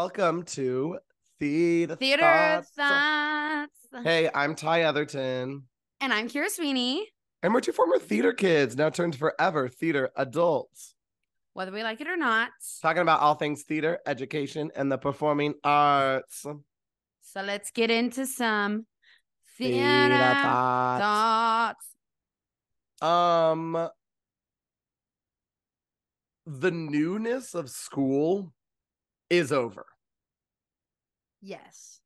welcome 0.00 0.42
to 0.44 0.96
Theater, 1.38 1.94
Theater 1.94 2.22
Thoughts. 2.22 2.70
Thoughts. 2.74 4.02
Hey, 4.02 4.30
I'm 4.34 4.54
Ty 4.54 4.80
Eatherton. 4.84 5.64
And 6.00 6.10
I'm 6.14 6.26
Kiera 6.26 6.48
Sweeney. 6.48 7.06
And 7.42 7.52
we're 7.52 7.60
two 7.60 7.72
former 7.72 7.98
theater 7.98 8.32
kids, 8.32 8.78
now 8.78 8.88
turned 8.88 9.14
forever 9.14 9.68
theater 9.68 10.08
adults. 10.16 10.94
Whether 11.52 11.70
we 11.70 11.82
like 11.82 12.00
it 12.00 12.06
or 12.08 12.16
not. 12.16 12.48
Talking 12.80 13.02
about 13.02 13.20
all 13.20 13.34
things 13.34 13.64
theater, 13.64 13.98
education, 14.06 14.70
and 14.74 14.90
the 14.90 14.96
performing 14.96 15.52
arts. 15.64 16.46
So 17.20 17.42
let's 17.42 17.70
get 17.70 17.90
into 17.90 18.24
some 18.24 18.86
Theater 19.58 20.14
theater 20.14 20.40
thoughts. 20.40 21.84
thoughts. 23.02 23.02
Um 23.02 23.88
the 26.46 26.70
newness 26.70 27.54
of 27.54 27.68
school 27.68 28.54
is 29.30 29.52
over. 29.52 29.86
Yes. 31.40 32.00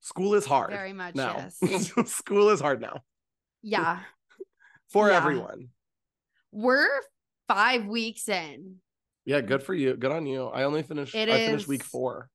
School 0.00 0.34
is 0.34 0.44
hard. 0.44 0.70
Very 0.70 0.92
much 0.92 1.14
now. 1.14 1.48
yes. 1.62 1.90
school 2.12 2.50
is 2.50 2.60
hard 2.60 2.80
now 2.80 3.00
Yeah. 3.62 4.00
for 4.92 5.08
Yeah. 5.08 5.16
everyone. 5.16 5.68
We're 6.52 6.88
five 7.48 7.86
weeks 7.86 8.28
in. 8.28 8.76
Yeah, 9.24 9.40
good 9.40 9.62
for 9.62 9.74
you. 9.74 9.96
Good 9.96 10.12
on 10.12 10.26
you. 10.26 10.46
I 10.46 10.62
only 10.64 10.82
finished 10.82 11.14
It 11.14 11.28
I 11.28 11.46
finished 11.46 11.66
week 11.66 11.82
4. 11.82 12.28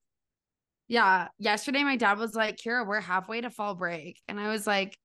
Yeah. 0.89 1.29
Yesterday 1.39 1.83
my 1.83 1.95
dad 1.95 2.17
was 2.17 2.33
like, 2.35 2.57
Kiera, 2.57 2.85
we're 2.85 2.99
halfway 2.99 3.41
to 3.41 3.49
fall 3.49 3.75
break. 3.75 4.19
And 4.27 4.39
I 4.39 4.49
was 4.49 4.67
like, 4.67 4.97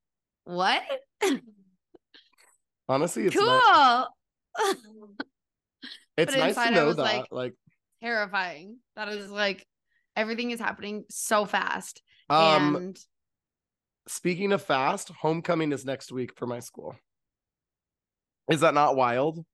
What? 0.44 0.82
Honestly, 2.88 3.26
it's 3.26 3.36
cool. 3.36 4.08
it's 6.16 6.34
But 6.34 6.38
nice 6.38 6.54
to 6.54 6.70
know 6.70 6.92
that. 6.92 7.02
like- 7.02 7.26
Like, 7.30 7.54
Terrifying. 8.02 8.78
That 8.94 9.08
is 9.08 9.30
like 9.30 9.66
everything 10.14 10.50
is 10.50 10.60
happening 10.60 11.04
so 11.10 11.44
fast. 11.44 12.02
um 12.30 12.76
and 12.76 12.98
speaking 14.08 14.52
of 14.52 14.62
fast, 14.62 15.08
homecoming 15.20 15.72
is 15.72 15.84
next 15.84 16.12
week 16.12 16.36
for 16.36 16.46
my 16.46 16.60
school. 16.60 16.94
Is 18.50 18.60
that 18.60 18.74
not 18.74 18.96
wild? 18.96 19.44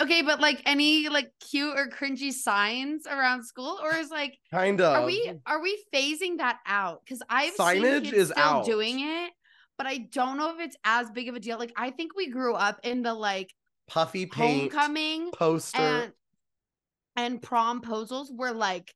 Okay, 0.00 0.22
but 0.22 0.40
like 0.40 0.62
any 0.64 1.08
like 1.08 1.32
cute 1.50 1.76
or 1.76 1.88
cringy 1.88 2.32
signs 2.32 3.06
around 3.06 3.44
school, 3.44 3.80
or 3.82 3.96
is 3.96 4.10
like 4.10 4.38
Kind 4.52 4.80
of. 4.80 4.94
are 4.94 5.04
we 5.04 5.32
are 5.44 5.60
we 5.60 5.82
phasing 5.92 6.38
that 6.38 6.58
out? 6.66 7.00
Because 7.04 7.20
I've 7.28 7.54
Signage 7.54 8.04
seen 8.04 8.14
is 8.14 8.28
still 8.28 8.42
out. 8.42 8.64
doing 8.64 9.00
it, 9.00 9.32
but 9.76 9.88
I 9.88 9.98
don't 9.98 10.38
know 10.38 10.54
if 10.54 10.60
it's 10.60 10.76
as 10.84 11.10
big 11.10 11.28
of 11.28 11.34
a 11.34 11.40
deal. 11.40 11.58
Like 11.58 11.72
I 11.76 11.90
think 11.90 12.14
we 12.14 12.30
grew 12.30 12.54
up 12.54 12.78
in 12.84 13.02
the 13.02 13.12
like 13.12 13.52
puffy 13.88 14.26
paint 14.26 14.72
homecoming 14.72 15.30
poster? 15.32 15.78
and 15.78 16.12
and 17.18 17.42
promposals 17.42 18.28
were 18.30 18.52
like 18.52 18.94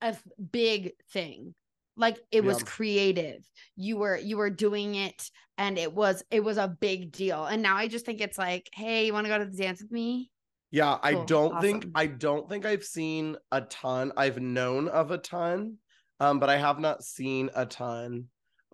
a 0.00 0.16
big 0.50 0.92
thing. 1.12 1.54
Like 1.96 2.18
it 2.32 2.42
was 2.42 2.62
creative. 2.64 3.48
You 3.76 3.98
were 3.98 4.16
you 4.16 4.36
were 4.36 4.50
doing 4.50 4.96
it 4.96 5.30
and 5.58 5.78
it 5.78 5.92
was 5.92 6.24
it 6.30 6.42
was 6.42 6.56
a 6.56 6.66
big 6.66 7.12
deal. 7.12 7.44
And 7.44 7.62
now 7.62 7.76
I 7.76 7.86
just 7.86 8.04
think 8.04 8.20
it's 8.20 8.38
like, 8.38 8.68
hey, 8.72 9.06
you 9.06 9.12
want 9.12 9.26
to 9.26 9.32
go 9.32 9.38
to 9.38 9.44
the 9.44 9.56
dance 9.56 9.80
with 9.80 9.92
me? 9.92 10.30
Yeah, 10.72 10.98
I 11.02 11.12
Cool. 11.12 11.24
don't 11.26 11.60
think 11.60 11.86
I 11.94 12.06
don't 12.06 12.48
think 12.48 12.66
I've 12.66 12.82
seen 12.84 13.36
a 13.52 13.60
ton. 13.60 14.12
I've 14.16 14.40
known 14.40 14.88
of 14.88 15.10
a 15.12 15.18
ton, 15.18 15.76
um, 16.18 16.40
but 16.40 16.50
I 16.50 16.56
have 16.56 16.80
not 16.80 17.04
seen 17.04 17.50
a 17.54 17.64
ton. 17.66 18.24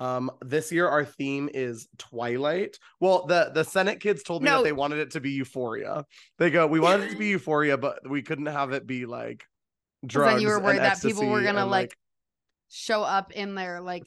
Um, 0.01 0.31
this 0.45 0.71
year 0.71 0.89
our 0.89 1.05
theme 1.05 1.49
is 1.53 1.89
Twilight. 1.99 2.79
Well, 3.01 3.27
the 3.27 3.51
the 3.55 3.65
Senate 3.65 4.01
kids 4.01 4.23
told 4.23 4.43
me 4.43 4.51
No. 4.51 4.59
that 4.59 4.65
they 4.65 4.73
wanted 4.73 4.99
it 4.99 5.11
to 5.13 5.21
be 5.21 5.31
Euphoria. 5.33 6.05
They 6.39 6.51
go, 6.51 6.67
we 6.67 6.81
wanted 6.81 7.07
it 7.09 7.11
to 7.13 7.17
be 7.19 7.27
Euphoria, 7.37 7.77
but 7.77 8.09
we 8.09 8.23
couldn't 8.23 8.47
have 8.47 8.73
it 8.73 8.87
be 8.87 9.07
like 9.07 9.45
drugs. 10.07 10.35
then 10.35 10.41
you 10.43 10.49
were 10.49 10.61
worried 10.61 10.79
that 10.81 11.03
people 11.03 11.27
were 11.27 11.43
gonna 11.43 11.63
and, 11.63 11.71
like, 11.71 11.97
show 12.69 13.03
up 13.03 13.33
in 13.33 13.55
their 13.55 13.81
like 13.81 14.05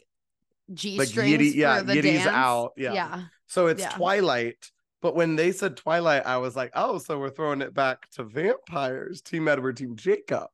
G 0.74 0.98
Like 0.98 1.10
strings 1.10 1.32
yiddy- 1.42 1.56
yeah, 1.56 1.82
the 1.82 2.02
dance. 2.02 2.28
out, 2.28 2.72
yeah. 2.78 2.94
yeah. 2.94 3.24
So 3.48 3.68
it's 3.68 3.82
Yeah. 3.82 3.90
Twilight. 3.90 4.72
But 5.02 5.16
when 5.16 5.36
they 5.36 5.52
said 5.52 5.76
Twilight, 5.76 6.26
I 6.28 6.38
was 6.38 6.56
like, 6.56 6.72
oh, 6.76 7.00
so 7.00 7.18
we're 7.20 7.32
throwing 7.32 7.62
it 7.62 7.74
back 7.74 8.08
to 8.12 8.24
vampires, 8.24 9.22
Team 9.22 9.48
Edward, 9.48 9.76
Team 9.78 9.96
Jacob. 9.98 10.48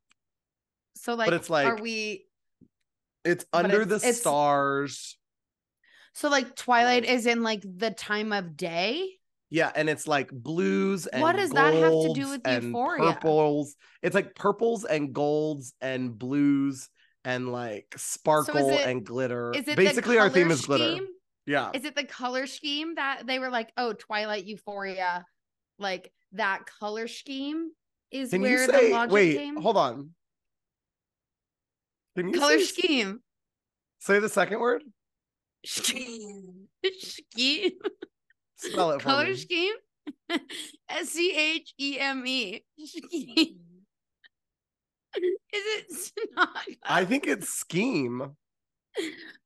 So 0.95 1.13
like, 1.13 1.27
but 1.27 1.33
it's 1.35 1.49
like, 1.49 1.67
are 1.67 1.75
we? 1.81 2.25
It's 3.25 3.45
under 3.53 3.81
it's- 3.81 3.89
the 4.01 4.07
it's- 4.07 4.21
stars. 4.21 5.17
So 6.17 6.29
like, 6.29 6.55
Twilight 6.55 7.05
is 7.05 7.27
in 7.27 7.43
like 7.43 7.61
the 7.63 7.91
time 7.91 8.33
of 8.33 8.57
day. 8.57 9.07
Yeah, 9.51 9.71
and 9.75 9.87
it's 9.87 10.07
like 10.07 10.31
blues 10.31 11.05
and 11.05 11.21
What 11.21 11.35
does 11.35 11.51
that 11.51 11.75
have 11.75 11.91
to 11.91 12.11
do 12.15 12.27
with 12.29 12.41
Euphoria? 12.47 13.13
Purples. 13.13 13.75
It's 14.01 14.15
like 14.15 14.33
purples 14.33 14.83
and 14.83 15.13
golds 15.13 15.75
and 15.79 16.17
blues 16.17 16.89
and 17.23 17.51
like 17.51 17.93
sparkle 17.97 18.71
it- 18.71 18.87
and 18.87 19.05
glitter. 19.05 19.53
Is 19.55 19.67
it 19.67 19.77
Basically, 19.77 20.15
the 20.15 20.21
our 20.21 20.29
theme 20.31 20.45
color 20.47 20.53
is 20.55 20.65
glitter. 20.65 20.83
scheme? 20.95 21.07
Yeah. 21.45 21.69
Is 21.75 21.85
it 21.85 21.95
the 21.95 22.03
color 22.03 22.47
scheme 22.47 22.95
that 22.95 23.27
they 23.27 23.37
were 23.37 23.51
like, 23.51 23.71
oh, 23.77 23.93
Twilight 23.93 24.45
Euphoria, 24.45 25.23
like 25.77 26.11
that 26.31 26.65
color 26.79 27.07
scheme 27.07 27.69
is 28.09 28.31
Can 28.31 28.41
where 28.41 28.65
say 28.65 28.87
the 28.87 28.93
logic 28.95 29.13
wait? 29.13 29.37
came? 29.37 29.55
Hold 29.57 29.77
on. 29.77 30.09
Can 32.15 32.29
you 32.33 32.39
color 32.39 32.57
say, 32.57 32.63
scheme. 32.65 33.19
say 33.99 34.17
the 34.17 34.29
second 34.29 34.59
word? 34.59 34.81
Scheme. 35.67 36.67
Scheme. 36.99 37.71
Spell 38.55 38.91
it 38.91 39.01
color 39.01 39.25
me. 39.25 39.35
scheme 39.35 39.75
S 40.89 41.09
C 41.09 41.35
H 41.35 41.73
E 41.79 41.99
M 41.99 42.25
E 42.25 42.63
scheme 42.85 43.59
is 45.17 46.11
it 46.15 46.29
not 46.35 46.49
I 46.83 47.05
think 47.05 47.27
it's 47.27 47.49
scheme. 47.49 48.19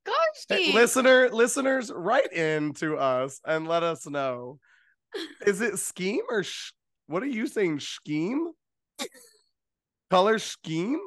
color 0.04 0.16
scheme 0.34 0.74
listener, 0.74 1.28
listeners, 1.30 1.90
write 1.94 2.32
in 2.32 2.72
to 2.74 2.96
us 2.96 3.40
and 3.46 3.66
let 3.68 3.82
us 3.82 4.06
know. 4.08 4.58
Is 5.46 5.60
it 5.60 5.78
scheme 5.78 6.22
or 6.30 6.42
sh- 6.44 6.72
what 7.06 7.22
are 7.22 7.26
you 7.26 7.46
saying? 7.46 7.80
Scheme? 7.80 8.52
Color 10.10 10.38
scheme? 10.38 11.00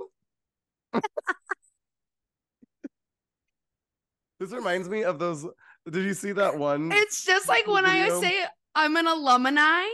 This 4.39 4.51
reminds 4.51 4.89
me 4.89 5.03
of 5.03 5.19
those. 5.19 5.45
Did 5.89 6.03
you 6.03 6.13
see 6.13 6.31
that 6.33 6.57
one? 6.57 6.91
it's 6.91 7.23
just 7.25 7.47
like 7.47 7.67
when 7.67 7.85
I 7.85 8.09
say 8.19 8.43
I'm 8.73 8.95
an 8.95 9.07
alumni 9.07 9.85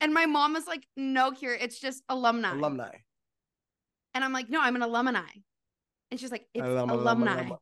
and 0.00 0.12
my 0.12 0.26
mom 0.26 0.56
is 0.56 0.66
like 0.66 0.86
no 0.96 1.30
Kiera 1.32 1.56
it's 1.60 1.78
just 1.80 2.02
alumni 2.08 2.52
alumni. 2.54 2.90
and 4.14 4.22
I'm 4.24 4.32
like 4.32 4.50
no 4.50 4.60
I'm 4.60 4.76
an 4.76 4.82
alumni 4.82 5.22
and 6.10 6.20
she's 6.20 6.30
like 6.30 6.46
it's 6.54 6.62
Alum- 6.64 6.90
alum- 6.90 7.00
alumni 7.22 7.46
alum- 7.46 7.58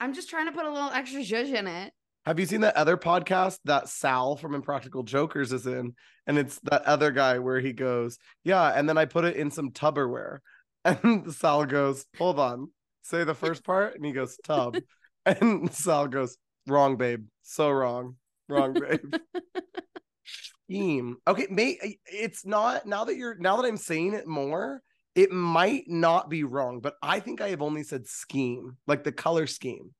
I'm 0.00 0.12
just 0.14 0.28
trying 0.28 0.46
to 0.46 0.52
put 0.52 0.64
a 0.66 0.70
little 0.72 0.90
extra 0.90 1.20
zhuzh 1.20 1.54
in 1.54 1.66
it 1.66 1.92
Have 2.26 2.38
you 2.40 2.46
seen 2.46 2.60
that 2.62 2.76
other 2.76 2.96
podcast 2.96 3.58
that 3.64 3.88
Sal 3.88 4.36
from 4.36 4.54
Impractical 4.54 5.02
Jokers 5.02 5.52
is 5.52 5.66
in? 5.66 5.94
And 6.26 6.36
it's 6.38 6.58
that 6.64 6.82
other 6.84 7.10
guy 7.10 7.38
where 7.38 7.58
he 7.60 7.72
goes, 7.72 8.18
Yeah, 8.44 8.72
and 8.74 8.88
then 8.88 8.98
I 8.98 9.06
put 9.06 9.24
it 9.24 9.36
in 9.36 9.50
some 9.50 9.70
Tupperware. 9.70 10.38
And 10.84 11.32
Sal 11.32 11.64
goes, 11.64 12.04
Hold 12.18 12.38
on, 12.38 12.70
say 13.08 13.24
the 13.24 13.34
first 13.34 13.64
part. 13.64 13.94
And 13.96 14.04
he 14.04 14.12
goes, 14.12 14.38
Tub. 14.44 14.76
And 15.26 15.70
Sal 15.74 16.08
goes, 16.08 16.38
Wrong, 16.66 16.96
babe. 16.96 17.26
So 17.42 17.70
wrong. 17.70 18.16
Wrong, 18.48 18.72
babe. 18.72 19.14
Scheme. 20.70 21.16
Okay, 21.26 21.46
may 21.50 21.76
it's 22.06 22.46
not 22.46 22.86
now 22.86 23.04
that 23.04 23.16
you're 23.16 23.34
now 23.36 23.56
that 23.56 23.66
I'm 23.66 23.76
saying 23.76 24.14
it 24.14 24.26
more, 24.26 24.82
it 25.14 25.30
might 25.30 25.84
not 25.86 26.30
be 26.30 26.44
wrong, 26.44 26.80
but 26.80 26.94
I 27.02 27.20
think 27.20 27.40
I 27.40 27.48
have 27.50 27.60
only 27.62 27.82
said 27.82 28.06
scheme, 28.06 28.76
like 28.86 29.04
the 29.04 29.12
color 29.12 29.46
scheme. 29.46 29.90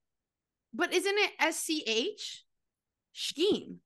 but 0.72 0.92
isn't 0.94 1.18
it 1.18 1.30
S 1.40 1.58
C 1.58 1.82
H 1.86 2.44
scheme 3.12 3.80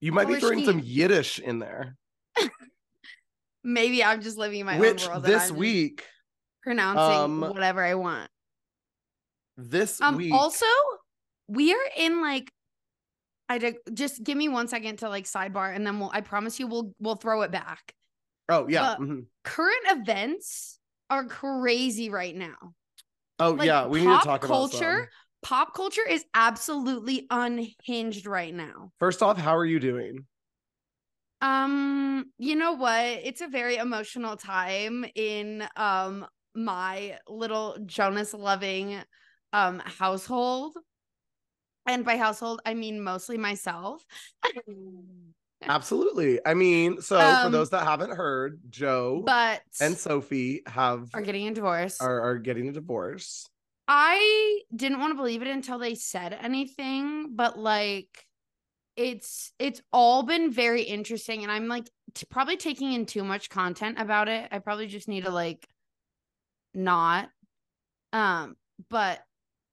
You 0.00 0.12
might 0.12 0.28
be 0.28 0.34
Color 0.34 0.40
throwing 0.40 0.64
some. 0.64 0.80
Yiddish 0.82 1.38
in 1.40 1.58
there. 1.58 1.96
maybe 3.64 4.02
I'm 4.04 4.22
just 4.22 4.38
living 4.38 4.60
in 4.60 4.66
my 4.66 4.78
Which 4.78 5.04
own 5.04 5.10
world 5.10 5.24
this 5.24 5.50
I'm 5.50 5.56
week, 5.56 6.04
pronouncing 6.62 7.20
um, 7.24 7.40
whatever 7.40 7.82
I 7.84 7.94
want. 7.94 8.30
this 9.56 10.00
Um 10.00 10.16
week, 10.16 10.32
also 10.32 10.66
we 11.48 11.72
are 11.72 11.90
in 11.96 12.20
like 12.20 12.50
I 13.48 13.58
did, 13.58 13.76
just 13.92 14.22
give 14.22 14.36
me 14.38 14.48
one 14.48 14.68
second 14.68 15.00
to 15.00 15.08
like 15.08 15.24
sidebar 15.24 15.74
and 15.74 15.84
then 15.86 15.98
we'll 15.98 16.10
I 16.12 16.20
promise 16.20 16.60
you 16.60 16.66
we'll 16.68 16.94
we'll 17.00 17.16
throw 17.16 17.42
it 17.42 17.50
back. 17.50 17.92
oh 18.48 18.68
yeah, 18.68 18.96
mhm. 18.98 19.26
Current 19.44 19.84
events 19.88 20.78
are 21.08 21.24
crazy 21.24 22.10
right 22.10 22.34
now. 22.36 22.56
oh 23.40 23.50
like, 23.52 23.66
yeah, 23.66 23.86
we 23.86 24.00
need 24.00 24.18
to 24.18 24.24
talk 24.24 24.42
culture- 24.42 24.76
about 24.76 25.00
some. 25.02 25.08
Pop 25.42 25.74
culture 25.74 26.06
is 26.06 26.22
absolutely 26.34 27.26
unhinged 27.30 28.26
right 28.26 28.54
now. 28.54 28.92
First 29.00 29.22
off, 29.22 29.38
how 29.38 29.56
are 29.56 29.64
you 29.64 29.80
doing? 29.80 30.26
Um, 31.40 32.26
you 32.36 32.54
know 32.56 32.72
what? 32.74 33.02
It's 33.02 33.40
a 33.40 33.48
very 33.48 33.76
emotional 33.76 34.36
time 34.36 35.06
in 35.14 35.66
um 35.76 36.26
my 36.54 37.18
little 37.28 37.78
Jonas 37.86 38.34
loving 38.34 38.96
um 39.52 39.80
household. 39.80 40.76
And 41.86 42.04
by 42.04 42.16
household, 42.16 42.60
I 42.64 42.74
mean 42.74 43.00
mostly 43.02 43.38
myself. 43.38 44.04
Absolutely. 45.62 46.40
I 46.44 46.54
mean, 46.54 47.00
so 47.00 47.18
for 47.18 47.46
Um, 47.46 47.52
those 47.52 47.70
that 47.70 47.84
haven't 47.84 48.16
heard, 48.16 48.60
Joe 48.70 49.24
but 49.26 49.62
and 49.80 49.96
Sophie 49.96 50.62
have 50.66 51.08
are 51.14 51.20
getting 51.20 51.48
a 51.48 51.54
divorce. 51.54 51.98
are, 52.00 52.20
are 52.20 52.38
getting 52.38 52.68
a 52.68 52.72
divorce. 52.72 53.46
I 53.88 54.60
didn't 54.74 55.00
want 55.00 55.12
to 55.12 55.16
believe 55.16 55.42
it 55.42 55.48
until 55.48 55.78
they 55.78 55.94
said 55.94 56.32
anything, 56.32 57.34
but 57.34 57.58
like 57.58 58.24
it's 58.96 59.52
it's 59.58 59.82
all 59.92 60.22
been 60.22 60.52
very 60.52 60.82
interesting 60.82 61.42
and 61.42 61.52
I'm 61.52 61.68
like 61.68 61.88
t- 62.14 62.26
probably 62.30 62.56
taking 62.56 62.92
in 62.92 63.06
too 63.06 63.24
much 63.24 63.50
content 63.50 63.98
about 64.00 64.28
it. 64.28 64.48
I 64.50 64.58
probably 64.58 64.86
just 64.86 65.08
need 65.08 65.24
to 65.24 65.30
like 65.30 65.66
not 66.74 67.28
um 68.12 68.56
but 68.88 69.20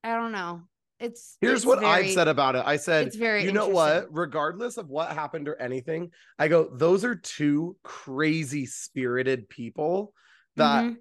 I 0.03 0.15
don't 0.15 0.31
know. 0.31 0.63
It's 0.99 1.37
Here's 1.41 1.59
it's 1.59 1.65
what 1.65 1.83
I've 1.83 2.09
said 2.09 2.27
about 2.27 2.55
it. 2.55 2.63
I 2.65 2.77
said, 2.77 3.07
It's 3.07 3.15
very 3.15 3.43
you 3.43 3.51
know 3.51 3.67
what? 3.67 4.07
Regardless 4.09 4.77
of 4.77 4.89
what 4.89 5.11
happened 5.11 5.47
or 5.47 5.55
anything, 5.61 6.11
I 6.39 6.47
go, 6.47 6.69
those 6.73 7.05
are 7.05 7.15
two 7.15 7.77
crazy 7.83 8.65
spirited 8.65 9.47
people 9.47 10.13
that 10.55 10.85
Mhm. 10.85 10.97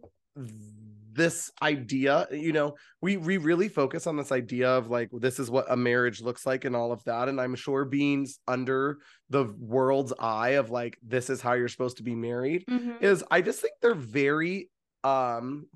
this 1.13 1.51
idea, 1.63 2.27
you 2.31 2.53
know, 2.53 2.77
we 3.01 3.17
we 3.17 3.39
really 3.39 3.69
focus 3.69 4.07
on 4.07 4.17
this 4.17 4.33
idea 4.33 4.69
of 4.69 4.89
like 4.91 5.09
this 5.13 5.39
is 5.39 5.51
what 5.51 5.65
a 5.71 5.77
marriage 5.77 6.21
looks 6.21 6.45
like 6.45 6.67
and 6.67 6.77
all 6.77 6.93
of 6.93 7.03
that. 7.05 7.29
And 7.31 7.41
I'm 7.41 7.55
sure 7.55 7.87
being 7.87 8.27
under 8.47 8.99
the 9.31 9.45
world's 9.59 10.13
eye 10.19 10.51
of 10.51 10.71
like 10.71 10.99
this 11.03 11.31
is 11.31 11.41
how 11.41 11.55
you're 11.55 11.69
supposed 11.69 11.97
to 11.99 12.03
be 12.03 12.15
married 12.15 12.67
Mhm. 12.69 13.01
is 13.03 13.25
I 13.31 13.41
just 13.41 13.61
think 13.63 13.75
they're 13.81 13.95
very 13.95 14.69
um 15.05 15.67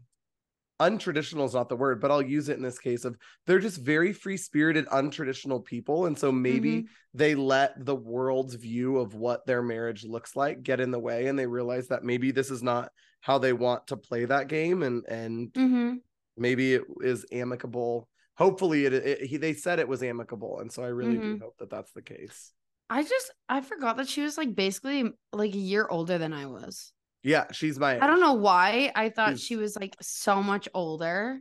untraditional 0.80 1.44
is 1.44 1.54
not 1.54 1.68
the 1.68 1.76
word, 1.76 2.00
but 2.00 2.10
I'll 2.10 2.22
use 2.22 2.48
it 2.48 2.56
in 2.56 2.62
this 2.62 2.78
case 2.78 3.04
of 3.04 3.16
they're 3.46 3.58
just 3.58 3.78
very 3.78 4.12
free 4.12 4.36
spirited, 4.36 4.86
untraditional 4.86 5.64
people. 5.64 6.06
And 6.06 6.18
so 6.18 6.32
maybe 6.32 6.82
Mhm. 6.82 6.86
they 7.14 7.34
let 7.34 7.84
the 7.84 7.94
world's 7.94 8.54
view 8.54 8.96
of 8.98 9.14
what 9.14 9.46
their 9.46 9.62
marriage 9.62 10.04
looks 10.04 10.34
like 10.34 10.62
get 10.62 10.80
in 10.80 10.90
the 10.90 10.98
way 10.98 11.26
and 11.26 11.38
they 11.38 11.46
realize 11.46 11.88
that 11.88 12.02
maybe 12.02 12.30
this 12.32 12.50
is 12.50 12.62
not 12.62 12.90
how 13.20 13.38
they 13.38 13.52
want 13.52 13.86
to 13.88 13.96
play 13.96 14.24
that 14.24 14.48
game 14.48 14.82
and 14.82 15.04
and 15.06 15.52
Mhm. 15.52 16.00
maybe 16.36 16.74
it 16.74 16.84
is 17.02 17.26
amicable. 17.30 18.08
Hopefully 18.38 18.86
it, 18.86 18.94
it 18.94 19.20
he 19.22 19.36
they 19.36 19.52
said 19.52 19.78
it 19.78 19.88
was 19.88 20.02
amicable 20.02 20.60
and 20.60 20.72
so 20.72 20.82
I 20.82 20.88
really 20.88 21.18
do 21.18 21.36
Mhm. 21.36 21.40
hope 21.40 21.56
that 21.58 21.68
that's 21.70 21.92
the 21.92 22.02
case. 22.02 22.52
I 22.88 23.02
just 23.02 23.30
I 23.48 23.60
forgot 23.60 23.98
that 23.98 24.08
she 24.08 24.22
was 24.22 24.38
like 24.38 24.54
basically 24.54 25.12
like 25.32 25.54
a 25.54 25.58
year 25.58 25.86
older 25.88 26.16
than 26.18 26.32
I 26.32 26.46
was. 26.46 26.92
Yeah, 27.22 27.46
she's 27.52 27.78
my 27.78 28.00
I 28.00 28.06
don't 28.06 28.20
know 28.20 28.34
why 28.34 28.92
I 28.94 29.10
thought 29.10 29.30
She's- 29.30 29.40
she 29.40 29.56
was 29.56 29.76
like 29.76 29.94
so 30.00 30.42
much 30.42 30.68
older. 30.74 31.38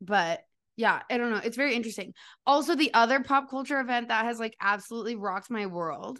But 0.00 0.40
yeah, 0.76 1.02
I 1.10 1.18
don't 1.18 1.30
know. 1.30 1.40
It's 1.44 1.56
very 1.56 1.74
interesting. 1.74 2.14
Also, 2.46 2.74
the 2.74 2.94
other 2.94 3.20
pop 3.20 3.50
culture 3.50 3.80
event 3.80 4.08
that 4.08 4.24
has 4.24 4.38
like 4.38 4.56
absolutely 4.60 5.16
rocked 5.16 5.50
my 5.50 5.66
world 5.66 6.18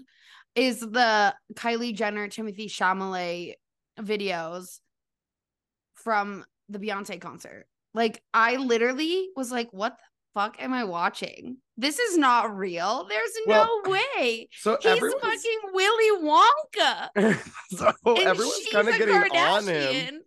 is 0.55 0.81
the 0.81 1.35
Kylie 1.55 1.95
Jenner, 1.95 2.29
Timothée 2.29 2.67
Chalamet 2.67 3.55
videos 3.99 4.81
from 5.95 6.45
the 6.69 6.79
Beyonce 6.79 7.21
concert. 7.21 7.67
Like, 7.95 8.23
I 8.35 8.57
literally 8.57 9.31
was 9.35 9.51
like, 9.51 9.69
what 9.73 9.93
the 9.93 10.05
fuck 10.35 10.56
am 10.61 10.73
I 10.73 10.85
watching? 10.85 11.59
This 11.77 11.99
is 11.99 12.17
not 12.19 12.56
real. 12.56 13.06
There's 13.09 13.32
no 13.47 13.81
way. 13.87 14.49
So 14.53 14.77
He's 14.81 14.93
everyone's 14.93 15.23
fucking 15.23 15.61
Willy 15.73 16.23
Wonka. 16.23 17.41
so 17.71 17.93
and 18.05 18.19
everyone's 18.19 18.69
kind 18.73 18.88
of 18.88 18.99
getting 18.99 19.15
on 19.17 19.67
him. 19.67 20.21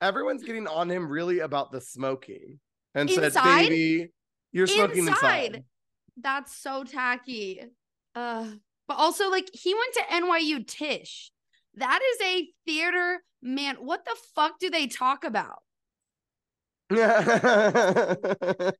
Everyone's 0.00 0.42
getting 0.42 0.66
on 0.66 0.90
him 0.90 1.08
really 1.08 1.40
about 1.40 1.72
the 1.72 1.80
smoking 1.80 2.58
and 2.94 3.10
said, 3.10 3.34
baby, 3.34 4.10
you're 4.52 4.66
smoking 4.66 5.08
inside. 5.08 5.46
Inside. 5.46 5.64
That's 6.20 6.56
so 6.56 6.84
tacky. 6.84 7.60
Uh, 8.14 8.46
but 8.86 8.94
also, 8.94 9.30
like, 9.30 9.48
he 9.52 9.74
went 9.74 9.94
to 9.94 10.02
NYU 10.14 10.66
Tisch. 10.66 11.32
That 11.76 12.00
is 12.02 12.20
a 12.22 12.48
theater 12.66 13.22
man. 13.42 13.76
What 13.76 14.04
the 14.04 14.16
fuck 14.34 14.58
do 14.58 14.70
they 14.70 14.86
talk 14.86 15.24
about? 15.24 15.58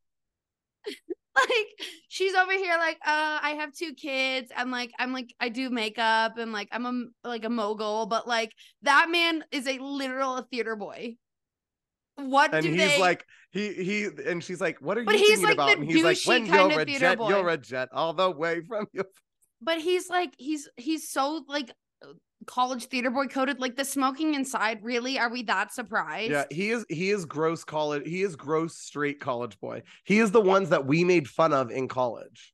Like, 1.36 1.66
she's 2.08 2.32
over 2.34 2.52
here, 2.52 2.76
like, 2.78 2.96
uh, 3.04 3.40
I 3.42 3.56
have 3.58 3.72
two 3.72 3.92
kids. 3.94 4.52
I'm 4.56 4.70
like, 4.70 4.92
I'm 5.00 5.12
like, 5.12 5.34
I 5.40 5.48
do 5.48 5.68
makeup 5.68 6.38
and 6.38 6.52
like, 6.52 6.68
I'm 6.70 6.86
a 6.86 7.28
like 7.28 7.44
a 7.44 7.50
mogul, 7.50 8.06
but 8.06 8.28
like, 8.28 8.52
that 8.82 9.08
man 9.10 9.44
is 9.50 9.66
a 9.66 9.78
literal 9.78 10.42
theater 10.42 10.76
boy. 10.76 11.16
What 12.16 12.54
and 12.54 12.64
he's 12.64 12.76
they 12.76 12.98
like, 13.00 13.26
he 13.50 13.72
he 13.74 14.08
and 14.26 14.42
she's 14.44 14.60
like, 14.60 14.80
What 14.80 14.96
are 14.98 15.04
But 15.04 15.16
you 15.16 15.18
he's 15.18 15.40
thinking 15.40 15.42
like 15.42 15.56
the 15.56 15.62
about? 15.62 15.76
And 15.78 15.84
he's 15.90 16.04
like, 16.04 16.18
When 16.24 16.46
you're 16.46 16.78
a 16.78 16.84
jet, 16.86 17.18
boy. 17.18 17.28
you're 17.28 17.48
a 17.48 17.56
jet 17.58 17.88
all 17.92 18.12
the 18.12 18.30
way 18.30 18.60
from 18.62 18.86
your 18.92 19.06
but 19.60 19.80
he's 19.80 20.08
like 20.08 20.34
he's 20.38 20.68
he's 20.76 21.10
so 21.10 21.44
like 21.48 21.72
college 22.46 22.86
theater 22.86 23.10
boy 23.10 23.26
coded 23.26 23.60
like 23.60 23.76
the 23.76 23.84
smoking 23.84 24.34
inside 24.34 24.82
really 24.82 25.18
are 25.18 25.30
we 25.30 25.42
that 25.42 25.72
surprised 25.72 26.30
Yeah, 26.30 26.44
he 26.50 26.70
is 26.70 26.84
he 26.88 27.10
is 27.10 27.24
gross 27.24 27.64
college. 27.64 28.02
He 28.06 28.22
is 28.22 28.36
gross 28.36 28.76
straight 28.76 29.20
college 29.20 29.58
boy. 29.60 29.82
He 30.04 30.18
is 30.18 30.30
the 30.30 30.40
ones 30.40 30.70
that 30.70 30.86
we 30.86 31.04
made 31.04 31.28
fun 31.28 31.52
of 31.52 31.70
in 31.70 31.88
college. 31.88 32.52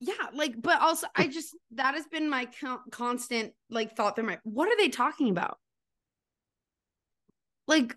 yeah 0.00 0.14
like 0.32 0.54
but 0.60 0.80
also 0.80 1.06
i 1.14 1.26
just 1.26 1.54
that 1.72 1.94
has 1.94 2.06
been 2.06 2.28
my 2.30 2.46
con- 2.60 2.80
constant 2.90 3.52
like 3.68 3.94
thought 3.96 4.14
through 4.16 4.24
my 4.26 4.38
what 4.44 4.66
are 4.68 4.76
they 4.78 4.88
talking 4.88 5.28
about 5.28 5.58
like 7.66 7.96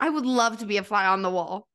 i 0.00 0.08
would 0.08 0.24
love 0.26 0.58
to 0.58 0.66
be 0.66 0.78
a 0.78 0.82
fly 0.82 1.06
on 1.06 1.22
the 1.22 1.30
wall 1.30 1.66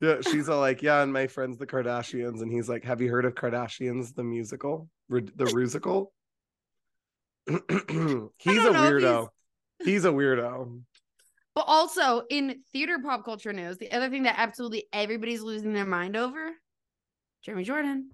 Yeah, 0.00 0.20
she's 0.20 0.48
all 0.48 0.58
like, 0.60 0.82
yeah, 0.82 1.02
and 1.02 1.12
my 1.12 1.28
friends 1.28 1.58
the 1.58 1.66
Kardashians, 1.66 2.42
and 2.42 2.50
he's 2.50 2.68
like, 2.68 2.82
have 2.82 3.00
you 3.00 3.08
heard 3.08 3.24
of 3.24 3.34
Kardashians 3.36 4.12
the 4.14 4.24
musical, 4.24 4.88
the 5.08 5.46
musical? 5.54 6.12
he's 7.48 7.56
a 7.58 8.28
if 8.28 8.36
he's- 8.38 8.74
weirdo. 8.74 9.28
He's 9.84 10.04
a 10.04 10.10
weirdo. 10.10 10.80
but 11.56 11.64
also 11.66 12.22
in 12.30 12.60
theater 12.72 12.98
pop 13.04 13.24
culture 13.24 13.52
news 13.52 13.78
the 13.78 13.90
other 13.90 14.08
thing 14.08 14.22
that 14.22 14.36
absolutely 14.38 14.84
everybody's 14.92 15.40
losing 15.42 15.72
their 15.72 15.84
mind 15.84 16.16
over 16.16 16.52
jeremy 17.44 17.64
jordan 17.64 18.10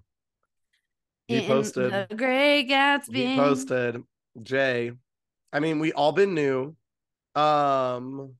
He 1.27 1.37
in 1.37 1.45
posted. 1.45 1.91
the 1.93 2.15
great 2.15 2.67
gatsby 2.67 3.15
He 3.33 3.35
posted 3.35 4.01
Jay. 4.41 4.93
I 5.53 5.59
mean, 5.59 5.77
we 5.79 5.91
all 5.93 6.11
been 6.11 6.33
new. 6.33 6.75
Um, 7.35 8.33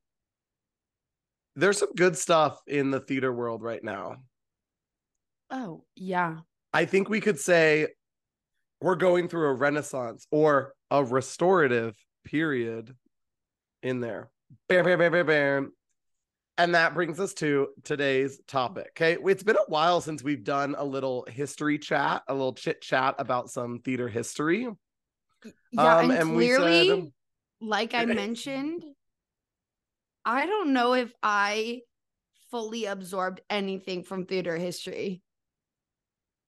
there's 1.55 1.77
some 1.77 1.93
good 1.95 2.17
stuff 2.17 2.59
in 2.65 2.89
the 2.89 2.99
theater 2.99 3.31
world 3.31 3.61
right 3.61 3.83
now. 3.83 4.15
oh 5.51 5.83
yeah 5.95 6.37
I 6.73 6.85
think 6.85 7.09
we 7.09 7.21
could 7.21 7.39
say 7.39 7.87
we're 8.81 8.95
going 8.95 9.27
through 9.27 9.49
a 9.49 9.53
renaissance 9.53 10.25
or 10.31 10.73
a 10.91 11.03
restorative 11.03 11.95
period 12.25 12.95
in 13.83 13.99
there. 13.99 14.29
Bam, 14.67 14.85
bam, 14.85 14.99
bam, 14.99 15.11
bam, 15.11 15.25
bam. 15.25 15.73
And 16.57 16.75
that 16.75 16.93
brings 16.93 17.19
us 17.19 17.33
to 17.35 17.69
today's 17.85 18.41
topic. 18.47 18.89
Okay. 18.99 19.17
It's 19.25 19.43
been 19.43 19.55
a 19.55 19.69
while 19.69 20.01
since 20.01 20.21
we've 20.21 20.43
done 20.43 20.75
a 20.77 20.83
little 20.83 21.25
history 21.29 21.77
chat, 21.77 22.23
a 22.27 22.33
little 22.33 22.53
chit 22.53 22.81
chat 22.81 23.15
about 23.17 23.49
some 23.49 23.79
theater 23.79 24.09
history. 24.09 24.67
Yeah, 25.71 25.97
Um, 25.99 26.11
and, 26.11 26.19
and 26.19 26.35
we 26.35 26.47
clearly, 26.47 26.87
said- 26.89 27.11
like 27.61 27.93
I 27.93 28.03
mentioned, 28.23 28.83
I 30.25 30.45
don't 30.47 30.73
know 30.73 30.93
if 30.95 31.13
I 31.23 31.81
fully 32.51 32.85
absorbed 32.85 33.39
anything 33.49 34.03
from 34.03 34.25
theater 34.25 34.57
history 34.57 35.21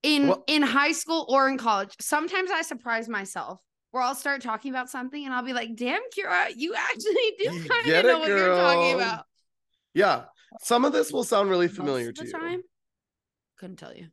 in 0.03 0.27
Well- 0.27 0.43
in 0.47 0.61
high 0.61 0.91
school 0.91 1.25
or 1.29 1.47
in 1.47 1.57
college. 1.57 1.93
Sometimes 2.01 2.51
I 2.51 2.63
surprise 2.63 3.07
myself 3.07 3.59
where 3.91 4.03
I'll 4.03 4.15
start 4.15 4.41
talking 4.41 4.71
about 4.71 4.89
something 4.89 5.23
and 5.23 5.33
I'll 5.33 5.43
be 5.43 5.53
like, 5.53 5.75
"Damn, 5.75 6.01
Kiera, 6.15 6.53
you 6.55 6.73
actually 6.75 7.35
do 7.39 7.69
kind 7.69 7.87
of 7.87 8.05
know 8.05 8.17
it, 8.17 8.19
what 8.19 8.27
you're 8.27 8.55
talking 8.55 8.95
about." 8.95 9.25
Yeah. 9.93 10.23
Some 10.61 10.85
of 10.85 10.93
this 10.93 11.11
will 11.11 11.23
sound 11.23 11.49
really 11.49 11.67
familiar 11.67 12.11
to 12.11 12.25
you. 12.25 12.31
time, 12.31 12.61
couldn't 13.57 13.77
tell 13.77 13.95
you. 13.95 14.07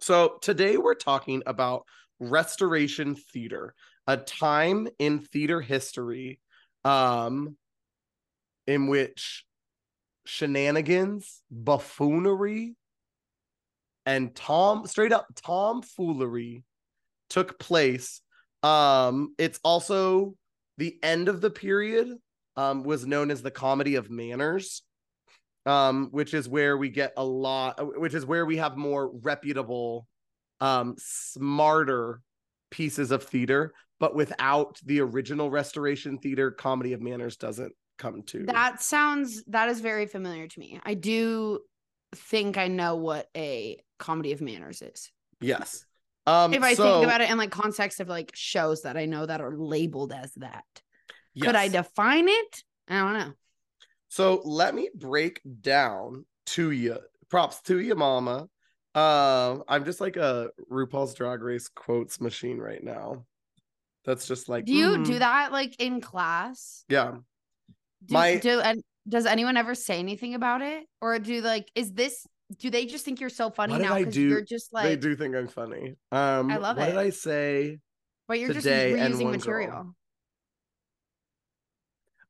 So 0.00 0.38
today 0.40 0.76
we're 0.76 0.94
talking 0.94 1.42
about 1.46 1.84
restoration 2.20 3.14
theater, 3.14 3.74
a 4.06 4.16
time 4.16 4.88
in 4.98 5.20
theater 5.20 5.60
history 5.60 6.40
um 6.84 7.56
in 8.66 8.86
which 8.86 9.44
shenanigans, 10.26 11.42
buffoonery, 11.50 12.76
and 14.06 14.34
tom 14.34 14.86
straight 14.86 15.12
up 15.12 15.26
tomfoolery 15.34 16.64
took 17.28 17.58
place. 17.58 18.20
Um 18.62 19.34
it's 19.38 19.60
also 19.62 20.34
the 20.78 20.98
end 21.02 21.28
of 21.28 21.40
the 21.40 21.50
period 21.50 22.16
um 22.56 22.82
was 22.82 23.06
known 23.06 23.30
as 23.30 23.42
the 23.42 23.50
comedy 23.50 23.94
of 23.96 24.10
manners 24.10 24.82
um, 25.68 26.08
which 26.12 26.32
is 26.32 26.48
where 26.48 26.78
we 26.78 26.88
get 26.88 27.12
a 27.18 27.24
lot, 27.24 27.76
which 28.00 28.14
is 28.14 28.24
where 28.24 28.46
we 28.46 28.56
have 28.56 28.78
more 28.78 29.10
reputable, 29.20 30.06
um, 30.60 30.94
smarter 30.98 32.22
pieces 32.70 33.10
of 33.10 33.24
theater, 33.24 33.74
but 34.00 34.14
without 34.14 34.78
the 34.86 35.00
original 35.00 35.50
Restoration 35.50 36.18
Theater, 36.18 36.50
Comedy 36.50 36.94
of 36.94 37.02
Manners 37.02 37.36
doesn't 37.36 37.72
come 37.98 38.22
to. 38.28 38.46
That 38.46 38.80
sounds 38.80 39.44
that 39.48 39.68
is 39.68 39.80
very 39.80 40.06
familiar 40.06 40.48
to 40.48 40.60
me. 40.60 40.80
I 40.84 40.94
do 40.94 41.60
think 42.14 42.56
I 42.56 42.68
know 42.68 42.96
what 42.96 43.28
a 43.36 43.78
comedy 43.98 44.32
of 44.32 44.40
manners 44.40 44.80
is. 44.80 45.10
Yes. 45.40 45.84
Um, 46.28 46.52
if 46.52 46.62
I 46.62 46.74
so- 46.74 47.00
think 47.00 47.04
about 47.04 47.20
it 47.20 47.30
in 47.30 47.38
like 47.38 47.50
context 47.50 48.00
of 48.00 48.08
like 48.08 48.32
shows 48.34 48.82
that 48.82 48.96
I 48.96 49.06
know 49.06 49.24
that 49.24 49.40
are 49.40 49.56
labeled 49.56 50.12
as 50.12 50.32
that. 50.34 50.64
Could 51.40 51.54
I 51.54 51.68
define 51.68 52.28
it? 52.28 52.62
I 52.88 52.98
don't 52.98 53.12
know. 53.14 53.32
So 54.08 54.42
let 54.44 54.74
me 54.74 54.90
break 54.94 55.40
down 55.60 56.24
to 56.46 56.70
you. 56.70 56.98
Props 57.30 57.60
to 57.62 57.78
you, 57.78 57.94
mama. 57.94 58.48
Um, 58.94 59.62
I'm 59.68 59.84
just 59.84 60.00
like 60.00 60.16
a 60.16 60.48
RuPaul's 60.70 61.14
Drag 61.14 61.40
Race 61.42 61.68
quotes 61.68 62.20
machine 62.20 62.58
right 62.58 62.82
now. 62.82 63.24
That's 64.04 64.26
just 64.26 64.48
like 64.48 64.64
Do 64.64 64.72
you 64.72 64.88
mhm. 64.88 65.06
do 65.06 65.18
that 65.18 65.52
like 65.52 65.76
in 65.78 66.00
class? 66.00 66.84
Yeah. 66.88 67.12
Do, 68.04 68.14
My- 68.14 68.36
do 68.38 68.60
and 68.60 68.82
does 69.08 69.26
anyone 69.26 69.56
ever 69.56 69.74
say 69.74 69.98
anything 69.98 70.34
about 70.34 70.62
it? 70.62 70.84
Or 71.00 71.18
do 71.18 71.40
like 71.40 71.70
is 71.74 71.92
this 71.92 72.26
do 72.58 72.70
they 72.70 72.86
just 72.86 73.04
think 73.04 73.20
you're 73.20 73.28
so 73.28 73.50
funny 73.50 73.74
What 73.74 73.82
now 73.82 73.94
I 73.94 74.00
because 74.00 74.14
do? 74.14 74.22
you're 74.28 74.44
just 74.44 74.72
like 74.72 74.84
they 74.84 74.96
do 74.96 75.14
think 75.14 75.36
I'm 75.36 75.48
funny. 75.48 75.96
Um, 76.10 76.50
I 76.50 76.56
love 76.56 76.78
it. 76.78 76.80
what 76.80 76.86
did. 76.86 76.96
I 76.96 77.10
say? 77.10 77.78
but 78.26 78.38
you're 78.38 78.52
just 78.52 78.66
reusing 78.66 79.30
material. 79.30 79.70
girl. 79.70 79.94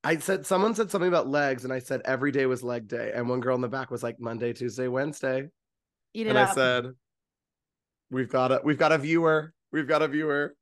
I 0.04 0.16
said 0.18 0.46
someone 0.46 0.75
said 0.75 0.90
something 0.90 1.08
about 1.08 1.28
legs, 1.28 1.64
and 1.64 1.72
I 1.72 1.80
said 1.80 2.02
every 2.04 2.30
day 2.30 2.46
was 2.46 2.62
leg 2.62 2.87
day, 2.88 3.12
and 3.14 3.28
one 3.28 3.40
girl 3.40 3.56
in 3.56 3.60
the 3.60 3.68
back 3.68 3.90
was 3.90 4.02
like 4.02 4.20
Monday, 4.20 4.52
Tuesday, 4.52 4.88
Wednesday, 4.88 5.48
Eat 6.14 6.26
it 6.26 6.30
and 6.30 6.38
up. 6.38 6.50
I 6.50 6.54
said, 6.54 6.87
"We've 8.10 8.28
got 8.28 8.52
a 8.52 8.60
we've 8.64 8.78
got 8.78 8.92
a 8.92 8.98
viewer, 8.98 9.52
we've 9.72 9.88
got 9.88 10.02
a 10.02 10.08
viewer." 10.08 10.54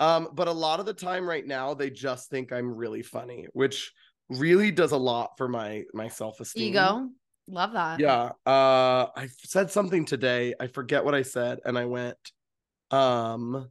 Um, 0.00 0.28
but 0.32 0.48
a 0.48 0.52
lot 0.52 0.80
of 0.80 0.86
the 0.86 0.94
time 0.94 1.28
right 1.28 1.46
now, 1.46 1.74
they 1.74 1.90
just 1.90 2.30
think 2.30 2.52
I'm 2.52 2.74
really 2.74 3.02
funny, 3.02 3.46
which 3.52 3.92
really 4.28 4.70
does 4.70 4.92
a 4.92 4.96
lot 4.96 5.32
for 5.36 5.48
my 5.48 5.82
my 5.92 6.08
self 6.08 6.40
esteem. 6.40 6.68
Ego. 6.70 7.08
Love 7.46 7.72
that. 7.72 8.00
Yeah. 8.00 8.32
Uh 8.46 9.06
I 9.14 9.28
said 9.44 9.70
something 9.70 10.04
today. 10.04 10.54
I 10.58 10.66
forget 10.66 11.04
what 11.04 11.14
I 11.14 11.22
said 11.22 11.60
and 11.64 11.78
I 11.78 11.84
went 11.84 12.16
um 12.90 13.68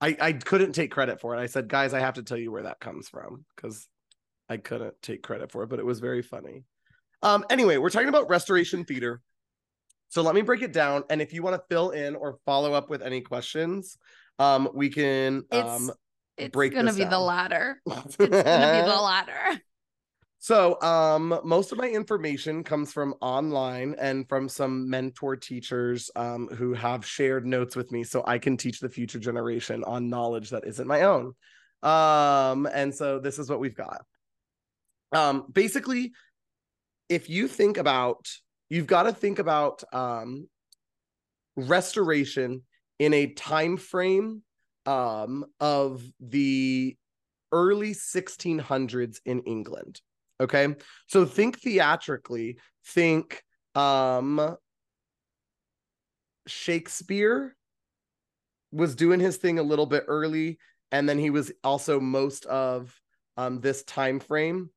I 0.00 0.16
I 0.20 0.32
couldn't 0.32 0.72
take 0.72 0.90
credit 0.90 1.20
for 1.20 1.34
it. 1.34 1.40
I 1.40 1.46
said, 1.46 1.68
"Guys, 1.68 1.92
I 1.94 2.00
have 2.00 2.14
to 2.14 2.22
tell 2.22 2.36
you 2.38 2.52
where 2.52 2.62
that 2.64 2.80
comes 2.80 3.08
from 3.08 3.44
cuz 3.56 3.88
I 4.48 4.58
couldn't 4.58 5.00
take 5.02 5.22
credit 5.22 5.50
for 5.50 5.62
it, 5.64 5.68
but 5.68 5.78
it 5.78 5.86
was 5.86 6.00
very 6.00 6.22
funny." 6.22 6.64
Um 7.22 7.44
anyway, 7.50 7.78
we're 7.78 7.90
talking 7.90 8.08
about 8.08 8.28
restoration 8.28 8.84
theater. 8.84 9.20
So 10.08 10.22
let 10.22 10.34
me 10.36 10.42
break 10.42 10.62
it 10.62 10.72
down 10.72 11.02
and 11.10 11.20
if 11.20 11.32
you 11.32 11.42
want 11.42 11.56
to 11.56 11.64
fill 11.68 11.90
in 11.90 12.14
or 12.14 12.38
follow 12.46 12.72
up 12.74 12.90
with 12.90 13.02
any 13.02 13.20
questions, 13.22 13.98
um 14.38 14.68
we 14.72 14.88
can 14.88 15.44
It's 15.50 15.88
um 15.88 15.92
it's 16.36 16.52
break 16.52 16.74
gonna 16.74 16.92
be 16.92 17.04
the 17.04 17.10
down. 17.10 17.22
latter. 17.22 17.80
It's 17.86 18.16
gonna 18.16 18.30
be 18.30 18.88
the 18.88 19.00
latter. 19.00 19.60
So, 20.44 20.78
um, 20.82 21.40
most 21.42 21.72
of 21.72 21.78
my 21.78 21.88
information 21.88 22.64
comes 22.64 22.92
from 22.92 23.14
online 23.22 23.94
and 23.98 24.28
from 24.28 24.46
some 24.50 24.90
mentor 24.90 25.36
teachers 25.36 26.10
um, 26.16 26.48
who 26.48 26.74
have 26.74 27.06
shared 27.06 27.46
notes 27.46 27.74
with 27.74 27.90
me 27.90 28.04
so 28.04 28.22
I 28.26 28.36
can 28.36 28.58
teach 28.58 28.78
the 28.78 28.90
future 28.90 29.18
generation 29.18 29.82
on 29.84 30.10
knowledge 30.10 30.50
that 30.50 30.66
isn't 30.66 30.86
my 30.86 31.00
own. 31.00 31.32
Um, 31.82 32.66
and 32.66 32.94
so 32.94 33.20
this 33.20 33.38
is 33.38 33.48
what 33.48 33.58
we've 33.58 33.74
got. 33.74 34.02
Um, 35.12 35.46
basically, 35.50 36.12
if 37.08 37.30
you 37.30 37.48
think 37.48 37.78
about, 37.78 38.28
you've 38.68 38.86
got 38.86 39.04
to 39.04 39.14
think 39.14 39.38
about 39.38 39.82
um, 39.94 40.46
restoration 41.56 42.64
in 42.98 43.14
a 43.14 43.28
time 43.28 43.78
frame 43.78 44.42
um, 44.84 45.46
of 45.58 46.02
the 46.20 46.98
early 47.50 47.92
1600s 47.92 49.20
in 49.24 49.40
England. 49.44 50.02
Okay. 50.44 50.74
So 51.06 51.24
think 51.24 51.58
theatrically, 51.58 52.58
think 52.86 53.42
um 53.74 54.56
Shakespeare 56.46 57.56
was 58.70 58.94
doing 58.94 59.20
his 59.20 59.36
thing 59.38 59.58
a 59.58 59.62
little 59.62 59.86
bit 59.86 60.04
early 60.06 60.58
and 60.92 61.08
then 61.08 61.18
he 61.18 61.30
was 61.30 61.50
also 61.64 61.98
most 61.98 62.44
of 62.46 62.94
um 63.36 63.60
this 63.60 63.82
time 63.84 64.20
frame. 64.20 64.70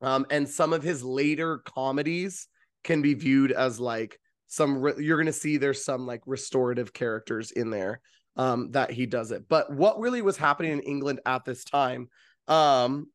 Um 0.00 0.24
and 0.30 0.48
some 0.48 0.72
of 0.72 0.82
his 0.82 1.02
later 1.02 1.58
comedies 1.58 2.46
can 2.84 3.02
be 3.02 3.14
viewed 3.14 3.50
as 3.52 3.80
like 3.80 4.18
some 4.46 4.78
re- 4.78 4.94
you're 4.98 5.16
going 5.18 5.26
to 5.26 5.32
see 5.32 5.56
there's 5.56 5.84
some 5.84 6.06
like 6.06 6.22
restorative 6.24 6.92
characters 6.92 7.50
in 7.50 7.70
there 7.70 8.00
um 8.36 8.70
that 8.70 8.90
he 8.92 9.06
does 9.06 9.32
it. 9.32 9.48
But 9.48 9.72
what 9.72 9.98
really 9.98 10.22
was 10.22 10.36
happening 10.36 10.72
in 10.72 10.80
England 10.80 11.20
at 11.26 11.44
this 11.44 11.64
time 11.64 12.08
um 12.46 13.08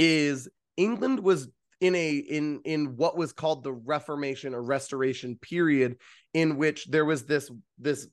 is 0.00 0.48
England 0.78 1.20
was 1.20 1.48
in 1.80 1.94
a 1.94 2.16
in 2.16 2.60
in 2.64 2.96
what 2.96 3.16
was 3.18 3.32
called 3.32 3.62
the 3.62 3.72
Reformation 3.72 4.54
or 4.54 4.62
Restoration 4.62 5.36
period, 5.36 5.98
in 6.32 6.56
which 6.56 6.86
there 6.86 7.04
was 7.04 7.26
this 7.26 7.50
this 7.78 8.08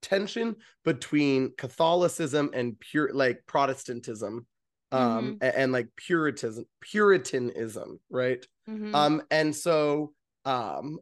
tension 0.00 0.56
between 0.84 1.52
Catholicism 1.56 2.50
and 2.54 2.78
pure 2.78 3.10
like 3.12 3.42
Protestantism, 3.46 4.46
um, 4.92 5.38
a- 5.42 5.58
and, 5.58 5.72
like 5.72 5.88
Puritanism, 5.96 6.66
Puritanism, 6.80 8.00
right? 8.10 8.46
Mhm. 8.68 8.94
Um, 8.94 9.22
and 9.30 9.54
so 9.54 10.14
um 10.44 11.00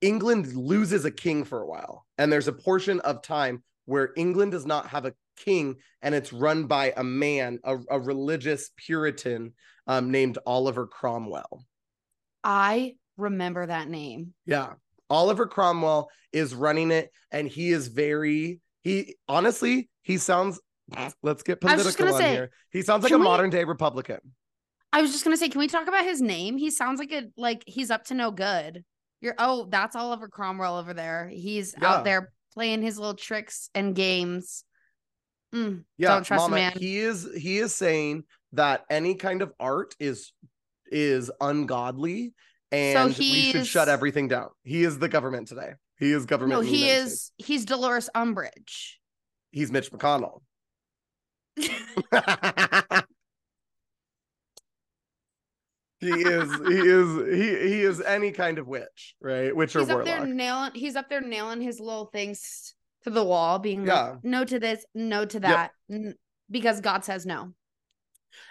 England 0.00 0.54
loses 0.54 1.04
a 1.04 1.10
king 1.10 1.44
for 1.44 1.60
a 1.60 1.66
while, 1.66 2.06
and 2.18 2.30
there's 2.30 2.46
a 2.48 2.52
portion 2.52 3.00
of 3.00 3.22
time 3.22 3.64
where 3.86 4.12
England 4.16 4.52
does 4.52 4.66
not 4.66 4.86
have 4.88 5.06
a 5.06 5.14
king, 5.44 5.76
and 6.02 6.14
it's 6.14 6.32
run 6.32 6.64
by 6.64 6.92
a 6.96 7.04
man, 7.04 7.58
a, 7.64 7.78
a 7.90 8.00
religious 8.00 8.70
Puritan 8.76 9.54
um, 9.86 10.10
named 10.10 10.38
Oliver 10.46 10.86
Cromwell. 10.86 11.64
I 12.44 12.94
remember 13.16 13.66
that 13.66 13.88
name. 13.88 14.34
Yeah. 14.46 14.74
Oliver 15.10 15.46
Cromwell 15.46 16.10
is 16.32 16.54
running 16.54 16.90
it, 16.90 17.10
and 17.32 17.48
he 17.48 17.70
is 17.70 17.88
very 17.88 18.60
he 18.82 19.16
honestly, 19.28 19.90
he 20.02 20.18
sounds 20.18 20.60
let's 21.22 21.42
get 21.42 21.58
I 21.64 21.74
was 21.74 21.84
just 21.84 21.98
political 21.98 22.16
on 22.16 22.22
say, 22.22 22.32
here. 22.32 22.50
He 22.70 22.82
sounds 22.82 23.02
like 23.02 23.12
a 23.12 23.18
we- 23.18 23.24
modern 23.24 23.50
day 23.50 23.64
Republican. 23.64 24.20
I 24.92 25.02
was 25.02 25.12
just 25.12 25.24
gonna 25.24 25.36
say, 25.36 25.48
can 25.48 25.58
we 25.58 25.68
talk 25.68 25.86
about 25.88 26.04
his 26.04 26.22
name? 26.22 26.56
He 26.56 26.70
sounds 26.70 26.98
like 26.98 27.12
a 27.12 27.24
like 27.36 27.62
he's 27.66 27.90
up 27.90 28.04
to 28.04 28.14
no 28.14 28.30
good. 28.30 28.84
You're 29.20 29.34
oh, 29.38 29.66
that's 29.70 29.96
Oliver 29.96 30.28
Cromwell 30.28 30.76
over 30.78 30.94
there. 30.94 31.28
He's 31.28 31.74
Yeah. 31.80 31.88
out 31.88 32.04
there 32.04 32.32
playing 32.54 32.82
his 32.82 32.98
little 32.98 33.14
tricks 33.14 33.68
and 33.74 33.94
games. 33.94 34.64
Mm, 35.54 35.84
Yeah, 35.96 36.14
Don't 36.14 36.24
trust 36.24 36.42
Mama, 36.42 36.56
man. 36.56 36.72
He 36.76 36.98
is 36.98 37.28
he 37.36 37.58
is 37.58 37.74
saying 37.74 38.24
that 38.52 38.84
any 38.90 39.14
kind 39.14 39.42
of 39.42 39.52
art 39.58 39.94
is 39.98 40.32
is 40.90 41.30
ungodly 41.40 42.34
and 42.70 43.16
we 43.18 43.50
should 43.52 43.66
shut 43.66 43.88
everything 43.88 44.28
down. 44.28 44.48
He 44.62 44.84
is 44.84 44.98
the 44.98 45.08
government 45.08 45.48
today. 45.48 45.72
He 45.98 46.12
is 46.12 46.26
government. 46.26 46.60
no, 46.62 46.66
he 46.66 46.88
is 46.88 47.24
States. 47.24 47.48
he's 47.48 47.64
Dolores 47.64 48.10
Umbridge. 48.14 48.96
He's 49.50 49.72
Mitch 49.72 49.90
McConnell. 49.90 50.42
he 56.00 56.10
is 56.10 56.52
he 56.68 56.78
is 56.78 57.34
he 57.34 57.68
he 57.68 57.80
is 57.82 58.00
any 58.00 58.30
kind 58.30 58.58
of 58.58 58.68
witch, 58.68 59.16
right? 59.20 59.54
Witch 59.54 59.74
or 59.74 59.80
he's 59.80 59.90
up 59.90 60.04
there 60.04 60.18
warlock. 60.18 60.34
nailing 60.34 60.70
he's 60.74 60.94
up 60.96 61.08
there 61.08 61.20
nailing 61.20 61.60
his 61.60 61.80
little 61.80 62.06
things 62.06 62.74
to 63.08 63.14
the 63.14 63.24
wall, 63.24 63.58
being 63.58 63.86
Yeah. 63.86 64.10
like, 64.10 64.24
no 64.24 64.44
to 64.44 64.58
this, 64.58 64.84
no 64.94 65.24
to 65.24 65.40
that. 65.40 65.72
n- 65.90 66.14
because 66.50 66.80
God 66.80 67.04
says 67.04 67.26
no. 67.26 67.52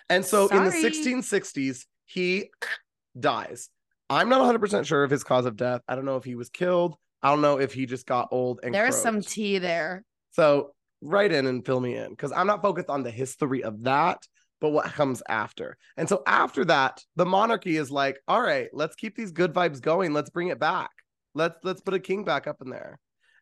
And 0.10 0.24
so 0.26 0.48
in 0.48 0.64
the 0.64 0.72
1660s, 0.72 1.86
he 2.06 2.50
dies. 3.20 3.70
I'm 4.10 4.30
not 4.30 4.42
100% 4.42 4.86
sure 4.86 5.04
of 5.04 5.12
his 5.12 5.24
cause 5.24 5.46
of 5.46 5.56
death. 5.58 5.82
I 5.88 5.96
don't 5.96 6.06
know 6.06 6.16
if 6.18 6.24
he 6.24 6.36
was 6.36 6.50
killed. 6.50 6.96
I 7.22 7.30
don't 7.30 7.42
know 7.42 7.60
if 7.60 7.74
he 7.74 7.86
just 7.86 8.06
got 8.06 8.30
old 8.32 8.60
and 8.64 8.74
There's 8.74 8.96
some 8.96 9.22
tea 9.22 9.58
there. 9.58 10.04
So 10.32 10.72
write 11.02 11.32
in 11.32 11.46
and 11.48 11.66
fill 11.66 11.80
me 11.80 11.96
in 11.96 12.12
because 12.12 12.32
I'm 12.32 12.48
not 12.48 12.62
focused 12.62 12.90
on 12.90 13.04
the 13.04 13.12
history 13.12 13.64
of 13.64 13.84
that, 13.84 14.20
but 14.62 14.70
what 14.70 14.86
comes 14.94 15.22
after. 15.28 15.78
And 15.98 16.08
so 16.08 16.22
after 16.28 16.64
that, 16.66 17.04
the 17.16 17.26
monarchy 17.26 17.76
is 17.78 17.92
like, 17.92 18.20
all 18.28 18.42
right, 18.42 18.70
let's 18.72 18.96
keep 18.96 19.16
these 19.16 19.32
good 19.32 19.54
vibes 19.54 19.82
going. 19.82 20.14
Let's 20.14 20.30
bring 20.30 20.50
it 20.50 20.60
back. 20.60 20.92
Let's 21.34 21.58
let's 21.64 21.82
put 21.82 21.94
a 21.96 22.00
king 22.00 22.24
back 22.24 22.48
up 22.48 22.62
in 22.62 22.70
there. 22.70 22.98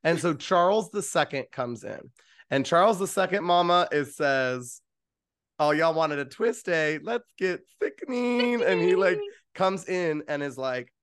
And 0.05 0.19
so 0.19 0.33
Charles 0.35 0.89
II 0.93 1.45
comes 1.51 1.83
in. 1.83 1.99
And 2.51 2.65
Charles 2.65 3.01
II, 3.17 3.39
mama, 3.39 3.87
is 3.91 4.15
says, 4.15 4.81
Oh, 5.57 5.71
y'all 5.71 5.93
wanted 5.93 6.19
a 6.19 6.25
twist 6.25 6.65
day. 6.65 6.99
Let's 7.01 7.31
get 7.37 7.61
sickening. 7.81 8.61
And 8.61 8.79
he 8.79 8.95
like 8.95 9.19
comes 9.55 9.89
in 9.89 10.23
and 10.27 10.43
is 10.43 10.57
like, 10.57 10.93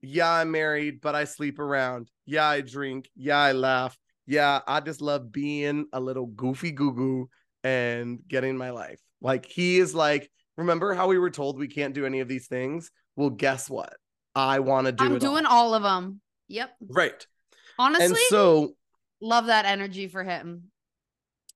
Yeah, 0.00 0.32
I'm 0.32 0.50
married, 0.50 1.00
but 1.02 1.14
I 1.14 1.24
sleep 1.24 1.58
around. 1.58 2.10
Yeah, 2.24 2.46
I 2.46 2.62
drink. 2.62 3.10
Yeah, 3.14 3.38
I 3.38 3.52
laugh. 3.52 3.96
Yeah, 4.26 4.60
I 4.66 4.80
just 4.80 5.02
love 5.02 5.30
being 5.30 5.86
a 5.92 6.00
little 6.00 6.26
goofy 6.26 6.72
goo 6.72 6.94
goo 6.94 7.28
and 7.64 8.18
getting 8.26 8.56
my 8.56 8.70
life. 8.70 9.00
Like, 9.20 9.46
he 9.46 9.78
is 9.78 9.94
like, 9.94 10.30
remember 10.56 10.94
how 10.94 11.08
we 11.08 11.18
were 11.18 11.30
told 11.30 11.58
we 11.58 11.68
can't 11.68 11.94
do 11.94 12.06
any 12.06 12.20
of 12.20 12.28
these 12.28 12.46
things? 12.46 12.90
Well, 13.16 13.30
guess 13.30 13.68
what? 13.68 13.94
I 14.34 14.60
want 14.60 14.86
to 14.86 14.92
do 14.92 15.04
I'm 15.04 15.18
doing 15.18 15.44
all. 15.44 15.68
all 15.68 15.74
of 15.74 15.82
them. 15.82 16.20
Yep. 16.48 16.70
right. 16.88 17.26
Honestly, 17.78 18.06
And 18.06 18.16
so 18.28 18.72
love 19.20 19.46
that 19.46 19.64
energy 19.64 20.08
for 20.08 20.24
him. 20.24 20.64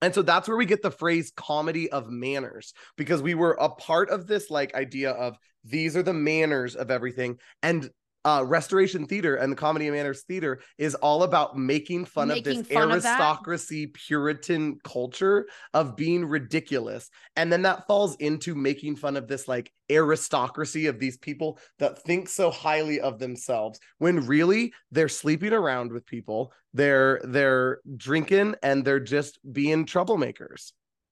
And 0.01 0.13
so 0.13 0.21
that's 0.21 0.47
where 0.47 0.57
we 0.57 0.65
get 0.65 0.81
the 0.81 0.91
phrase 0.91 1.31
comedy 1.35 1.89
of 1.89 2.09
manners 2.09 2.73
because 2.97 3.21
we 3.21 3.35
were 3.35 3.57
a 3.59 3.69
part 3.69 4.09
of 4.09 4.27
this 4.27 4.49
like 4.49 4.75
idea 4.75 5.11
of 5.11 5.37
these 5.63 5.95
are 5.95 6.03
the 6.03 6.13
manners 6.13 6.75
of 6.75 6.91
everything. 6.91 7.39
And 7.61 7.89
uh, 8.25 8.43
Restoration 8.45 9.05
Theater 9.05 9.35
and 9.35 9.51
the 9.51 9.55
Comedy 9.55 9.87
of 9.87 9.95
Manners 9.95 10.23
Theater 10.23 10.61
is 10.77 10.95
all 10.95 11.23
about 11.23 11.57
making 11.57 12.05
fun 12.05 12.31
of 12.31 12.43
this 12.43 12.65
fun 12.67 12.83
of 12.83 12.91
aristocracy, 12.91 13.87
Puritan 13.87 14.79
culture 14.83 15.47
of 15.73 15.95
being 15.95 16.25
ridiculous. 16.25 17.09
And 17.35 17.51
then 17.51 17.63
that 17.63 17.85
falls 17.87 18.15
into 18.17 18.55
making 18.55 18.95
fun 18.95 19.17
of 19.17 19.27
this 19.27 19.47
like 19.47 19.71
aristocracy 19.91 20.87
of 20.87 20.99
these 20.99 21.17
people 21.17 21.59
that 21.79 22.01
think 22.03 22.29
so 22.29 22.49
highly 22.49 23.01
of 23.01 23.19
themselves 23.19 23.79
when 23.97 24.25
really 24.25 24.73
they're 24.91 25.09
sleeping 25.09 25.53
around 25.53 25.91
with 25.91 26.05
people, 26.05 26.53
they're 26.73 27.19
they're 27.23 27.79
drinking 27.97 28.55
and 28.63 28.85
they're 28.85 28.99
just 28.99 29.39
being 29.51 29.85
troublemakers. 29.85 30.71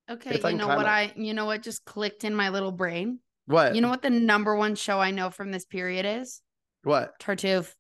Okay, 0.09 0.31
It's 0.35 0.43
you 0.43 0.57
know 0.57 0.67
what. 0.67 0.85
I 0.85 1.13
you 1.15 1.33
know 1.33 1.45
what 1.45 1.61
just 1.61 1.85
clicked 1.85 2.23
in 2.23 2.35
my 2.35 2.49
little 2.49 2.71
brain? 2.71 3.19
What? 3.45 3.75
You 3.75 3.81
know 3.81 3.89
what 3.89 4.01
the 4.01 4.09
number 4.09 4.55
one 4.55 4.75
show 4.75 4.99
I 4.99 5.11
know 5.11 5.29
from 5.29 5.51
this 5.51 5.65
period 5.65 6.05
is? 6.05 6.41
What? 6.83 7.19
Tartuffe. 7.19 7.73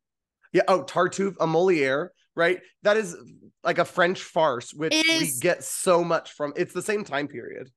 Yeah. 0.53 0.63
Oh, 0.67 0.83
Tartuffe, 0.83 1.35
a 1.39 1.47
Moliere, 1.47 2.09
right? 2.35 2.59
That 2.83 2.97
is 2.97 3.15
like 3.63 3.77
a 3.77 3.85
French 3.85 4.21
farce, 4.21 4.73
which 4.73 4.93
It 4.93 5.05
we 5.07 5.31
get 5.39 5.63
so 5.63 6.03
much 6.03 6.31
from. 6.31 6.53
It's 6.55 6.73
the 6.73 6.81
same 6.81 7.03
time 7.03 7.27
period. 7.27 7.69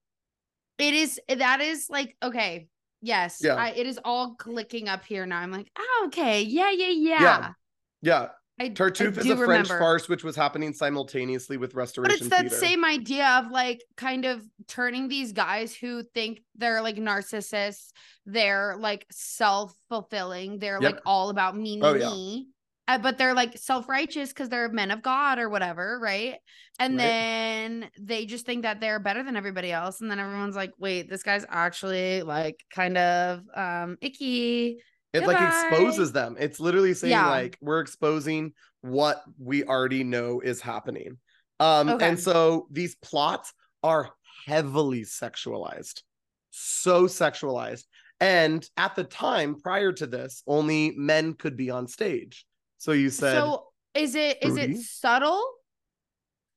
It 0.78 0.94
is 0.94 1.20
that 1.28 1.60
is 1.60 1.86
like 1.88 2.16
okay. 2.22 2.68
Yes, 3.00 3.40
Yeah. 3.42 3.56
I, 3.56 3.68
it 3.72 3.86
is 3.86 4.00
all 4.02 4.34
clicking 4.34 4.88
up 4.88 5.04
here 5.04 5.26
now. 5.26 5.38
I'm 5.38 5.52
like, 5.52 5.70
oh, 5.78 6.04
okay, 6.06 6.40
yeah, 6.40 6.70
yeah, 6.70 6.88
yeah. 6.88 7.20
Yeah. 7.20 7.52
Yeah. 8.00 8.28
I, 8.60 8.68
Tartuffe 8.68 9.18
I 9.18 9.20
is 9.20 9.30
a 9.30 9.36
French 9.36 9.68
farce, 9.68 10.08
which 10.08 10.22
was 10.22 10.36
happening 10.36 10.72
simultaneously 10.72 11.56
with 11.56 11.74
Restoration. 11.74 12.28
But 12.28 12.44
it's 12.44 12.50
that 12.50 12.50
Theater. 12.50 12.66
same 12.66 12.84
idea 12.84 13.26
of 13.28 13.50
like 13.50 13.82
kind 13.96 14.24
of 14.24 14.42
turning 14.68 15.08
these 15.08 15.32
guys 15.32 15.74
who 15.74 16.04
think 16.14 16.40
they're 16.54 16.80
like 16.80 16.96
narcissists, 16.96 17.90
they're 18.26 18.76
like 18.78 19.06
self 19.10 19.74
fulfilling, 19.88 20.58
they're 20.60 20.80
Yep. 20.80 20.92
like 20.94 21.02
all 21.04 21.30
about 21.30 21.56
me, 21.56 21.76
me, 21.76 21.82
Oh, 21.82 21.94
yeah. 21.94 22.10
me. 22.10 22.48
Uh, 22.86 22.98
but 22.98 23.16
they're 23.18 23.34
like 23.34 23.56
self 23.58 23.88
righteous 23.88 24.28
because 24.28 24.50
they're 24.50 24.68
men 24.68 24.90
of 24.90 25.02
God 25.02 25.38
or 25.38 25.48
whatever, 25.48 25.98
right? 26.00 26.36
And 26.78 26.96
Right. 26.96 27.02
then 27.04 27.90
they 27.98 28.26
just 28.26 28.46
think 28.46 28.62
that 28.62 28.80
they're 28.80 29.00
better 29.00 29.22
than 29.22 29.36
everybody 29.36 29.72
else. 29.72 30.00
And 30.00 30.10
then 30.10 30.20
everyone's 30.20 30.56
like, 30.56 30.72
wait, 30.78 31.08
this 31.08 31.22
guy's 31.22 31.46
actually 31.48 32.22
like 32.22 32.62
kind 32.72 32.98
of 32.98 33.40
um 33.56 33.96
icky. 34.00 34.78
It 35.14 35.26
like 35.26 35.40
exposes 35.40 36.12
them. 36.12 36.36
It's 36.38 36.58
literally 36.60 36.92
saying 36.94 37.12
Yeah. 37.12 37.28
like 37.30 37.56
we're 37.60 37.80
exposing 37.80 38.52
what 38.80 39.22
we 39.38 39.64
already 39.64 40.04
know 40.04 40.40
is 40.40 40.60
happening. 40.60 41.18
Um 41.60 41.88
Okay. 41.88 42.08
and 42.08 42.18
so 42.20 42.66
these 42.70 42.96
plots 42.96 43.52
are 43.82 44.10
heavily 44.46 45.02
sexualized. 45.02 46.02
So 46.50 47.06
sexualized. 47.06 47.84
And 48.20 48.68
at 48.76 48.94
the 48.96 49.04
time 49.04 49.60
prior 49.60 49.92
to 49.92 50.06
this, 50.06 50.42
only 50.46 50.92
men 50.96 51.34
could 51.34 51.56
be 51.56 51.70
on 51.70 51.86
stage. 51.86 52.44
So 52.78 52.92
you 52.92 53.10
said 53.10 53.38
so 53.40 53.68
is 53.94 54.14
it 54.16 54.38
is 54.42 54.54
Fruity? 54.54 54.74
it 54.74 54.80
subtle? 54.82 55.42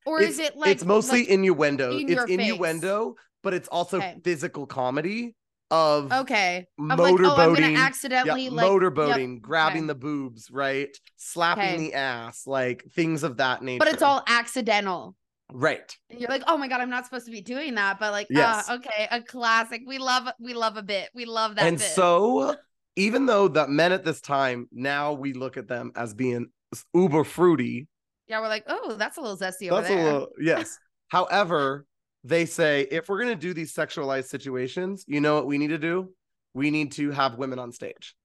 Or 0.08 0.22
is 0.22 0.40
it 0.40 0.56
like 0.58 0.72
it's 0.72 0.84
mostly 0.86 1.20
like- 1.20 1.30
innuendo. 1.30 1.92
in 1.92 2.02
it's 2.02 2.12
your 2.12 2.28
face? 2.28 2.40
innuendo, 2.40 3.16
but 3.44 3.54
it's 3.54 3.68
also 3.68 3.98
Okay. 3.98 4.18
physical 4.24 4.66
comedy 4.66 5.36
of 5.70 6.12
okay 6.14 6.66
of 6.80 7.00
like, 7.00 7.16
oh, 7.20 7.36
I'm 7.36 7.54
gonna 7.54 7.70
yeah, 7.72 7.80
accidentally 7.82 8.50
like 8.50 8.70
motorboating, 8.70 9.34
yep, 9.36 9.42
grabbing 9.42 9.84
okay. 9.84 9.88
the 9.88 9.96
boobs, 9.96 10.50
right? 10.50 10.90
Slapping 11.18 11.64
Okay. 11.64 11.78
the 11.78 11.94
ass, 11.94 12.48
like 12.48 12.86
things 12.94 13.24
of 13.24 13.38
that 13.38 13.62
nature. 13.62 13.80
but 13.80 13.90
it's 13.90 14.02
all 14.02 14.24
accidental. 14.28 15.16
right. 15.52 15.96
And 16.10 16.20
you're 16.22 16.30
like, 16.30 16.44
oh 16.48 16.58
my 16.58 16.68
god, 16.68 16.80
I'm 16.82 16.90
not 16.90 17.04
supposed 17.06 17.26
to 17.26 17.32
be 17.32 17.42
doing 17.42 17.76
that, 17.76 18.00
but 18.00 18.12
like, 18.12 18.28
Yes. 18.30 18.70
uh, 18.70 18.76
okay, 18.76 19.08
a 19.12 19.22
classic. 19.22 19.82
We 19.86 19.98
love, 19.98 20.28
we 20.40 20.54
love 20.54 20.78
a 20.78 20.84
bit. 20.84 21.10
We 21.14 21.26
love 21.26 21.56
that. 21.56 21.66
and 21.66 21.78
bit. 21.78 21.86
so, 21.86 22.56
even 22.96 23.26
though 23.26 23.48
that 23.50 23.70
men 23.70 23.92
at 23.92 24.06
this 24.06 24.22
time, 24.22 24.68
now 24.72 25.14
we 25.14 25.34
look 25.34 25.58
at 25.58 25.68
them 25.68 25.92
as 25.96 26.14
being 26.14 26.48
uber 26.94 27.24
fruity. 27.24 27.88
yeah, 28.28 28.40
we're 28.42 28.48
like, 28.48 28.64
oh, 28.68 28.96
that's 28.98 29.18
a 29.18 29.22
little 29.22 29.38
zesty 29.38 29.70
over 29.70 29.82
That's 29.82 29.94
a 29.94 30.04
little 30.04 30.28
yes. 30.40 30.78
However, 31.10 31.86
they 32.28 32.46
say 32.46 32.88
if 32.92 33.10
we're 33.10 33.20
gonna 33.20 33.36
do 33.36 33.54
these 33.54 33.74
sexualized 33.74 34.26
situations, 34.26 35.06
you 35.08 35.22
know 35.22 35.36
what 35.36 35.48
we 35.48 35.58
need 35.58 35.70
to 35.70 35.78
do? 35.78 36.14
We 36.54 36.72
need 36.72 36.92
to 36.94 37.12
have 37.12 37.38
women 37.38 37.60
on 37.60 37.72
stage. 37.72 38.16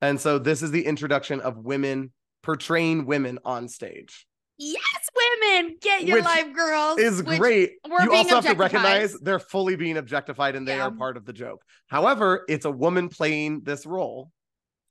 And 0.00 0.20
so 0.20 0.38
this 0.38 0.62
is 0.62 0.70
the 0.70 0.86
introduction 0.86 1.40
of 1.40 1.58
women 1.58 2.12
portraying 2.42 3.06
women 3.06 3.38
on 3.44 3.68
stage. 3.68 4.26
yes, 4.58 5.08
women, 5.14 5.76
get 5.80 6.04
your 6.04 6.18
Which 6.18 6.24
life, 6.24 6.52
girls. 6.54 6.98
Is 6.98 7.22
great. 7.22 7.72
We're 7.88 8.02
you 8.02 8.12
also 8.12 8.36
have 8.36 8.46
to 8.46 8.54
recognize 8.54 9.18
they're 9.20 9.38
fully 9.38 9.76
being 9.76 9.96
objectified 9.96 10.56
and 10.56 10.66
they 10.66 10.78
are 10.78 10.90
part 10.90 11.16
of 11.16 11.24
the 11.24 11.32
joke. 11.32 11.62
However, 11.88 12.44
it's 12.48 12.64
a 12.64 12.70
woman 12.70 13.08
playing 13.08 13.62
this 13.64 13.86
role. 13.86 14.30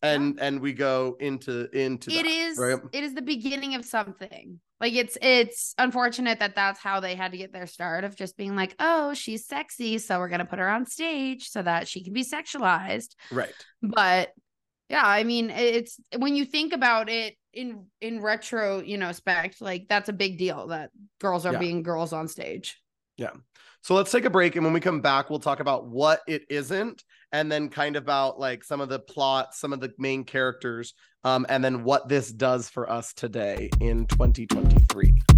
And 0.01 0.39
and 0.39 0.60
we 0.60 0.73
go 0.73 1.17
into 1.19 1.67
into 1.77 2.12
It 2.12 2.23
that, 2.23 2.25
is. 2.27 2.57
right? 2.57 2.79
It 2.93 3.03
is 3.03 3.15
the 3.15 3.21
beginning 3.21 3.73
of 3.75 3.83
something. 3.83 4.60
Like 4.79 4.93
it's 4.93 5.17
it's 5.21 5.73
unfortunate 5.79 6.39
that 6.39 6.53
that's 6.55 6.79
how 6.79 6.99
they 6.99 7.15
had 7.15 7.31
to 7.31 7.38
get 7.38 7.51
their 7.51 7.65
start 7.65 8.03
of 8.03 8.15
just 8.15 8.38
being 8.38 8.55
like, 8.55 8.75
oh, 8.79 9.15
she's 9.15 9.47
sexy, 9.47 9.97
so 9.97 10.19
we're 10.19 10.29
gonna 10.29 10.45
put 10.45 10.60
her 10.60 10.69
on 10.69 10.86
stage 10.86 11.49
so 11.49 11.63
that 11.63 11.88
she 11.88 12.03
can 12.03 12.13
be 12.13 12.23
sexualized. 12.23 13.15
right. 13.31 13.53
but 13.81 14.29
yeah 14.89 15.03
i 15.05 15.25
mean 15.25 15.49
it's 15.49 15.99
when 16.17 16.33
you 16.38 16.45
think 16.45 16.71
about 16.71 17.10
it 17.10 17.36
in 17.53 17.86
in 17.99 18.21
retro 18.21 18.79
you 18.81 18.97
know 18.97 19.12
spect 19.12 19.60
like 19.60 19.86
that's 19.89 20.07
a 20.07 20.13
big 20.13 20.38
deal 20.38 20.67
that 20.67 20.91
girls 21.19 21.45
are 21.45 21.51
Yeah. 21.53 21.60
being 21.60 21.83
girls 21.83 22.13
on 22.13 22.29
stage 22.29 22.79
Yeah. 23.17 23.31
So 23.81 23.95
let's 23.95 24.12
take 24.12 24.25
a 24.25 24.29
break. 24.29 24.55
And 24.55 24.63
when 24.65 24.73
we 24.73 24.79
come 24.81 25.01
back, 25.01 25.29
we'll 25.29 25.39
talk 25.39 25.60
about 25.62 25.88
what 25.88 26.19
it 26.27 26.43
isn't, 26.49 27.03
and 27.31 27.51
then 27.51 27.69
kind 27.69 27.95
of 27.95 28.03
about 28.03 28.39
like 28.39 28.63
some 28.63 28.81
of 28.81 28.89
the 28.89 28.99
plot, 28.99 29.53
some 29.53 29.73
of 29.73 29.79
the 29.79 29.93
main 29.97 30.23
characters, 30.23 30.93
um, 31.23 31.45
and 31.49 31.63
then 31.63 31.83
what 31.83 32.07
this 32.07 32.31
does 32.31 32.69
for 32.69 32.89
us 32.89 33.13
today 33.13 33.69
in 33.79 34.05
2023. 34.07 35.37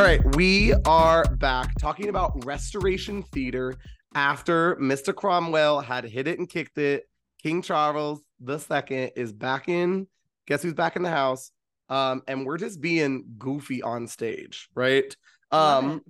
All 0.00 0.06
right, 0.06 0.34
we 0.34 0.72
are 0.86 1.26
back 1.36 1.74
talking 1.78 2.08
about 2.08 2.46
restoration 2.46 3.22
theater 3.22 3.74
after 4.14 4.76
Mr. 4.76 5.14
Cromwell 5.14 5.82
had 5.82 6.04
hit 6.04 6.26
it 6.26 6.38
and 6.38 6.48
kicked 6.48 6.78
it. 6.78 7.06
King 7.42 7.60
Charles 7.60 8.22
the 8.40 8.56
second 8.56 9.10
is 9.14 9.30
back 9.30 9.68
in. 9.68 10.06
Guess 10.46 10.62
who's 10.62 10.72
back 10.72 10.96
in 10.96 11.02
the 11.02 11.10
house? 11.10 11.52
Um, 11.90 12.22
and 12.26 12.46
we're 12.46 12.56
just 12.56 12.80
being 12.80 13.26
goofy 13.36 13.82
on 13.82 14.06
stage, 14.06 14.70
right? 14.74 15.14
Um, 15.52 16.00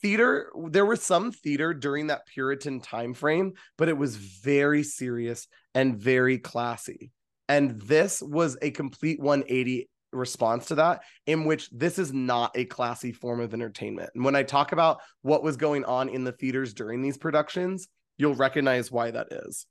theater 0.00 0.52
there 0.68 0.86
was 0.86 1.02
some 1.02 1.32
theater 1.32 1.74
during 1.74 2.06
that 2.06 2.26
puritan 2.26 2.80
time 2.80 3.14
frame 3.14 3.52
but 3.76 3.88
it 3.88 3.96
was 3.96 4.16
very 4.16 4.84
serious 4.84 5.48
and 5.74 5.96
very 5.96 6.38
classy 6.38 7.10
and 7.48 7.80
this 7.82 8.22
was 8.22 8.56
a 8.62 8.70
complete 8.70 9.20
180 9.20 9.88
response 10.12 10.66
to 10.66 10.74
that 10.76 11.02
in 11.26 11.44
which 11.44 11.70
this 11.70 11.98
is 11.98 12.12
not 12.12 12.52
a 12.54 12.64
classy 12.64 13.12
form 13.12 13.40
of 13.40 13.54
entertainment. 13.54 14.10
And 14.14 14.24
when 14.24 14.36
i 14.36 14.42
talk 14.42 14.72
about 14.72 15.00
what 15.22 15.42
was 15.42 15.56
going 15.56 15.84
on 15.84 16.08
in 16.08 16.24
the 16.24 16.32
theaters 16.32 16.74
during 16.74 17.02
these 17.02 17.16
productions 17.16 17.88
you'll 18.18 18.34
recognize 18.34 18.90
why 18.90 19.10
that 19.10 19.28
is. 19.32 19.66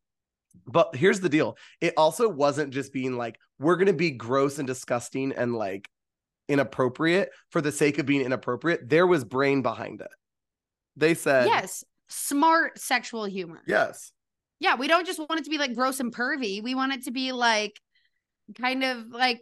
But 0.67 0.95
here's 0.95 1.21
the 1.21 1.29
deal. 1.29 1.57
It 1.79 1.93
also 1.95 2.27
wasn't 2.27 2.73
just 2.73 2.91
being 2.91 3.17
like 3.17 3.39
we're 3.59 3.77
going 3.77 3.87
to 3.87 3.93
be 3.93 4.11
gross 4.11 4.59
and 4.59 4.67
disgusting 4.67 5.31
and 5.31 5.55
like 5.55 5.87
inappropriate 6.49 7.29
for 7.49 7.61
the 7.61 7.71
sake 7.71 7.97
of 7.99 8.05
being 8.05 8.21
inappropriate. 8.21 8.89
There 8.89 9.07
was 9.07 9.23
brain 9.23 9.61
behind 9.61 10.01
it. 10.01 10.11
They 10.97 11.13
said 11.13 11.47
yes. 11.47 11.83
Smart 12.09 12.77
sexual 12.77 13.23
humor. 13.23 13.61
Yes. 13.65 14.11
Yeah 14.59 14.75
we 14.75 14.87
don't 14.87 15.07
just 15.07 15.19
want 15.19 15.39
it 15.39 15.45
to 15.45 15.49
be 15.49 15.57
like 15.57 15.73
gross 15.73 16.01
and 16.01 16.13
pervy. 16.13 16.61
We 16.61 16.75
want 16.75 16.91
it 16.91 17.05
to 17.05 17.11
be 17.11 17.31
like 17.31 17.79
kind 18.59 18.83
of 18.83 19.07
like 19.07 19.41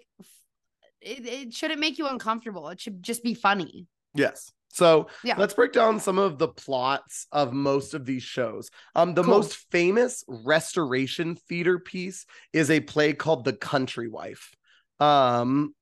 it, 1.01 1.25
it 1.25 1.53
shouldn't 1.53 1.79
make 1.79 1.97
you 1.97 2.07
uncomfortable? 2.07 2.69
It 2.69 2.79
should 2.81 3.01
just 3.03 3.23
be 3.23 3.33
funny. 3.33 3.88
Yes. 4.13 4.51
So 4.71 5.07
Yeah. 5.23 5.35
let's 5.38 5.53
break 5.55 5.71
down 5.73 5.99
some 5.99 6.19
of 6.19 6.38
the 6.38 6.47
plots 6.47 7.25
of 7.31 7.53
most 7.53 7.93
of 7.93 8.05
these 8.05 8.23
shows. 8.23 8.69
Um 8.95 9.13
the 9.15 9.23
Cool. 9.23 9.33
most 9.35 9.55
famous 9.71 10.23
restoration 10.27 11.35
theater 11.35 11.79
piece 11.79 12.25
is 12.53 12.69
a 12.69 12.79
play 12.79 13.13
called 13.13 13.45
the 13.45 13.53
country 13.53 14.07
wife. 14.07 14.53
Um 14.99 15.73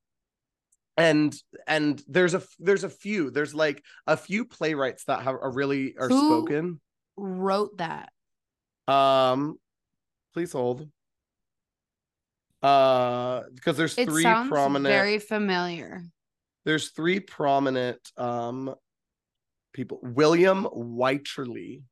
and 0.95 1.36
and 1.67 2.01
there's 2.08 2.34
a 2.34 2.41
there's 2.60 2.84
a 2.86 2.89
few 2.89 3.30
there's 3.30 3.53
like 3.53 3.84
a 4.08 4.15
few 4.17 4.45
playwrights 4.45 5.03
that 5.06 5.21
have 5.23 5.36
are 5.36 5.51
really 5.51 5.95
are 5.97 6.08
Who- 6.10 6.25
spoken. 6.45 6.80
wrote 7.17 7.77
that? 7.77 8.12
Um 8.88 9.60
please 10.34 10.53
hold 10.53 10.88
uh 12.63 13.43
because 13.54 13.78
there's 13.78 13.98
it 13.98 14.06
three 14.06 14.24
sounds 14.24 14.50
prominent 14.50 14.91
very 14.91 15.20
familiar 15.20 16.02
there's 16.65 16.89
three 16.89 17.20
prominent 17.20 18.00
um 18.17 18.74
people 19.74 20.00
william 20.02 20.65
wycherley 20.74 21.84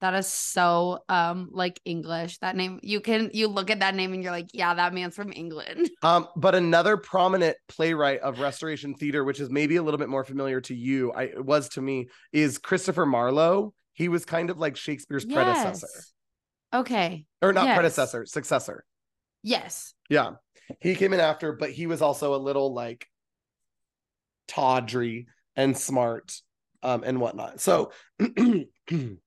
That 0.00 0.14
is 0.14 0.26
so 0.26 1.04
um 1.08 1.50
like 1.52 1.80
English. 1.84 2.38
That 2.38 2.56
name 2.56 2.80
you 2.82 3.00
can 3.00 3.30
you 3.32 3.46
look 3.46 3.70
at 3.70 3.78
that 3.80 3.94
name 3.94 4.12
and 4.12 4.20
you're 4.20 4.32
like, 4.32 4.48
yeah, 4.52 4.74
that 4.74 4.92
man's 4.92 5.14
from 5.14 5.32
England. 5.32 5.90
Um, 6.02 6.26
but 6.34 6.56
another 6.56 6.96
prominent 6.96 7.56
playwright 7.68 8.18
of 8.20 8.40
Restoration 8.40 8.94
Theater, 8.94 9.22
which 9.22 9.38
is 9.38 9.48
maybe 9.50 9.76
a 9.76 9.82
little 9.84 9.98
bit 9.98 10.08
more 10.08 10.24
familiar 10.24 10.60
to 10.62 10.74
you, 10.74 11.12
I 11.12 11.24
it 11.38 11.44
was 11.44 11.68
to 11.70 11.80
me, 11.80 12.08
is 12.32 12.58
Christopher 12.58 13.06
Marlowe. 13.06 13.72
He 13.92 14.08
was 14.08 14.24
kind 14.24 14.50
of 14.50 14.58
like 14.58 14.76
Shakespeare's 14.76 15.24
predecessor, 15.24 16.02
Okay. 16.74 17.24
or 17.40 17.52
not 17.52 17.66
Yes. 17.66 17.76
predecessor, 17.76 18.26
successor. 18.26 18.84
Yes. 19.42 19.94
Yeah, 20.08 20.32
he 20.80 20.94
came 20.94 21.12
in 21.12 21.20
after, 21.20 21.52
but 21.52 21.70
he 21.70 21.86
was 21.86 22.02
also 22.02 22.34
a 22.34 22.36
little 22.36 22.72
like 22.72 23.06
tawdry 24.48 25.26
and 25.56 25.76
smart 25.76 26.34
um, 26.82 27.02
and 27.04 27.20
whatnot. 27.20 27.60
So 27.60 27.92
the 28.18 29.18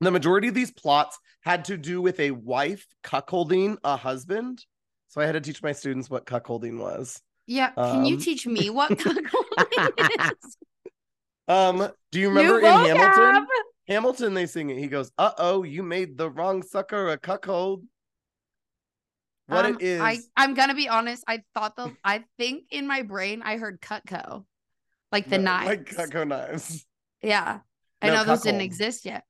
majority 0.00 0.48
of 0.48 0.54
these 0.54 0.70
plots 0.72 1.18
had 1.42 1.66
to 1.66 1.76
do 1.76 2.00
with 2.00 2.20
a 2.20 2.30
wife 2.30 2.86
cuckolding 3.02 3.76
a 3.84 3.96
husband. 3.96 4.64
So 5.08 5.20
I 5.20 5.26
had 5.26 5.32
to 5.32 5.40
teach 5.40 5.62
my 5.62 5.72
students 5.72 6.08
what 6.08 6.26
cuckolding 6.26 6.78
was. 6.78 7.20
Yeah. 7.46 7.70
Can 7.70 8.04
you 8.04 8.14
Um, 8.14 8.20
teach 8.20 8.46
me 8.46 8.70
what 8.70 8.90
cuckolding 8.92 10.32
is? 10.32 10.56
Um, 11.48 11.90
do 12.12 12.20
you 12.20 12.28
New 12.30 12.36
remember 12.36 12.58
in 12.60 12.96
Hamilton? 12.96 13.46
Hamilton, 13.88 14.34
they 14.34 14.46
sing 14.46 14.70
it. 14.70 14.78
He 14.78 14.86
goes, 14.86 15.10
"Uh 15.18 15.32
oh, 15.36 15.64
you 15.64 15.82
made 15.82 16.16
the 16.16 16.30
wrong 16.30 16.62
sucker 16.62 17.08
a 17.08 17.18
cuckold." 17.18 17.82
What 19.50 19.66
Um, 19.66 19.74
it 19.76 19.82
is? 19.82 20.00
I, 20.00 20.18
I'm 20.36 20.54
gonna 20.54 20.74
be 20.74 20.88
honest. 20.88 21.24
I 21.26 21.42
thought 21.54 21.76
the 21.76 21.94
I 22.04 22.24
think 22.38 22.64
in 22.70 22.86
my 22.86 23.02
brain 23.02 23.42
I 23.44 23.56
heard 23.56 23.80
Cutco. 23.80 24.44
Like 25.12 25.28
the 25.28 25.38
no, 25.38 25.44
knives. 25.44 25.66
like 25.66 25.84
Cutco 25.86 26.26
knives. 26.26 26.86
Yeah. 27.22 27.58
I 28.00 28.06
No, 28.06 28.14
know 28.14 28.24
those 28.24 28.42
didn't 28.42 28.60
exist 28.62 29.04
yet. 29.04 29.24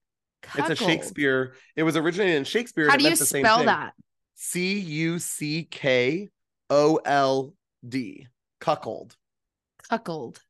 It's 0.57 0.71
a 0.71 0.77
Shakespeare. 0.77 1.55
It 1.75 1.83
was 1.83 1.97
originated 1.97 2.37
in 2.37 2.45
Shakespeare. 2.45 2.85
and 2.85 2.93
How 2.93 2.97
it 2.97 2.99
do 2.99 3.05
you 3.05 3.17
the 3.17 3.27
same 3.27 3.45
spell 3.45 3.65
that? 3.65 3.95
C 4.35 4.79
U 4.79 5.19
C 5.19 5.65
K 5.65 6.29
O 6.69 6.97
L 7.05 7.55
D. 7.87 8.27
Cuckold. 8.61 9.17
Cuckold. 9.89 10.41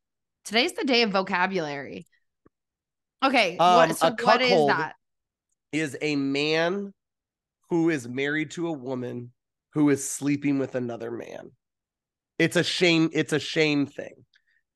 Today's 0.45 0.73
the 0.73 0.83
day 0.83 1.01
of 1.03 1.11
vocabulary. 1.11 2.05
Okay. 3.23 3.57
Um, 3.57 3.75
what, 3.89 3.95
so 3.95 4.07
a 4.07 4.11
what 4.21 4.41
is 4.41 4.49
cuckold 4.49 4.69
that? 4.69 4.95
Is 5.71 5.97
a 6.01 6.15
man 6.15 6.93
who 7.69 7.89
is 7.89 8.07
married 8.07 8.51
to 8.51 8.67
a 8.67 8.71
woman 8.73 9.31
who 9.73 9.89
is 9.89 10.09
sleeping 10.09 10.59
with 10.59 10.75
another 10.75 11.11
man. 11.11 11.51
It's 12.39 12.55
a 12.55 12.63
shame. 12.63 13.09
It's 13.13 13.33
a 13.33 13.39
shame 13.39 13.85
thing. 13.85 14.25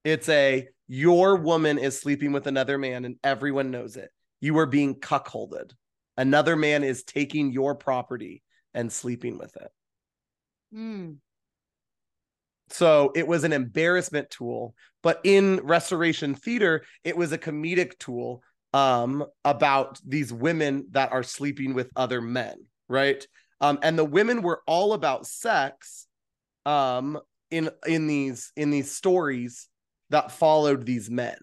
It's 0.03 0.29
a 0.29 0.67
your 0.87 1.37
woman 1.37 1.77
is 1.77 1.99
sleeping 1.99 2.31
with 2.31 2.47
another 2.47 2.77
man 2.77 3.05
and 3.05 3.15
everyone 3.23 3.71
knows 3.71 3.97
it. 3.97 4.11
You 4.39 4.57
are 4.59 4.67
being 4.67 4.99
cuckolded. 4.99 5.71
Another 6.17 6.55
man 6.55 6.83
is 6.83 7.03
taking 7.03 7.51
your 7.51 7.75
property 7.75 8.43
and 8.73 8.91
sleeping 8.91 9.37
with 9.37 9.55
it. 9.55 9.71
Hmm. 10.71 11.11
So 12.69 13.11
it 13.15 13.27
was 13.27 13.43
an 13.43 13.53
embarrassment 13.53 14.29
tool, 14.29 14.75
but 15.03 15.21
in 15.23 15.57
restoration 15.63 16.35
theater, 16.35 16.83
it 17.03 17.15
was 17.15 17.31
a 17.31 17.37
comedic 17.37 17.97
tool 17.99 18.43
um, 18.73 19.25
about 19.43 19.99
these 20.05 20.33
women 20.33 20.87
that 20.91 21.11
are 21.11 21.23
sleeping 21.23 21.73
with 21.73 21.89
other 21.95 22.21
men, 22.21 22.65
right? 22.89 23.25
Um, 23.61 23.79
and 23.81 23.97
the 23.97 24.05
women 24.05 24.41
were 24.41 24.61
all 24.67 24.93
about 24.93 25.27
sex 25.27 26.07
um, 26.65 27.19
in 27.51 27.69
in 27.87 28.07
these 28.07 28.51
in 28.55 28.69
these 28.71 28.91
stories 28.91 29.69
that 30.09 30.31
followed 30.31 30.85
these 30.85 31.09
men. 31.09 31.37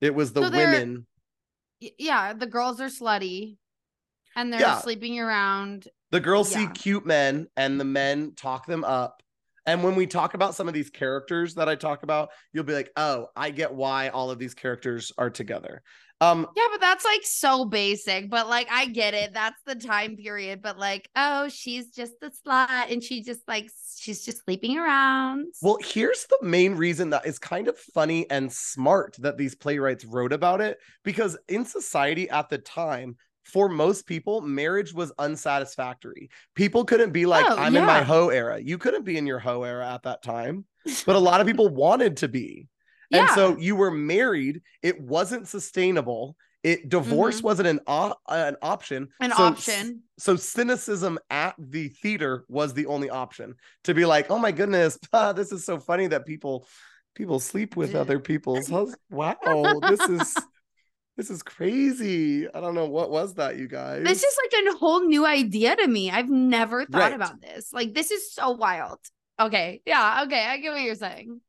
It 0.00 0.14
was 0.14 0.32
the 0.32 0.42
So 0.42 0.50
women. 0.50 1.06
Yeah, 1.80 2.32
the 2.32 2.46
girls 2.46 2.80
are 2.80 2.88
slutty 2.88 3.56
and 4.34 4.52
they're 4.52 4.60
Yeah. 4.60 4.80
sleeping 4.80 5.20
around. 5.20 5.88
The 6.10 6.20
girls 6.20 6.50
see 6.50 6.66
cute 6.68 7.04
men 7.04 7.48
and 7.56 7.78
the 7.78 7.84
men 7.84 8.34
talk 8.34 8.66
them 8.66 8.84
up. 8.84 9.22
And 9.66 9.82
when 9.82 9.96
we 9.96 10.06
talk 10.06 10.34
about 10.34 10.54
some 10.54 10.68
of 10.68 10.74
these 10.74 10.90
characters 10.90 11.54
that 11.56 11.68
I 11.68 11.74
talk 11.74 12.04
about, 12.04 12.30
you'll 12.52 12.64
be 12.64 12.72
like, 12.72 12.92
"Oh, 12.96 13.28
I 13.34 13.50
get 13.50 13.74
why 13.74 14.08
all 14.08 14.30
of 14.30 14.38
these 14.38 14.54
characters 14.54 15.12
are 15.18 15.28
together." 15.28 15.82
Um 16.20 16.46
Yeah, 16.56 16.66
but 16.70 16.80
that's 16.80 17.04
like 17.04 17.20
so 17.24 17.64
basic. 17.64 18.30
But 18.30 18.48
like, 18.48 18.68
I 18.70 18.86
get 18.86 19.14
it. 19.14 19.34
That's 19.34 19.60
the 19.66 19.74
time 19.74 20.16
period. 20.16 20.62
But 20.62 20.78
like, 20.78 21.08
oh, 21.14 21.48
she's 21.48 21.90
just 21.90 22.14
a 22.22 22.30
slut 22.30 22.90
and 22.90 23.02
she 23.02 23.22
just 23.22 23.40
like, 23.46 23.68
she's 23.96 24.24
just 24.24 24.44
sleeping 24.44 24.78
around. 24.78 25.46
well, 25.60 25.78
here's 25.82 26.26
the 26.26 26.38
main 26.42 26.74
reason 26.74 27.10
that 27.10 27.26
is 27.26 27.38
kind 27.38 27.68
of 27.68 27.78
funny 27.78 28.28
and 28.30 28.52
smart 28.52 29.16
that 29.18 29.36
these 29.36 29.54
playwrights 29.54 30.04
wrote 30.04 30.32
about 30.32 30.60
it 30.60 30.78
because 31.04 31.36
in 31.48 31.64
society 31.64 32.30
at 32.30 32.48
the 32.48 32.58
time, 32.58 33.16
for 33.44 33.68
most 33.68 34.06
people, 34.06 34.40
marriage 34.40 34.92
was 34.92 35.12
unsatisfactory. 35.18 36.30
People 36.54 36.84
couldn't 36.84 37.12
be 37.12 37.26
like, 37.26 37.46
Oh, 37.48 37.56
I'm 37.56 37.76
in 37.76 37.84
my 37.84 38.02
hoe 38.02 38.30
era. 38.30 38.58
You 38.58 38.76
couldn't 38.78 39.04
be 39.04 39.16
in 39.16 39.26
your 39.26 39.38
hoe 39.38 39.62
era 39.62 39.86
at 39.94 40.02
that 40.02 40.22
time, 40.22 40.64
but 41.04 41.14
a 41.14 41.20
lot 41.20 41.40
of 41.40 41.46
people 41.46 41.68
wanted 41.68 42.16
to 42.18 42.28
be. 42.28 42.68
Yeah. 43.10 43.20
And 43.26 43.30
so 43.30 43.56
you 43.58 43.76
were 43.76 43.90
married, 43.90 44.62
it 44.82 45.00
wasn't 45.00 45.48
sustainable. 45.48 46.36
It 46.62 46.88
divorce 46.88 47.42
wasn't 47.42 47.68
an 47.68 47.80
op- 47.86 48.20
an 48.28 48.56
option. 48.60 49.04
Mm-hmm. 49.04 49.24
an 49.24 49.30
So- 49.36 49.42
option. 49.44 50.02
So 50.18 50.34
cynicism 50.36 51.18
at 51.30 51.54
the 51.58 51.88
theater 51.88 52.44
was 52.48 52.72
the 52.74 52.86
only 52.86 53.10
option 53.10 53.54
to 53.84 53.94
be 53.94 54.04
like, 54.06 54.30
"Oh 54.30 54.38
my 54.38 54.50
goodness, 54.50 54.98
ah, 55.12 55.32
this 55.32 55.52
is 55.52 55.64
so 55.64 55.78
funny 55.78 56.06
that 56.08 56.26
people 56.26 56.66
people 57.14 57.38
sleep 57.38 57.76
with 57.76 57.94
other 57.94 58.18
people's 58.18 58.66
hus- 58.68 58.96
Wow, 59.10 59.36
this 59.88 60.00
is 60.08 60.34
this 61.16 61.30
is 61.30 61.42
crazy. 61.42 62.46
I 62.48 62.60
don't 62.60 62.74
know 62.74 62.86
what 62.86 63.10
was 63.10 63.34
that, 63.34 63.56
you 63.58 63.68
guys. 63.68 64.04
This 64.04 64.22
is 64.22 64.36
like 64.44 64.74
a 64.74 64.78
whole 64.78 65.00
new 65.06 65.24
idea 65.24 65.74
to 65.76 65.86
me. 65.86 66.10
I've 66.10 66.28
never 66.28 66.84
thought 66.84 66.98
Right. 67.00 67.14
about 67.14 67.40
this. 67.40 67.72
Like, 67.72 67.94
this 67.94 68.10
is 68.10 68.32
so 68.34 68.50
wild. 68.50 68.98
Okay. 69.40 69.80
Yeah. 69.86 70.24
Okay. 70.26 70.44
I 70.44 70.58
get 70.58 70.72
what 70.72 70.82
you're 70.82 70.94
saying. 70.94 71.40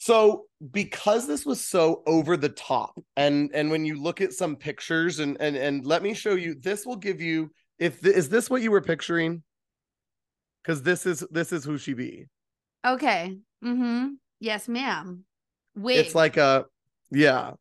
So 0.00 0.46
because 0.72 1.26
this 1.26 1.44
was 1.44 1.62
so 1.62 2.02
over 2.06 2.34
the 2.36 2.48
top 2.48 2.98
and 3.16 3.50
and 3.54 3.70
when 3.70 3.84
you 3.84 4.02
look 4.02 4.22
at 4.22 4.32
some 4.32 4.56
pictures 4.56 5.18
and 5.20 5.36
and 5.40 5.56
and 5.56 5.84
let 5.84 6.02
me 6.02 6.14
show 6.14 6.34
you 6.34 6.54
this 6.54 6.86
will 6.86 6.96
give 6.96 7.20
you 7.20 7.50
if 7.78 8.00
th- 8.00 8.16
is 8.16 8.28
this 8.30 8.48
what 8.48 8.62
you 8.62 8.70
were 8.70 8.80
picturing 8.80 9.42
because 10.62 10.82
this 10.82 11.04
is 11.04 11.24
this 11.30 11.52
is 11.52 11.64
who 11.64 11.78
she 11.78 11.92
be 11.92 12.26
Okay. 12.84 13.36
Mm-hmm. 13.62 14.14
Yes, 14.40 14.66
ma'am. 14.66 15.24
Wig. 15.76 15.98
it's 15.98 16.14
like 16.14 16.38
a 16.38 16.64
yeah 17.10 17.52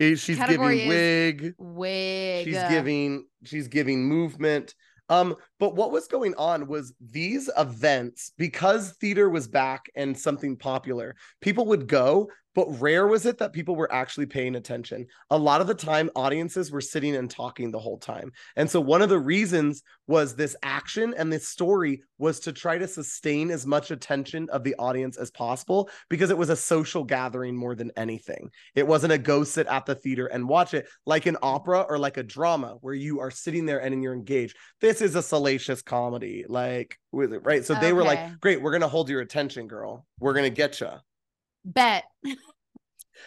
she's 0.00 0.36
Category 0.38 0.76
giving 0.76 0.88
wig 0.88 1.54
wig. 1.58 2.44
she's 2.44 2.62
giving 2.68 3.26
she's 3.44 3.68
giving 3.68 4.04
movement 4.04 4.74
um 5.08 5.34
but 5.64 5.76
what 5.76 5.90
was 5.90 6.06
going 6.08 6.34
on 6.34 6.66
was 6.66 6.92
these 7.00 7.48
events 7.56 8.32
because 8.36 8.90
theater 9.00 9.30
was 9.30 9.48
back 9.48 9.86
and 9.96 10.14
something 10.14 10.58
popular 10.58 11.16
people 11.40 11.64
would 11.64 11.86
go 11.88 12.28
but 12.54 12.80
rare 12.80 13.06
was 13.06 13.26
it 13.26 13.38
that 13.38 13.52
people 13.52 13.74
were 13.74 13.92
actually 13.92 14.26
paying 14.26 14.54
attention. 14.54 15.06
A 15.30 15.38
lot 15.38 15.60
of 15.60 15.66
the 15.66 15.74
time 15.74 16.10
audiences 16.14 16.70
were 16.70 16.80
sitting 16.80 17.16
and 17.16 17.28
talking 17.28 17.70
the 17.70 17.80
whole 17.80 17.98
time. 17.98 18.30
And 18.56 18.70
so 18.70 18.80
one 18.80 19.02
of 19.02 19.08
the 19.08 19.18
reasons 19.18 19.82
was 20.06 20.36
this 20.36 20.54
action 20.62 21.14
and 21.16 21.32
this 21.32 21.48
story 21.48 22.02
was 22.18 22.38
to 22.40 22.52
try 22.52 22.78
to 22.78 22.86
sustain 22.86 23.50
as 23.50 23.66
much 23.66 23.90
attention 23.90 24.48
of 24.50 24.62
the 24.62 24.74
audience 24.78 25.16
as 25.16 25.30
possible 25.30 25.90
because 26.08 26.30
it 26.30 26.38
was 26.38 26.50
a 26.50 26.56
social 26.56 27.02
gathering 27.02 27.56
more 27.56 27.74
than 27.74 27.90
anything. 27.96 28.50
It 28.74 28.86
wasn't 28.86 29.14
a 29.14 29.18
go 29.18 29.42
sit 29.42 29.66
at 29.66 29.86
the 29.86 29.94
theater 29.94 30.26
and 30.26 30.48
watch 30.48 30.74
it 30.74 30.86
like 31.06 31.26
an 31.26 31.36
opera 31.42 31.80
or 31.88 31.98
like 31.98 32.18
a 32.18 32.22
drama 32.22 32.76
where 32.82 32.94
you 32.94 33.18
are 33.20 33.30
sitting 33.30 33.66
there 33.66 33.80
and 33.80 34.02
you're 34.02 34.14
engaged. 34.14 34.56
This 34.80 35.00
is 35.00 35.16
a 35.16 35.22
salacious 35.22 35.53
comedy, 35.82 36.44
like 36.48 36.98
right? 37.12 37.64
So 37.64 37.74
they 37.74 37.92
were 37.92 38.02
like, 38.02 38.40
"Great, 38.40 38.62
we're 38.62 38.72
gonna 38.72 38.88
hold 38.88 39.08
your 39.08 39.20
attention, 39.20 39.66
girl. 39.68 40.06
We're 40.20 40.34
gonna 40.34 40.50
get 40.50 40.80
you." 40.80 40.90
Bet. 41.64 42.04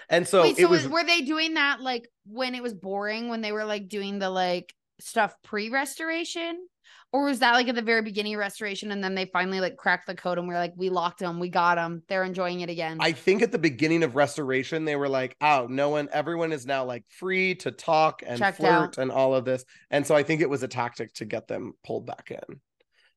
And 0.09 0.27
so 0.27 0.43
Wait, 0.43 0.57
it 0.57 0.63
so 0.63 0.67
was. 0.67 0.83
was, 0.83 0.91
were 0.91 1.03
they 1.03 1.21
doing 1.21 1.55
that 1.55 1.81
like 1.81 2.09
when 2.25 2.55
it 2.55 2.63
was 2.63 2.73
boring 2.73 3.29
when 3.29 3.41
they 3.41 3.51
were 3.51 3.65
like 3.65 3.87
doing 3.87 4.19
the 4.19 4.29
like 4.29 4.73
stuff 4.99 5.35
pre-restoration? 5.43 6.67
Or 7.13 7.25
was 7.25 7.39
that 7.39 7.53
like 7.53 7.67
at 7.69 7.75
the 7.75 7.81
very 7.81 8.01
beginning 8.01 8.33
of 8.33 8.39
restoration 8.39 8.91
and 8.91 9.01
then 9.03 9.15
they 9.15 9.25
finally 9.25 9.61
like 9.61 9.77
cracked 9.77 10.07
the 10.07 10.15
code 10.15 10.37
and 10.37 10.47
we're 10.47 10.55
like, 10.55 10.73
we 10.75 10.89
locked 10.89 11.19
them, 11.19 11.39
we 11.39 11.49
got 11.49 11.75
them, 11.75 12.03
they're 12.09 12.23
enjoying 12.23 12.61
it 12.61 12.69
again. 12.69 12.97
I 12.99 13.13
think 13.13 13.41
at 13.41 13.51
the 13.51 13.57
beginning 13.57 14.03
of 14.03 14.15
restoration, 14.15 14.83
they 14.83 14.95
were 14.95 15.07
like, 15.07 15.35
"Oh, 15.39 15.67
no 15.69 15.89
one, 15.89 16.09
everyone 16.11 16.51
is 16.51 16.65
now 16.65 16.83
like 16.83 17.03
free 17.09 17.55
to 17.55 17.71
talk 17.71 18.23
and 18.25 18.37
Checked 18.37 18.57
flirt 18.57 18.71
out. 18.71 18.97
and 18.97 19.11
all 19.11 19.33
of 19.33 19.45
this." 19.45 19.63
And 19.89 20.05
so 20.05 20.15
I 20.15 20.23
think 20.23 20.41
it 20.41 20.49
was 20.49 20.63
a 20.63 20.67
tactic 20.67 21.13
to 21.15 21.25
get 21.25 21.47
them 21.47 21.73
pulled 21.85 22.05
back 22.05 22.31
in. 22.31 22.59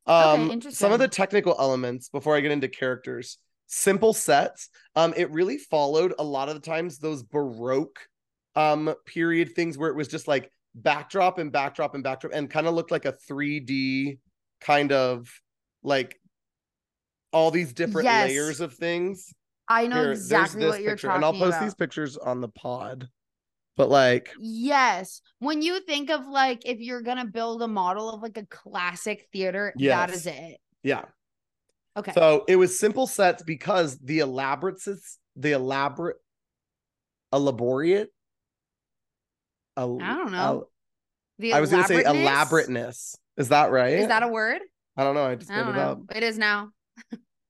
Um, 0.06 0.61
some 0.70 0.92
of 0.92 0.98
the 0.98 1.09
technical 1.09 1.56
elements 1.59 2.09
before 2.09 2.37
I 2.37 2.40
get 2.40 2.52
into 2.52 2.68
characters, 2.68 3.38
simple 3.66 4.12
sets. 4.12 4.68
Um, 4.96 5.14
it 5.16 5.30
really 5.30 5.59
followed 5.59 6.14
a 6.18 6.24
lot 6.24 6.48
of 6.48 6.54
the 6.54 6.61
times 6.61 6.98
those 6.98 7.22
baroque 7.22 8.00
um 8.56 8.92
period 9.06 9.54
things 9.54 9.78
where 9.78 9.90
it 9.90 9.96
was 9.96 10.09
just 10.09 10.26
like 10.26 10.50
backdrop 10.74 11.38
and 11.38 11.50
backdrop 11.52 11.94
and 11.94 12.04
backdrop 12.04 12.33
and 12.33 12.48
kind 12.50 12.66
of 12.66 12.74
looked 12.74 12.90
like 12.90 13.04
a 13.04 13.12
3D 13.28 14.18
kind 14.61 14.92
of 14.92 15.28
like 15.83 16.20
all 17.33 17.50
these 17.50 17.72
different 17.72 18.04
Yes. 18.06 18.28
layers 18.28 18.61
of 18.61 18.74
things. 18.74 19.33
I 19.68 19.87
know 19.87 19.96
Here, 20.02 20.11
exactly 20.12 20.66
what 20.66 20.80
you're 20.83 20.92
picture, 20.92 21.06
talking 21.09 21.18
about. 21.22 21.35
and 21.35 21.37
I'll 21.42 21.46
post 21.48 21.56
about. 21.59 21.64
these 21.64 21.74
pictures 21.74 22.16
on 22.16 22.40
the 22.40 22.48
pod. 22.48 23.09
but 23.76 23.88
like 23.88 24.30
Yes. 24.38 25.22
When 25.38 25.62
you 25.62 25.80
think 25.80 26.11
of 26.11 26.26
like 26.26 26.62
if 26.66 26.80
you're 26.80 27.02
gonna 27.02 27.24
build 27.24 27.62
a 27.62 27.68
model 27.68 28.11
of 28.11 28.20
like 28.20 28.37
a 28.37 28.44
classic 28.46 29.28
theater, 29.33 29.72
that 29.76 29.80
Yes. 29.83 30.14
is 30.16 30.26
it. 30.26 30.59
yeah. 30.83 31.04
Okay. 31.96 32.12
So 32.12 32.44
it 32.46 32.56
was 32.56 32.78
simple 32.78 33.06
sets 33.06 33.42
because 33.42 33.98
the 33.98 34.18
elaborate 34.20 34.80
the 35.37 35.52
elaborate 35.52 36.16
elaborate 37.33 38.12
I 40.00 40.14
don't 40.16 40.32
know. 40.32 40.68
the 41.38 41.52
I 41.52 41.60
was 41.60 41.70
gonna 41.70 41.86
say 41.86 42.04
elaborateness? 42.04 43.16
Is 43.36 43.48
that 43.48 43.70
right? 43.70 43.94
Is 43.94 44.08
that 44.08 44.22
a 44.22 44.28
word? 44.28 44.60
I 44.96 45.04
don't 45.04 45.14
know. 45.14 45.24
I 45.24 45.34
just 45.36 45.50
I 45.50 45.62
made 45.62 45.70
it 45.70 45.78
up. 45.78 46.00
It 46.14 46.22
is 46.22 46.38
now. 46.38 46.70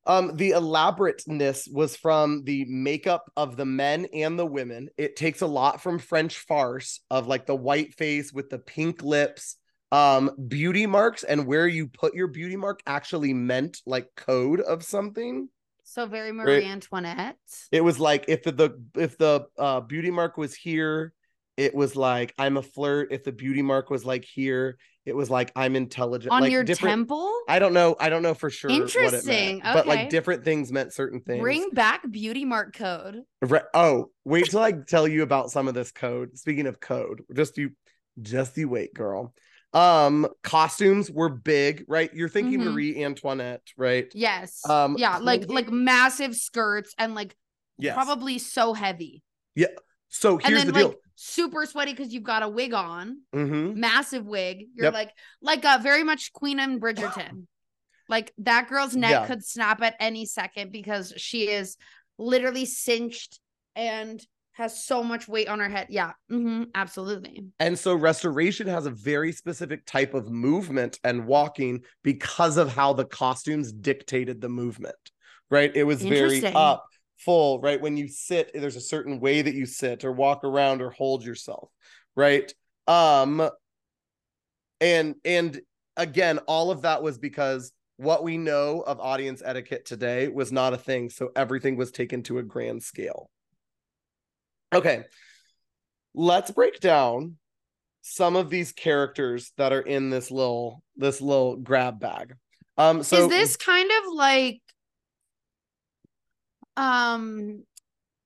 Um, 0.07 0.35
the 0.35 0.51
elaborateness 0.51 1.69
was 1.71 1.95
from 1.95 2.45
the 2.45 2.65
makeup 2.65 3.31
of 3.37 3.57
the 3.57 3.67
men 3.67 4.07
and 4.15 4.39
the 4.39 4.47
women. 4.47 4.89
It 4.97 5.15
takes 5.15 5.43
a 5.43 5.47
lot 5.47 5.83
from 5.83 5.99
French 5.99 6.39
farce 6.39 7.01
of 7.11 7.27
like 7.27 7.47
the 7.47 7.55
white 7.55 7.95
face 7.95 8.33
with 8.33 8.49
the 8.51 8.59
pink 8.59 9.03
lips, 9.03 9.57
um, 9.93 10.31
beauty 10.49 10.87
marks, 10.87 11.23
and 11.23 11.47
where 11.47 11.69
you 11.69 11.87
put 11.87 12.15
your 12.15 12.29
beauty 12.29 12.57
mark 12.57 12.81
actually 12.87 13.35
meant 13.35 13.79
like 13.87 14.09
code 14.17 14.61
of 14.61 14.83
something. 14.83 15.49
So 15.85 16.07
very 16.07 16.33
Marie 16.33 16.65
Antoinette. 16.65 17.37
It 17.71 17.83
was 17.83 18.01
like 18.01 18.25
if 18.29 18.43
the, 18.45 18.53
the 18.53 18.83
if 18.97 19.19
the 19.19 19.47
uh, 19.59 19.81
beauty 19.81 20.11
mark 20.11 20.37
was 20.39 20.55
here, 20.55 21.13
it 21.61 21.75
was 21.75 21.95
like 21.95 22.33
I'm 22.39 22.57
a 22.57 22.63
flirt. 22.63 23.13
If 23.13 23.23
the 23.23 23.33
beauty 23.33 23.61
mark 23.61 23.91
was 23.91 24.03
like 24.03 24.25
here, 24.25 24.79
it 25.05 25.15
was 25.15 25.29
like 25.29 25.53
I'm 25.55 25.77
intelligent. 25.77 26.33
On 26.33 26.41
like 26.41 26.51
your 26.51 26.65
temple? 26.65 27.31
I 27.49 27.59
don't 27.59 27.75
know. 27.75 27.97
I 28.01 28.09
don't 28.09 28.23
know 28.23 28.33
for 28.33 28.49
sure. 28.49 28.71
what 28.71 28.79
it 28.79 28.81
meant, 28.81 28.97
Interesting, 28.97 29.61
But 29.63 29.87
like 29.87 30.09
different 30.09 30.43
things 30.43 30.73
meant 30.73 30.95
certain 30.95 31.21
things. 31.21 31.43
Bring 31.43 31.69
back 31.71 32.11
beauty 32.11 32.47
mark 32.47 32.75
code. 32.75 33.25
Re- 33.43 33.61
oh, 33.75 34.11
wait 34.25 34.47
till 34.47 34.61
I 34.61 34.73
tell 34.73 35.07
you 35.07 35.23
about 35.23 35.51
some 35.51 35.69
of 35.69 35.75
this 35.75 35.93
code. 35.93 36.39
Speaking 36.39 36.67
of 36.67 36.81
code, 36.81 37.25
just 37.37 37.59
you, 37.59 37.73
just 38.23 38.57
you 38.57 38.67
wait, 38.71 38.95
girl. 38.95 39.35
Um, 39.75 40.29
costumes 40.43 41.11
were 41.11 41.29
big, 41.29 41.85
right? 41.89 42.11
You're 42.15 42.31
thinking 42.31 42.61
Mhm. 42.61 42.73
Marie 42.73 43.05
Antoinette, 43.05 43.69
right? 43.77 44.11
Yes. 44.15 44.67
Um, 44.67 44.97
yeah, 44.99 45.19
like 45.19 45.51
like 45.51 45.71
massive 45.71 46.35
skirts 46.35 46.95
and 46.97 47.15
like 47.15 47.37
Yes. 47.79 47.95
probably 47.95 48.39
so 48.39 48.73
heavy. 48.73 49.23
So 50.11 50.39
and 50.39 50.47
here's 50.47 50.61
then 50.61 50.67
the 50.69 50.73
deal. 50.73 50.89
like 50.89 50.99
super 51.15 51.67
sweaty 51.67 51.93
because 51.93 52.13
you've 52.13 52.23
got 52.25 52.43
a 52.43 52.49
wig 52.49 52.75
on, 52.75 53.23
Mhm. 53.35 53.77
massive 53.77 54.27
wig. 54.27 54.67
You're 54.75 54.87
Yep. 54.87 54.95
like 54.95 55.13
like 55.41 55.65
uh 55.65 55.79
very 55.83 56.03
much 56.05 56.33
Queen 56.33 56.59
and 56.61 56.81
Bridgerton. 56.81 57.47
like 58.09 58.33
that 58.39 58.69
girl's 58.69 58.97
neck 58.97 59.13
Yeah. 59.13 59.27
could 59.27 59.45
snap 59.45 59.83
at 59.83 59.95
any 60.01 60.27
second 60.27 60.73
because 60.73 61.13
she 61.17 61.49
is 61.49 61.77
literally 62.19 62.65
cinched 62.67 63.39
and 63.77 64.21
has 64.53 64.85
so 64.85 65.03
much 65.03 65.29
weight 65.29 65.49
on 65.49 65.61
her 65.61 65.69
head. 65.69 65.87
Yeah, 65.91 66.13
hmm 66.29 66.65
absolutely. 66.75 67.47
And 67.61 67.79
so 67.79 67.95
restoration 67.95 68.67
has 68.67 68.87
a 68.87 68.91
very 68.91 69.33
specific 69.33 69.87
type 69.87 70.15
of 70.15 70.29
movement 70.31 70.99
and 71.05 71.27
walking 71.27 71.83
because 72.03 72.57
of 72.57 72.73
how 72.73 72.93
the 72.93 73.05
costumes 73.05 73.73
dictated 73.73 74.41
the 74.41 74.49
movement, 74.49 74.97
right? 75.51 75.71
It 75.75 75.85
was 75.85 76.03
very 76.03 76.45
up, 76.55 76.87
full, 77.25 77.61
right? 77.61 77.81
When 77.81 77.97
you 77.97 78.09
sit, 78.09 78.51
there's 78.55 78.77
a 78.77 78.81
certain 78.81 79.21
way 79.21 79.43
that 79.43 79.55
you 79.55 79.67
sit 79.67 80.05
or 80.05 80.13
walk 80.13 80.45
around 80.45 80.83
or 80.83 80.91
hold 80.91 81.25
yourself, 81.25 81.71
right? 82.17 82.53
Um 82.87 83.49
and 84.81 85.15
and 85.25 85.61
again, 85.97 86.39
all 86.47 86.71
of 86.71 86.83
that 86.83 87.03
was 87.03 87.19
because 87.19 87.73
what 87.97 88.25
we 88.25 88.39
know 88.39 88.81
of 88.81 88.99
audience 88.99 89.43
etiquette 89.45 89.85
today 89.85 90.29
was 90.29 90.51
not 90.51 90.73
a 90.73 90.79
thing, 90.79 91.11
so 91.11 91.31
everything 91.37 91.77
was 91.77 91.91
taken 91.91 92.23
to 92.23 92.39
a 92.39 92.43
grand 92.43 92.83
scale. 92.83 93.31
Okay. 94.73 95.05
Let's 96.15 96.51
break 96.51 96.81
down 96.81 97.37
some 98.03 98.37
of 98.37 98.49
these 98.49 98.73
characters 98.73 99.53
that 99.59 99.73
are 99.73 99.83
in 99.83 100.11
this 100.11 100.31
little 100.31 100.83
this 100.97 101.21
little 101.21 101.57
grab 101.57 102.01
bag. 102.01 102.35
Um 102.79 103.03
so 103.03 103.25
is 103.25 103.29
this 103.29 103.57
kind 103.57 103.91
of 103.91 104.15
like 104.15 104.63
um 106.81 107.63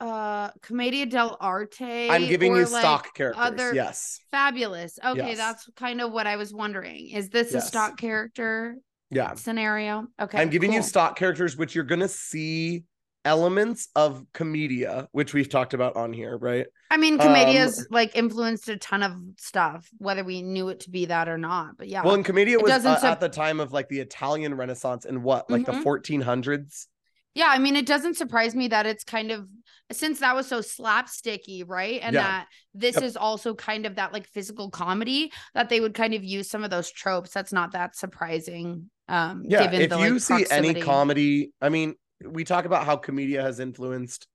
uh 0.01 0.51
Commedia 0.63 1.07
dell'arte? 1.07 2.11
I'm 2.11 2.27
giving 2.27 2.55
you 2.55 2.67
like, 2.67 2.81
stock 2.81 3.15
characters. 3.15 3.45
other- 3.45 3.75
yes. 3.75 4.21
Fabulous. 4.31 4.99
Okay, 5.05 5.29
Yes. 5.29 5.37
that's 5.39 5.69
kind 5.77 6.01
of 6.01 6.13
what 6.13 6.27
I 6.27 6.37
was 6.37 6.53
wondering. 6.53 7.11
Is 7.11 7.29
this 7.31 7.55
a 7.55 7.61
stock 7.61 7.97
character 7.99 8.77
Yeah. 9.11 9.35
scenario? 9.35 10.07
Okay. 10.21 10.41
I'm 10.41 10.51
giving 10.51 10.73
you 10.73 10.83
stock 10.83 11.17
characters 11.17 11.57
which 11.57 11.75
you're 11.75 11.85
going 11.85 12.01
to 12.01 12.09
see 12.09 12.85
elements 13.25 13.89
of 13.97 14.23
commedia 14.35 15.09
which 15.13 15.33
we've 15.33 15.49
talked 15.49 15.73
about 15.73 15.97
on 15.97 16.13
here, 16.13 16.37
right? 16.37 16.67
I 16.91 16.97
mean, 16.99 17.15
um, 17.15 17.21
Commedia's 17.27 17.87
like 17.91 18.15
influenced 18.17 18.69
a 18.69 18.77
ton 18.77 19.03
of 19.03 19.13
stuff, 19.39 19.89
whether 19.99 20.23
we 20.25 20.43
knew 20.43 20.69
it 20.69 20.81
to 20.81 20.91
be 20.91 21.07
that 21.07 21.29
or 21.29 21.39
not. 21.39 21.79
But 21.79 21.89
yeah. 21.89 22.03
Well, 22.05 22.15
and 22.15 22.25
commedia 22.25 22.59
It 22.59 22.63
was 22.63 22.73
uh, 22.85 22.97
sup- 22.99 23.05
at 23.13 23.21
the 23.21 23.29
time 23.31 23.61
of 23.61 23.73
like 23.73 23.89
the 23.89 24.01
Italian 24.01 24.55
Renaissance 24.57 25.05
in 25.07 25.23
what? 25.23 25.49
Like 25.51 25.63
Mhm. 25.63 25.67
the 25.67 25.73
1400s? 25.83 26.89
Yeah, 27.35 27.49
I 27.49 27.59
mean, 27.59 27.77
it 27.77 27.87
doesn't 27.87 28.17
surprise 28.17 28.55
me 28.55 28.69
that 28.69 28.87
it's 28.87 29.05
kind 29.05 29.31
of 29.31 29.49
since 29.93 30.21
that 30.21 30.35
was 30.35 30.47
so 30.47 30.61
slapsticky, 30.61 31.65
right? 31.67 32.01
And 32.03 32.15
Yeah. 32.15 32.23
that 32.23 32.47
this 32.75 32.97
Yep. 32.97 33.05
is 33.05 33.17
also 33.17 33.55
kind 33.55 33.87
of 33.87 33.97
that 33.97 34.13
like 34.13 34.27
physical 34.29 34.71
comedy 34.71 35.33
that 35.55 35.69
they 35.69 35.81
would 35.81 35.95
kind 35.95 36.15
of 36.15 36.25
use 36.25 36.49
some 36.49 36.65
of 36.65 36.71
those 36.71 36.91
tropes. 36.91 37.31
That's 37.33 37.53
not 37.53 37.73
that 37.73 37.97
surprising. 37.97 38.91
Um, 39.09 39.45
Yeah, 39.49 39.71
if 39.71 39.91
the, 39.91 39.99
you 39.99 40.15
like, 40.15 40.23
see 40.23 40.47
any 40.51 40.75
comedy, 40.75 41.53
I 41.61 41.69
mean, 41.69 41.95
we 42.25 42.45
talk 42.45 42.65
about 42.65 42.87
how 42.87 42.97
commedia 42.97 43.43
has 43.43 43.61
influenced 43.61 44.27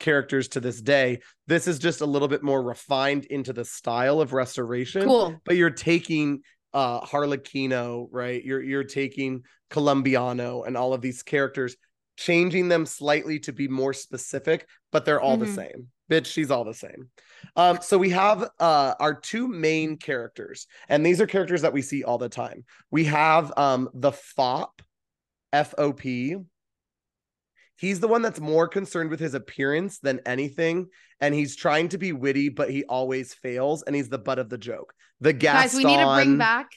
characters 0.00 0.48
to 0.48 0.60
this 0.60 0.80
day. 0.80 1.20
This 1.46 1.68
is 1.68 1.78
just 1.78 2.00
a 2.00 2.06
little 2.06 2.28
bit 2.28 2.42
more 2.42 2.62
refined 2.62 3.26
into 3.26 3.52
the 3.52 3.64
style 3.64 4.20
of 4.20 4.32
restoration. 4.32 5.02
cool. 5.04 5.40
But 5.44 5.56
you're 5.56 5.70
taking 5.70 6.40
uh 6.74 7.00
Harlequino, 7.00 8.08
right? 8.10 8.42
You're 8.44 8.62
you're 8.62 8.84
taking 8.84 9.42
Colombiano 9.70 10.64
and 10.64 10.76
all 10.76 10.92
of 10.92 11.00
these 11.00 11.22
characters, 11.22 11.76
changing 12.16 12.68
them 12.68 12.86
slightly 12.86 13.38
to 13.40 13.52
be 13.52 13.68
more 13.68 13.92
specific, 13.92 14.66
but 14.92 15.04
they're 15.04 15.20
all 15.20 15.36
the 15.36 15.46
Mhm. 15.46 15.54
same. 15.54 15.88
Bitch, 16.10 16.26
she's 16.26 16.50
all 16.50 16.64
the 16.64 16.72
same. 16.74 17.10
Um, 17.56 17.78
so 17.82 17.98
we 17.98 18.10
have 18.10 18.48
uh 18.60 18.94
our 19.00 19.14
two 19.14 19.48
main 19.48 19.96
characters, 19.96 20.66
and 20.88 21.04
these 21.04 21.20
are 21.20 21.26
characters 21.26 21.62
that 21.62 21.72
we 21.72 21.82
see 21.82 22.04
all 22.04 22.18
the 22.18 22.28
time. 22.28 22.64
We 22.90 23.04
have 23.04 23.52
um 23.58 23.90
the 23.92 24.12
FOP, 24.12 24.82
F 25.52 25.74
O 25.78 25.92
P. 25.92 26.36
He's 27.78 28.00
the 28.00 28.08
one 28.08 28.22
that's 28.22 28.40
more 28.40 28.68
concerned 28.68 29.10
with 29.10 29.20
his 29.20 29.34
appearance 29.34 29.98
than 29.98 30.20
anything, 30.24 30.88
and 31.20 31.34
he's 31.34 31.56
trying 31.56 31.90
to 31.90 31.98
be 31.98 32.12
witty, 32.12 32.48
but 32.48 32.70
he 32.70 32.84
always 32.84 33.34
fails, 33.34 33.82
and 33.82 33.94
he's 33.94 34.08
the 34.08 34.18
butt 34.18 34.38
of 34.38 34.48
the 34.48 34.56
joke. 34.58 34.94
The 35.20 35.32
Guys, 35.34 35.74
we 35.74 35.84
need 35.84 35.98
to 35.98 36.14
bring 36.14 36.38
back. 36.38 36.68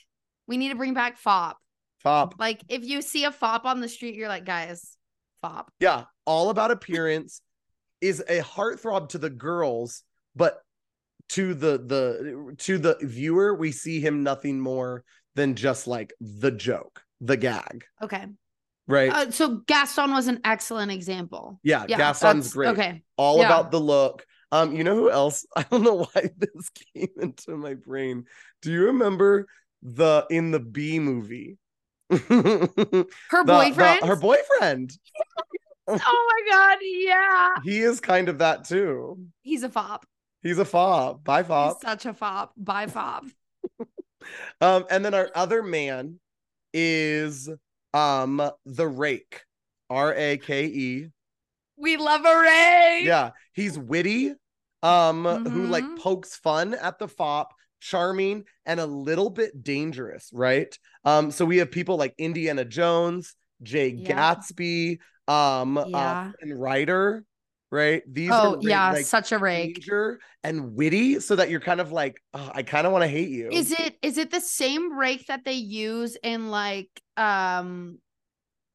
We 0.47 0.58
need 0.58 0.69
to 0.69 0.75
bring 0.75 0.93
back 0.93 1.17
fop. 1.17 1.58
FOP. 2.04 2.34
Like 2.39 2.62
if 2.67 2.84
you 2.84 3.02
see 3.02 3.23
a 3.25 3.32
fop 3.32 3.65
on 3.65 3.80
the 3.80 3.88
street, 3.88 4.15
you're 4.15 4.28
like, 4.28 4.45
guys, 4.45 4.97
fop. 5.41 5.71
Yeah, 5.80 6.06
all 6.25 6.49
about 6.49 6.71
appearance 6.71 7.41
is 8.02 8.21
a 8.28 8.39
heartthrob 8.41 9.10
to 9.10 9.17
the 9.17 9.30
girls, 9.30 10.04
but 10.36 10.62
to 11.30 11.54
the 11.54 11.78
the 11.78 12.56
to 12.60 12.78
the 12.78 12.97
viewer, 13.02 13.54
we 13.54 13.71
see 13.71 13.99
him 13.99 14.23
nothing 14.23 14.60
more 14.60 15.04
than 15.36 15.56
just 15.56 15.88
like 15.88 16.13
the 16.19 16.52
joke, 16.52 17.02
the 17.21 17.38
gag, 17.38 17.86
Okay. 18.02 18.25
right? 18.88 19.12
Uh, 19.12 19.32
so 19.32 19.62
Gaston 19.67 20.12
was 20.12 20.28
an 20.28 20.39
excellent 20.43 20.91
example. 20.91 21.60
yeah, 21.63 21.86
Yeah, 21.88 21.97
Gaston's 21.97 22.54
great. 22.54 22.69
Okay. 22.69 23.04
All 23.17 23.38
yeah. 23.38 23.45
about 23.45 23.71
the 23.71 23.80
look. 23.80 24.25
Um, 24.52 24.75
you 24.75 24.84
know 24.84 24.95
who 24.95 25.12
else? 25.12 25.45
I 25.56 25.63
don't 25.63 25.84
know 25.84 26.06
why 26.13 26.30
this 26.38 26.69
came 26.95 27.10
into 27.21 27.56
my 27.56 27.75
brain. 27.75 28.25
Do 28.63 28.71
you 28.71 28.86
remember 28.88 29.47
the 29.84 30.25
in 30.30 30.52
the 30.52 30.60
Bee 30.60 30.99
Movie? 30.99 31.58
Her 32.10 32.26
The- 32.28 33.06
the- 33.32 33.43
boyfriend. 33.45 34.02
her 34.06 34.15
boyfriend. 34.15 34.91
oh 35.88 35.95
my 36.48 36.52
god, 36.52 36.78
yeah. 36.82 37.50
He 37.63 37.80
is 37.80 38.00
kind 38.00 38.30
of 38.30 38.39
that 38.39 38.65
too. 38.65 39.19
He's 39.41 39.63
a 39.63 39.69
fop. 39.69 40.06
He's 40.43 40.58
a 40.60 40.65
fop. 40.65 41.24
Bye, 41.24 41.43
fop. 41.43 41.78
He's 41.82 41.89
such 41.89 42.06
a 42.06 42.13
fop. 42.13 42.54
Bye 42.58 42.88
fop. 42.88 43.26
Um, 44.62 44.86
and 44.91 45.04
then 45.04 45.13
our 45.13 45.32
other 45.34 45.63
man 45.63 46.19
is 46.74 47.50
um 47.93 48.52
the 48.65 48.86
rake. 48.88 49.43
R-A-K-E. 49.89 51.08
We 51.78 51.98
love 51.98 52.26
a 52.26 52.39
rake. 52.41 53.06
Yeah, 53.06 53.32
he's 53.54 53.80
witty, 53.80 54.34
um, 54.84 55.24
who 55.26 55.65
like 55.67 55.86
Mhm. 55.86 55.98
pokes 56.00 56.36
fun 56.36 56.74
at 56.76 57.00
the 57.00 57.08
fop, 57.08 57.54
charming, 57.79 58.43
and 58.65 58.79
a 58.79 58.85
little 58.85 59.29
bit 59.29 59.63
dangerous, 59.63 60.29
right? 60.33 60.77
Um, 61.05 61.31
so 61.31 61.45
we 61.45 61.57
have 61.57 61.71
people 61.71 61.97
like 61.97 62.13
Indiana 62.17 62.65
Jones, 62.65 63.35
Jay 63.63 63.89
Yeah. 63.89 64.35
Gatsby, 64.35 64.99
um, 65.27 65.77
uh, 65.77 65.85
Yeah. 65.87 66.31
and 66.41 66.59
Ryder, 66.61 67.23
right? 67.71 68.01
These 68.11 68.31
Oh 68.31 68.55
are 68.55 68.59
yeah, 68.61 68.91
like 68.91 69.05
such 69.05 69.31
a 69.31 69.37
rake. 69.37 69.75
danger 69.75 70.19
and 70.43 70.73
witty, 70.75 71.19
so 71.19 71.35
that 71.35 71.49
you're 71.49 71.59
kind 71.59 71.79
of 71.79 71.91
like, 71.91 72.21
"Oh, 72.33 72.51
I 72.53 72.63
kind 72.63 72.87
of 72.87 72.93
want 72.93 73.03
to 73.03 73.07
hate 73.07 73.29
you. 73.29 73.49
Is 73.51 73.71
it 73.71 73.97
is 74.01 74.17
it 74.17 74.31
the 74.31 74.41
same 74.41 74.97
rake 74.97 75.27
that 75.27 75.45
they 75.45 75.53
use 75.53 76.17
in 76.23 76.49
like 76.49 76.89
um 77.17 77.99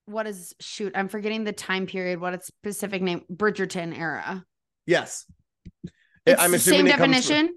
what 0.07 0.27
is 0.27 0.55
shoot, 0.61 0.93
I'm 0.95 1.09
forgetting 1.09 1.45
the 1.45 1.53
time 1.53 1.87
period, 1.87 2.21
what 2.21 2.35
its 2.35 2.47
specific 2.47 3.01
name, 3.01 3.23
Bridgerton 3.33 3.99
era. 3.99 4.45
Yes. 4.87 5.25
It's 6.27 6.39
I'm 6.41 6.51
the 6.53 6.59
same 6.59 6.87
it 6.87 6.91
comes 6.91 7.01
from- 7.01 7.11
definition. 7.13 7.57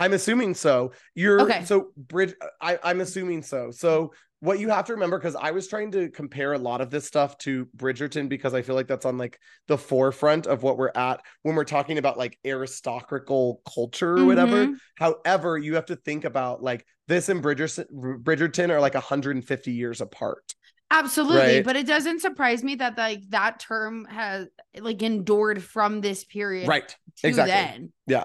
I'm 0.00 0.12
assuming 0.12 0.54
so. 0.54 0.92
You're 1.14 1.40
Okay. 1.42 1.64
so 1.64 1.88
Bridge. 1.96 2.34
I, 2.60 2.78
I'm 2.82 3.00
assuming 3.00 3.42
so. 3.42 3.70
So 3.70 4.12
what 4.40 4.58
you 4.58 4.68
have 4.68 4.84
to 4.86 4.92
remember, 4.92 5.18
because 5.18 5.36
I 5.36 5.52
was 5.52 5.68
trying 5.68 5.90
to 5.92 6.10
compare 6.10 6.52
a 6.52 6.58
lot 6.58 6.80
of 6.82 6.90
this 6.90 7.06
stuff 7.06 7.38
to 7.38 7.66
Bridgerton 7.76 8.28
because 8.28 8.52
I 8.52 8.60
feel 8.62 8.74
like 8.74 8.88
that's 8.88 9.06
on 9.06 9.16
like 9.16 9.38
the 9.68 9.78
forefront 9.78 10.46
of 10.46 10.62
what 10.62 10.76
we're 10.76 10.90
at 10.94 11.20
when 11.42 11.54
we're 11.54 11.64
talking 11.64 11.96
about 11.98 12.18
like 12.18 12.38
aristocratical 12.44 13.62
culture 13.72 14.18
or 14.18 14.24
whatever. 14.26 14.66
Mhm. 14.66 14.74
However, 14.96 15.56
you 15.56 15.76
have 15.76 15.86
to 15.86 15.96
think 15.96 16.24
about 16.24 16.62
like 16.62 16.84
this 17.08 17.28
and 17.28 17.42
Bridgerton, 17.42 17.86
Bridgerton 18.22 18.70
are 18.70 18.80
like 18.80 18.94
150 18.94 19.72
years 19.72 20.00
apart. 20.00 20.54
Absolutely, 20.90 21.38
Right. 21.56 21.64
but 21.64 21.76
it 21.76 21.86
doesn't 21.86 22.20
surprise 22.20 22.62
me 22.62 22.74
that 22.76 22.98
like 22.98 23.22
that 23.30 23.58
term 23.60 24.04
has 24.06 24.48
like 24.78 25.02
endured 25.02 25.62
from 25.62 26.02
this 26.02 26.24
period 26.24 26.68
Right. 26.68 26.94
to 27.18 27.28
exactly. 27.28 27.52
then. 27.52 27.92
Yeah. 28.06 28.24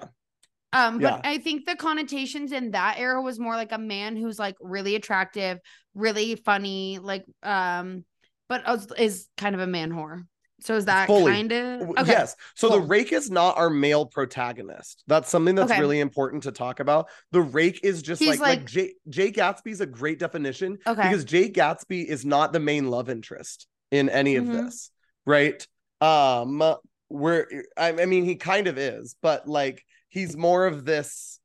Um, 0.72 0.98
but 0.98 1.20
Yeah. 1.24 1.30
I 1.30 1.38
think 1.38 1.66
the 1.66 1.76
connotations 1.76 2.52
in 2.52 2.70
that 2.72 2.98
era 2.98 3.20
was 3.20 3.38
more 3.38 3.56
like 3.56 3.72
a 3.72 3.78
man 3.78 4.16
who's 4.16 4.38
like 4.38 4.56
really 4.60 4.94
attractive, 4.94 5.58
really 5.94 6.36
funny, 6.36 6.98
like 7.00 7.24
um, 7.42 8.04
but 8.48 8.64
is, 8.98 9.28
kind 9.36 9.54
of 9.54 9.60
a 9.60 9.66
man 9.66 9.90
whore. 9.90 10.22
So 10.62 10.74
is 10.76 10.84
that 10.84 11.06
Fully. 11.06 11.32
kind 11.32 11.52
of 11.52 11.88
okay? 11.90 12.04
Yes. 12.06 12.36
So 12.54 12.68
the 12.68 12.80
rake 12.80 13.12
is 13.12 13.30
not 13.30 13.56
our 13.56 13.70
male 13.70 14.04
protagonist. 14.04 15.02
That's 15.06 15.30
something 15.30 15.54
that's 15.54 15.72
Okay. 15.72 15.80
really 15.80 16.00
important 16.00 16.42
to 16.42 16.52
talk 16.52 16.80
about. 16.80 17.08
The 17.32 17.40
rake 17.40 17.80
is 17.82 18.02
just 18.02 18.20
like 18.20 18.38
like, 18.40 18.58
like- 18.58 18.66
Jay, 18.66 18.92
Jay 19.08 19.32
Gatsby's 19.32 19.80
a 19.80 19.86
great 19.86 20.18
definition 20.18 20.76
Okay. 20.86 21.02
because 21.02 21.24
Jay 21.24 21.48
Gatsby 21.50 22.04
is 22.04 22.26
not 22.26 22.52
the 22.52 22.60
main 22.60 22.90
love 22.90 23.08
interest 23.08 23.66
in 23.90 24.08
any 24.10 24.36
of 24.36 24.44
Mhm. 24.44 24.52
this, 24.66 24.90
right? 25.24 25.66
Um 26.02 26.62
where 27.08 27.48
I, 27.76 27.88
I 28.02 28.06
mean 28.06 28.24
he 28.24 28.36
kind 28.36 28.66
of 28.66 28.76
is, 28.78 29.16
but 29.22 29.48
like 29.48 29.82
he's 30.10 30.36
more 30.36 30.66
of 30.66 30.84
this 30.84 31.40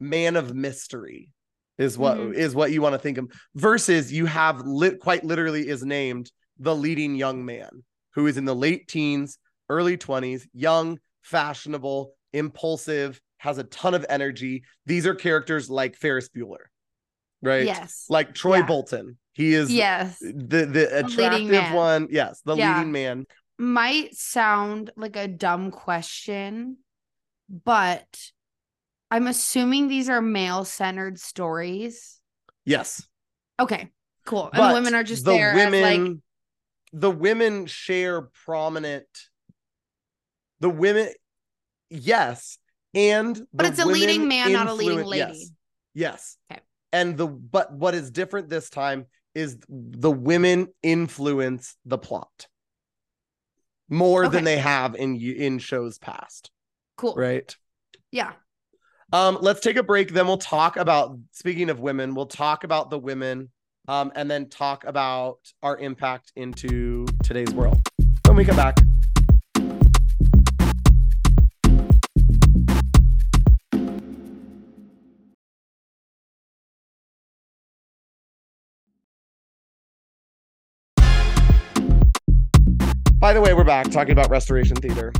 man 0.00 0.36
of 0.36 0.54
mystery 0.54 1.30
is 1.76 1.96
what 1.98 2.18
is 2.18 2.52
Mhm. 2.52 2.56
what 2.56 2.72
you 2.72 2.82
want 2.82 2.94
to 2.94 2.98
think 2.98 3.18
of 3.18 3.30
versus 3.54 4.12
you 4.12 4.26
have 4.26 4.60
lit 4.66 5.00
quite 5.00 5.24
literally 5.24 5.66
is 5.68 5.82
named 5.84 6.30
the 6.58 6.74
leading 6.74 7.14
young 7.16 7.44
man 7.44 7.84
who 8.14 8.26
is 8.26 8.36
in 8.36 8.44
the 8.44 8.54
late 8.54 8.86
teens 8.88 9.38
early 9.68 9.96
20s 9.96 10.46
young 10.52 10.98
fashionable 11.22 12.14
impulsive 12.32 13.20
has 13.38 13.58
a 13.58 13.64
ton 13.64 13.94
of 13.94 14.04
energy 14.08 14.62
these 14.86 15.06
are 15.06 15.14
characters 15.14 15.68
like 15.70 15.96
ferris 15.96 16.28
bueller 16.28 16.66
right 17.42 17.64
Yes. 17.66 18.06
like 18.08 18.34
troy 18.34 18.58
Yeah. 18.58 18.66
bolton 18.66 19.18
he 19.32 19.54
is 19.54 19.72
yes. 19.72 20.18
the 20.20 20.32
the 20.66 21.02
leading 21.06 21.48
attractive 21.50 21.74
one 21.74 22.08
yes 22.10 22.40
the 22.44 22.54
Yeah. 22.56 22.76
leading 22.76 22.92
man 22.92 23.26
Might 23.60 24.14
sound 24.14 24.92
like 24.96 25.16
a 25.16 25.26
dumb 25.26 25.72
question, 25.72 26.76
but 27.48 28.30
I'm 29.10 29.26
assuming 29.26 29.88
these 29.88 30.08
are 30.08 30.20
male 30.20 30.64
centered 30.64 31.18
stories. 31.18 32.20
yes 32.64 33.06
Okay. 33.60 33.90
Cool. 34.24 34.50
And 34.52 34.62
the 34.70 34.74
women 34.74 34.94
are 34.94 35.02
just 35.02 35.24
the 35.24 35.32
there 35.32 35.54
women 35.54 35.74
as 35.84 35.98
like 36.08 36.16
the 36.92 37.10
women 37.10 37.66
share 37.66 38.22
prominent 38.44 39.06
the 40.60 40.68
women 40.70 41.08
yes 41.90 42.58
and 42.94 43.40
But 43.52 43.66
it's 43.66 43.78
a 43.78 43.86
leading 43.86 44.28
man, 44.28 44.52
not 44.52 44.66
a 44.68 44.74
leading 44.74 45.04
lady. 45.04 45.18
yes 45.38 45.50
yes 45.94 46.36
Okay. 46.52 46.60
and 46.92 47.16
the 47.16 47.26
but 47.26 47.72
what 47.72 47.94
is 47.94 48.10
different 48.10 48.48
this 48.50 48.68
time 48.70 49.06
is 49.34 49.58
the 49.68 50.10
women 50.10 50.68
influence 50.82 51.76
the 51.86 51.98
plot 51.98 52.48
more 53.88 54.28
than 54.28 54.44
they 54.44 54.58
have 54.58 54.94
in 54.94 55.16
in 55.16 55.58
shows 55.58 55.98
past 55.98 56.50
cool. 56.98 57.14
right 57.16 57.56
Yeah. 58.12 58.32
um, 59.12 59.38
let's 59.40 59.60
take 59.60 59.76
a 59.76 59.82
break. 59.82 60.12
Then 60.12 60.26
we'll 60.26 60.36
talk 60.36 60.76
about 60.76 61.18
speaking 61.32 61.70
of 61.70 61.80
women, 61.80 62.14
we'll 62.14 62.26
talk 62.26 62.64
about 62.64 62.90
the 62.90 62.98
women, 62.98 63.48
um, 63.86 64.12
and 64.14 64.30
then 64.30 64.50
talk 64.50 64.84
about 64.84 65.38
our 65.62 65.78
impact 65.78 66.32
into 66.36 67.06
today's 67.22 67.50
world. 67.52 67.80
When 68.26 68.36
we 68.36 68.44
come 68.44 68.56
back. 68.56 68.76
By 83.20 83.32
the 83.32 83.40
way, 83.40 83.52
we're 83.52 83.64
back 83.64 83.90
talking 83.90 84.12
about 84.12 84.30
Restoration 84.30 84.76
Theater. 84.76 85.12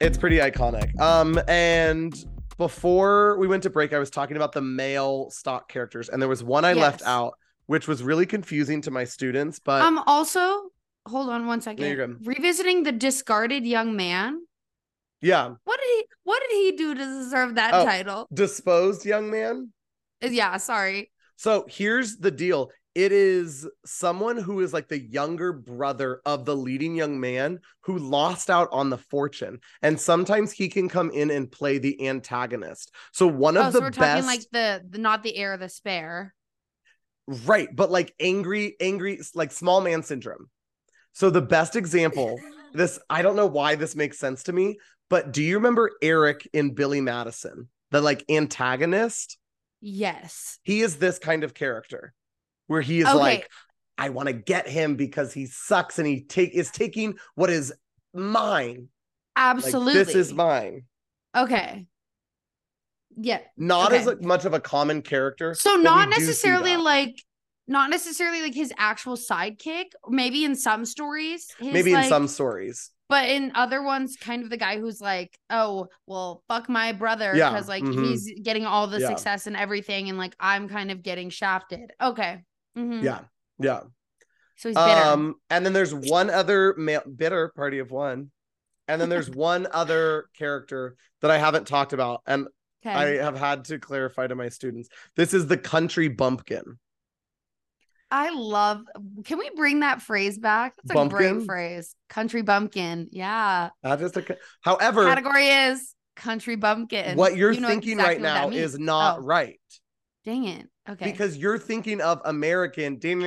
It's 0.00 0.16
pretty 0.18 0.36
iconic. 0.38 0.98
Um, 1.00 1.40
and 1.48 2.14
before 2.56 3.36
we 3.38 3.48
went 3.48 3.64
to 3.64 3.70
break, 3.70 3.92
I 3.92 3.98
was 3.98 4.10
talking 4.10 4.36
about 4.36 4.52
the 4.52 4.60
male 4.60 5.30
stock 5.30 5.68
characters, 5.68 6.08
and 6.08 6.22
there 6.22 6.28
was 6.28 6.42
one 6.44 6.64
I 6.64 6.72
left 6.74 7.02
out, 7.04 7.34
which 7.66 7.88
was 7.88 8.02
really 8.02 8.26
confusing 8.26 8.80
to 8.82 8.90
my 8.90 9.04
students. 9.04 9.58
But 9.58 9.82
Um 9.82 9.98
also, 10.06 10.70
hold 11.06 11.30
on 11.30 11.46
one 11.46 11.60
second. 11.60 11.84
you're 11.84 12.06
good. 12.06 12.24
Revisiting 12.26 12.84
the 12.84 12.92
discarded 12.92 13.66
young 13.66 13.96
man. 13.96 14.40
yeah, 15.20 15.54
What 15.64 15.80
did 15.80 15.88
he 15.96 16.04
what 16.22 16.40
did 16.48 16.50
he 16.56 16.72
do 16.76 16.94
to 16.94 17.04
deserve 17.04 17.56
that 17.56 17.74
Oh. 17.74 17.84
title? 17.84 18.28
disposed 18.32 19.04
young 19.04 19.30
man. 19.30 19.72
Uh, 20.22 20.28
Yeah, 20.28 20.56
sorry. 20.58 21.10
So 21.36 21.66
here's 21.68 22.18
the 22.18 22.30
deal. 22.30 22.70
It 22.98 23.12
is 23.12 23.64
someone 23.86 24.36
who 24.36 24.58
is 24.58 24.72
like 24.72 24.88
the 24.88 24.98
younger 24.98 25.52
brother 25.52 26.20
of 26.26 26.44
the 26.44 26.56
leading 26.56 26.96
young 26.96 27.20
man 27.20 27.60
who 27.82 27.96
lost 27.96 28.50
out 28.50 28.68
on 28.72 28.90
the 28.90 28.98
fortune. 28.98 29.60
And 29.82 30.00
sometimes 30.00 30.50
he 30.50 30.68
can 30.68 30.88
come 30.88 31.12
in 31.12 31.30
and 31.30 31.48
play 31.48 31.78
the 31.78 32.08
antagonist. 32.08 32.92
So 33.12 33.28
one 33.28 33.56
of 33.56 33.66
Oh, 33.66 33.70
the 33.70 33.80
we're 33.82 33.90
best 33.92 33.98
talking 33.98 34.26
like 34.26 34.44
the, 34.50 34.82
the 34.90 34.98
not 34.98 35.22
the 35.22 35.36
heir, 35.36 35.56
the 35.56 35.68
spare. 35.68 36.34
Right, 37.28 37.68
but 37.72 37.92
like 37.92 38.12
angry, 38.18 38.74
angry, 38.80 39.20
like 39.32 39.52
small 39.52 39.80
man 39.80 40.02
syndrome. 40.02 40.50
So 41.12 41.30
the 41.30 41.40
best 41.40 41.76
example, 41.76 42.40
this 42.74 42.98
I 43.08 43.22
don't 43.22 43.36
know 43.36 43.46
why 43.46 43.76
this 43.76 43.94
makes 43.94 44.18
sense 44.18 44.42
to 44.42 44.52
me, 44.52 44.78
but 45.08 45.32
do 45.32 45.40
you 45.40 45.58
remember 45.58 45.92
Eric 46.02 46.48
in 46.52 46.74
Billy 46.74 47.00
Madison, 47.00 47.68
the 47.92 48.00
like 48.00 48.24
antagonist? 48.28 49.38
Yes. 49.80 50.58
He 50.64 50.80
is 50.80 50.96
this 50.96 51.20
kind 51.20 51.44
of 51.44 51.54
character 51.54 52.12
where 52.68 52.80
he 52.80 53.00
is 53.00 53.06
Okay. 53.06 53.16
like, 53.18 53.50
I 53.98 54.10
want 54.10 54.28
to 54.28 54.32
get 54.32 54.68
him 54.68 54.94
because 54.94 55.32
he 55.32 55.46
sucks 55.46 55.98
and 55.98 56.06
he 56.06 56.22
take 56.22 56.54
is 56.54 56.70
taking 56.70 57.18
what 57.34 57.50
is 57.50 57.72
mine. 58.14 58.88
Like, 59.36 59.44
Absolutely. 59.56 59.94
this 59.94 60.14
is 60.14 60.32
mine. 60.32 60.82
okay. 61.36 61.86
Yeah. 63.20 63.40
Not 63.56 63.92
as 63.92 64.06
Okay. 64.06 64.24
much 64.24 64.44
of 64.44 64.54
a 64.54 64.60
common 64.60 65.02
character. 65.02 65.54
So 65.54 65.74
not 65.74 66.06
we 66.08 66.14
do 66.14 66.20
see 66.20 66.26
necessarily 66.26 66.76
like 66.76 67.20
not 67.66 67.90
necessarily 67.90 68.40
like 68.42 68.54
his 68.54 68.72
actual 68.78 69.16
sidekick. 69.16 69.86
Maybe 70.08 70.44
in 70.44 70.54
some 70.54 70.84
stories, 70.84 71.48
his, 71.58 71.72
maybe 71.72 71.90
in 71.90 71.96
like- 71.96 72.08
some 72.08 72.28
stories. 72.28 72.92
but 73.08 73.28
in 73.28 73.50
other 73.54 73.82
ones, 73.82 74.16
kind 74.20 74.42
of 74.44 74.50
the 74.50 74.56
guy 74.56 74.78
who's 74.78 75.00
like, 75.00 75.36
oh, 75.50 75.88
well, 76.06 76.42
fuck 76.46 76.68
my 76.68 76.92
brother 76.92 77.34
Yeah, 77.34 77.50
because 77.50 77.66
like 77.68 77.82
mhm. 77.82 78.04
he's 78.08 78.30
getting 78.42 78.64
all 78.66 78.86
the 78.86 79.00
Yeah. 79.00 79.08
success 79.08 79.46
and 79.48 79.56
everything, 79.56 80.08
and 80.08 80.16
like 80.18 80.36
I'm 80.38 80.68
kind 80.68 80.90
of 80.92 81.02
getting 81.02 81.30
shafted. 81.30 81.90
Okay. 82.00 82.44
Mhm. 82.76 83.02
Yeah. 83.02 83.20
Yeah. 83.58 83.80
So 84.56 84.68
he's 84.70 84.76
bitter. 84.76 84.88
Um, 84.88 85.34
and 85.50 85.64
then 85.64 85.72
there's 85.72 85.94
one 85.94 86.30
other 86.30 86.74
male 86.76 87.02
bitter 87.02 87.48
party 87.54 87.78
of 87.78 87.90
one, 87.90 88.30
and 88.88 89.00
then 89.00 89.08
there's 89.08 89.30
one 89.30 89.66
other 89.70 90.26
character 90.36 90.96
that 91.20 91.30
I 91.30 91.38
haven't 91.38 91.66
talked 91.66 91.92
about, 91.92 92.22
and 92.26 92.48
okay. 92.84 92.94
I 92.94 93.22
have 93.22 93.36
had 93.38 93.64
to 93.66 93.78
clarify 93.78 94.26
to 94.26 94.34
my 94.34 94.48
students. 94.48 94.88
This 95.16 95.32
is 95.34 95.46
the 95.46 95.56
country 95.58 96.08
bumpkin. 96.08 96.78
I 98.10 98.30
love. 98.30 98.82
Can 99.24 99.38
we 99.38 99.50
bring 99.54 99.80
that 99.80 100.00
phrase 100.00 100.38
back? 100.38 100.74
That's 100.76 100.92
a 100.92 100.94
Bumpkin? 100.94 101.34
great 101.36 101.46
phrase. 101.46 101.94
Country 102.08 102.40
bumpkin. 102.42 103.08
Yeah. 103.12 103.68
Not 103.82 103.98
just 103.98 104.16
a. 104.16 104.38
However, 104.62 105.04
Category 105.04 105.46
is 105.46 105.94
country 106.16 106.56
bumpkin. 106.56 107.16
what 107.16 107.36
you're 107.36 107.52
You 107.52 107.60
know 107.60 107.68
thinking 107.68 107.92
exactly 108.00 108.24
right 108.24 108.34
now 108.34 108.48
is 108.48 108.78
not 108.78 109.18
Oh, 109.18 109.22
right 109.22 109.60
Dang 110.24 110.44
it. 110.46 110.68
Okay. 110.88 111.10
because 111.10 111.36
you're 111.36 111.58
thinking 111.58 112.00
of 112.00 112.20
American. 112.24 112.98
And 113.02 113.24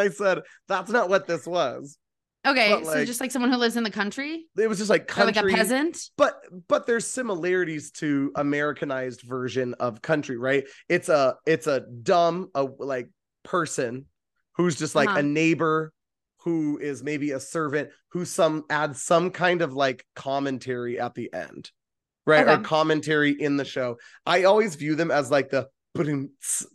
I 0.00 0.08
said 0.10 0.38
that's 0.68 0.90
not 0.90 1.08
what 1.08 1.26
this 1.26 1.46
was. 1.46 1.98
okay. 2.46 2.70
but, 2.70 2.84
so 2.84 2.92
like- 2.92 3.06
just 3.06 3.20
like 3.20 3.30
someone 3.30 3.50
who 3.50 3.56
lives 3.58 3.76
in 3.76 3.84
the 3.84 3.90
country, 3.90 4.46
It 4.58 4.68
was 4.68 4.78
just 4.78 4.90
like 4.90 5.16
or 5.18 5.24
like 5.26 5.34
country. 5.34 5.52
a 5.52 5.56
peasant. 5.56 5.98
but 6.16 6.40
but 6.68 6.86
there's 6.86 7.06
similarities 7.06 7.90
to 7.92 8.32
americanized 8.36 9.22
version 9.22 9.74
of 9.74 10.02
country 10.02 10.36
right 10.36 10.64
it's 10.88 11.08
a 11.08 11.36
it's 11.46 11.66
a 11.66 11.80
dumb 12.02 12.50
a 12.54 12.62
like 12.64 13.08
person 13.44 14.06
who's 14.56 14.76
just 14.76 14.94
like 14.94 15.08
Uh-huh. 15.08 15.20
a 15.20 15.22
neighbor 15.22 15.92
who 16.44 16.78
is 16.78 17.02
maybe 17.02 17.32
a 17.32 17.40
servant 17.40 17.90
who 18.12 18.24
some 18.24 18.64
adds 18.70 19.02
some 19.02 19.30
kind 19.30 19.62
of 19.62 19.72
like 19.74 20.04
commentary 20.16 20.98
at 20.98 21.14
the 21.14 21.32
end 21.32 21.70
right? 22.26 22.46
Or 22.46 22.58
commentary 22.58 23.30
in 23.30 23.56
the 23.56 23.64
show. 23.64 23.98
I 24.26 24.44
always 24.44 24.74
view 24.74 24.94
them 24.94 25.10
as 25.10 25.30
like 25.30 25.50
the 25.50 25.68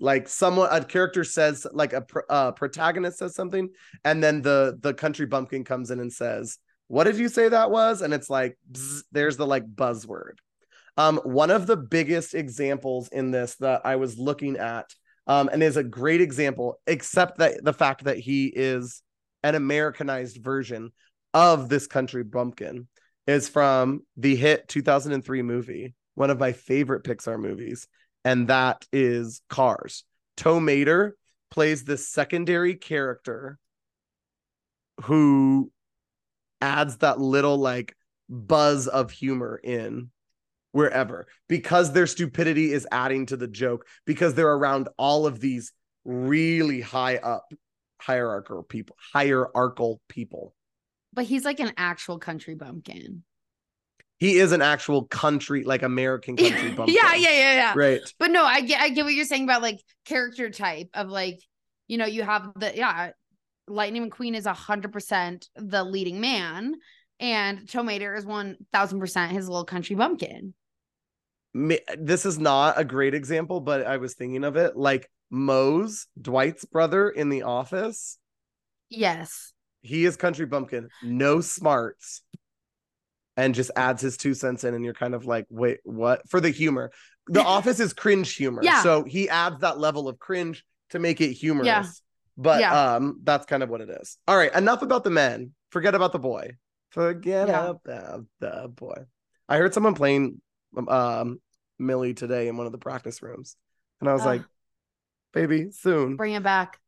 like 0.02 0.28
someone 0.28 0.68
a 0.72 0.84
character 0.84 1.24
says 1.24 1.66
like 1.72 1.93
a 1.93 2.06
uh, 2.30 2.52
protagonist 2.52 3.20
says 3.20 3.34
something 3.34 3.70
and 4.04 4.22
then 4.22 4.41
the 4.41 4.78
the 4.82 4.93
country 4.93 5.26
bumpkin 5.26 5.64
comes 5.64 5.89
in 5.89 6.02
and 6.02 6.12
says 6.12 6.58
what 6.88 7.06
did 7.06 7.18
you 7.18 7.30
say 7.30 7.50
that 7.50 7.72
was? 7.72 8.02
And 8.02 8.14
it's 8.14 8.30
like 8.30 8.58
bzz, 8.72 9.04
there's 9.12 9.38
the 9.38 9.48
like 9.48 9.66
buzzword. 9.66 10.38
Um, 10.98 11.18
one 11.24 11.52
of 11.52 11.68
the 11.68 11.78
biggest 11.78 12.34
examples 12.34 13.10
in 13.10 13.32
this 13.32 13.56
that 13.58 13.82
I 13.86 13.98
was 13.98 14.18
looking 14.18 14.58
at, 14.58 14.86
um, 15.28 15.50
and 15.52 15.62
is 15.62 15.78
a 15.78 15.84
great 15.84 16.22
example, 16.22 16.80
except 16.88 17.39
that 17.39 17.64
the 17.64 17.74
fact 17.74 18.06
that 18.06 18.18
he 18.18 18.46
is 18.46 19.02
an 19.43 19.56
Americanized 19.56 20.41
version 20.41 20.91
of 21.34 21.68
this 21.68 21.86
country 21.88 22.24
bumpkin, 22.24 22.88
is 23.28 23.49
from 23.49 24.01
the 24.17 24.36
hit 24.36 24.67
2003 24.67 25.41
movie, 25.41 25.95
one 26.15 26.30
of 26.30 26.39
my 26.39 26.51
favorite 26.51 27.03
Pixar 27.03 27.39
movies, 27.39 27.88
and 28.23 28.47
that 28.47 28.86
is 28.91 29.41
Cars. 29.49 30.03
Tow 30.38 30.59
Mater 30.59 31.15
plays 31.51 31.84
this 31.84 32.09
secondary 32.09 32.76
character 32.76 33.57
who 35.03 35.71
adds 36.61 36.97
that 36.97 37.19
little 37.19 37.57
like 37.57 37.95
buzz 38.30 38.88
of 38.88 39.11
humor 39.11 39.59
in 39.63 40.09
wherever 40.71 41.28
because 41.47 41.93
their 41.93 42.07
stupidity 42.07 42.73
is 42.73 42.88
adding 42.91 43.26
to 43.28 43.38
the 43.38 43.47
joke 43.47 43.86
because 44.05 44.34
they're 44.34 44.47
around 44.47 44.89
all 44.97 45.28
of 45.28 45.39
these 45.39 45.71
really 46.03 46.82
high 46.82 47.17
up 47.17 47.45
hierarchical 48.01 48.63
people 48.63 48.95
hierarchical 49.13 50.01
people 50.09 50.55
But 51.16 51.26
he's 51.26 51.45
like 51.45 51.59
an 51.59 51.72
actual 51.78 52.20
country 52.20 52.55
bumpkin. 52.55 53.24
he 54.18 54.38
is 54.38 54.51
an 54.51 54.61
actual 54.61 55.05
country 55.05 55.63
like 55.63 55.84
american 55.84 56.38
country 56.43 56.72
bumpkin 56.72 56.95
yeah, 56.95 57.16
yeah, 57.16 57.32
yeah, 57.32 57.53
yeah. 57.55 57.74
right 57.76 58.01
But 58.20 58.32
no, 58.32 58.43
I 58.45 58.61
get 58.61 58.82
I 58.82 58.89
get 58.89 59.03
what 59.05 59.13
you're 59.13 59.26
saying 59.26 59.43
about 59.45 59.61
like 59.61 59.80
character 60.05 60.49
type 60.49 60.89
of 60.93 61.09
like, 61.09 61.39
you 61.88 61.97
know, 61.97 62.05
you 62.05 62.24
have 62.24 62.51
the 62.55 62.72
yeah, 62.76 63.11
Lightning 63.68 64.09
McQueen 64.09 64.36
is 64.36 64.45
a 64.45 64.53
hundred 64.53 64.91
percent 64.93 65.47
the 65.55 65.84
leading 65.84 66.22
man, 66.22 66.76
and 67.20 67.68
Tow 67.70 67.84
Mater 67.84 68.16
is 68.16 68.26
one 68.26 68.57
thousand 68.72 68.99
percent 68.99 69.32
his 69.32 69.47
little 69.49 69.66
country 69.66 69.95
bumpkin. 69.95 70.53
This 71.97 72.26
is 72.26 72.38
not 72.38 72.80
a 72.80 72.84
great 72.84 73.13
example 73.13 73.61
but 73.61 73.86
i 73.88 73.95
was 73.97 74.13
thinking 74.13 74.43
of 74.43 74.57
it 74.57 74.76
like 74.76 75.09
mose 75.30 76.07
dwight's 76.22 76.66
brother 76.66 77.09
in 77.09 77.30
the 77.30 77.43
office 77.43 78.18
Yes. 78.89 79.51
He 79.86 80.05
is 80.05 80.17
country 80.17 80.45
bumpkin 80.45 80.89
no 81.03 81.41
smarts 81.41 82.21
and 83.38 83.53
just 83.53 83.71
adds 83.75 84.01
his 84.01 84.17
two 84.17 84.33
cents 84.33 84.63
in 84.63 84.73
and 84.73 84.83
you're 84.83 84.93
kind 84.93 85.13
of 85.13 85.25
like 85.25 85.45
wait 85.49 85.79
what 85.83 86.27
for 86.29 86.39
the 86.41 86.49
humor 86.49 86.91
the 87.27 87.41
office 87.43 87.79
is 87.79 87.93
cringe 87.93 88.33
humor 88.36 88.61
Yeah. 88.63 88.81
so 88.83 89.03
he 89.03 89.29
adds 89.29 89.59
that 89.61 89.77
level 89.79 90.07
of 90.07 90.19
cringe 90.19 90.63
to 90.91 90.99
make 90.99 91.21
it 91.21 91.33
humorous 91.33 91.65
Yeah. 91.67 91.83
but 92.38 92.59
Yeah. 92.61 92.93
um 92.95 93.19
that's 93.23 93.45
kind 93.45 93.63
of 93.63 93.69
what 93.69 93.81
it 93.81 93.89
is 93.89 94.17
all 94.27 94.38
right 94.38 94.53
enough 94.53 94.81
about 94.81 95.03
the 95.03 95.09
men 95.09 95.51
forget 95.71 95.95
about 95.95 96.11
the 96.11 96.19
boy 96.19 96.55
forget 96.89 97.47
Yeah. 97.47 97.67
about 97.69 98.25
the 98.39 98.71
boy 98.73 99.05
i 99.49 99.57
heard 99.57 99.73
someone 99.73 99.95
playing 99.95 100.41
um 100.88 101.39
millie 101.77 102.13
today 102.13 102.47
in 102.47 102.57
one 102.57 102.65
of 102.65 102.71
the 102.71 102.77
practice 102.77 103.21
rooms 103.21 103.57
and 104.01 104.09
i 104.09 104.13
was 104.13 104.21
Ugh. 104.21 104.27
like 104.27 104.41
baby 105.33 105.71
soon 105.71 106.15
Bring 106.15 106.33
it 106.33 106.43
back. 106.43 106.79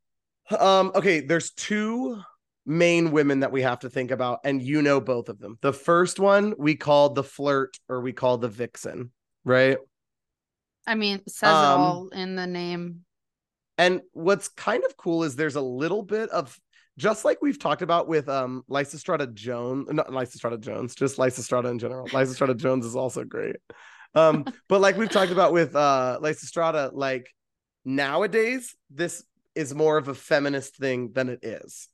um, 0.58 0.94
okay, 0.96 1.20
there's 1.20 1.52
two 1.52 2.22
main 2.68 3.12
women 3.12 3.40
that 3.40 3.52
we 3.52 3.64
have 3.64 3.80
to 3.80 3.90
think 3.90 4.12
about, 4.12 4.42
and 4.44 4.62
you 4.62 4.82
know 4.82 5.00
both 5.02 5.30
of 5.30 5.40
them. 5.40 5.58
The 5.62 5.74
first 5.74 6.20
one 6.20 6.54
we 6.58 6.76
called 6.76 7.16
the 7.16 7.24
flirt 7.24 7.80
or 7.90 8.02
we 8.02 8.14
call 8.14 8.38
the 8.38 8.50
vixen, 8.50 9.12
right? 9.44 9.78
I 10.86 10.96
mean, 10.96 11.22
says 11.28 11.58
Um, 11.58 11.82
it 11.82 11.84
all 11.84 12.08
in 12.10 12.36
the 12.36 12.46
name. 12.48 13.06
And 13.78 14.02
what's 14.14 14.48
kind 14.48 14.84
of 14.86 14.98
cool 14.98 15.24
is 15.24 15.36
there's 15.36 15.56
a 15.56 15.62
little 15.62 16.04
bit 16.04 16.30
of 16.30 16.60
just 16.98 17.26
like 17.26 17.42
we've 17.42 17.60
talked 17.60 17.82
about 17.82 18.08
with 18.08 18.28
um 18.28 18.64
Lysistrata 18.70 19.34
Jones, 19.34 19.88
not 19.92 20.08
Lysistrata 20.10 20.60
Jones, 20.60 20.96
just 20.96 21.18
Lysistrata 21.18 21.70
in 21.70 21.80
general. 21.80 22.08
Lysistrata 22.10 22.58
Jones 22.66 22.86
is 22.86 22.96
also 22.96 23.24
great. 23.24 23.58
Um, 24.16 24.46
but 24.68 24.82
like 24.82 24.98
we've 24.98 25.10
talked 25.10 25.32
about 25.32 25.54
with 25.54 25.76
uh 25.76 26.20
Lysistrata, 26.22 26.92
like 26.94 27.28
nowadays 27.86 28.76
this 28.90 29.24
is 29.56 29.74
more 29.76 29.98
of 29.98 30.08
a 30.08 30.16
feminist 30.16 30.76
thing 30.78 31.12
than 31.14 31.30
it 31.30 31.40
is. 31.44 31.88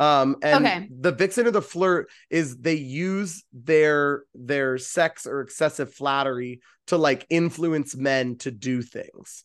Um, 0.00 0.36
and 0.42 0.64
Okay. 0.64 0.88
the 0.90 1.12
vixen 1.12 1.46
or 1.46 1.50
the 1.50 1.60
flirt 1.62 2.10
is 2.30 2.56
they 2.56 2.74
use 2.74 3.44
their 3.52 4.22
their 4.34 4.78
sex 4.78 5.26
or 5.26 5.42
excessive 5.42 5.92
flattery 5.92 6.62
to 6.86 6.96
like 6.96 7.26
influence 7.28 7.94
men 7.94 8.36
to 8.38 8.50
do 8.50 8.80
things 8.82 9.44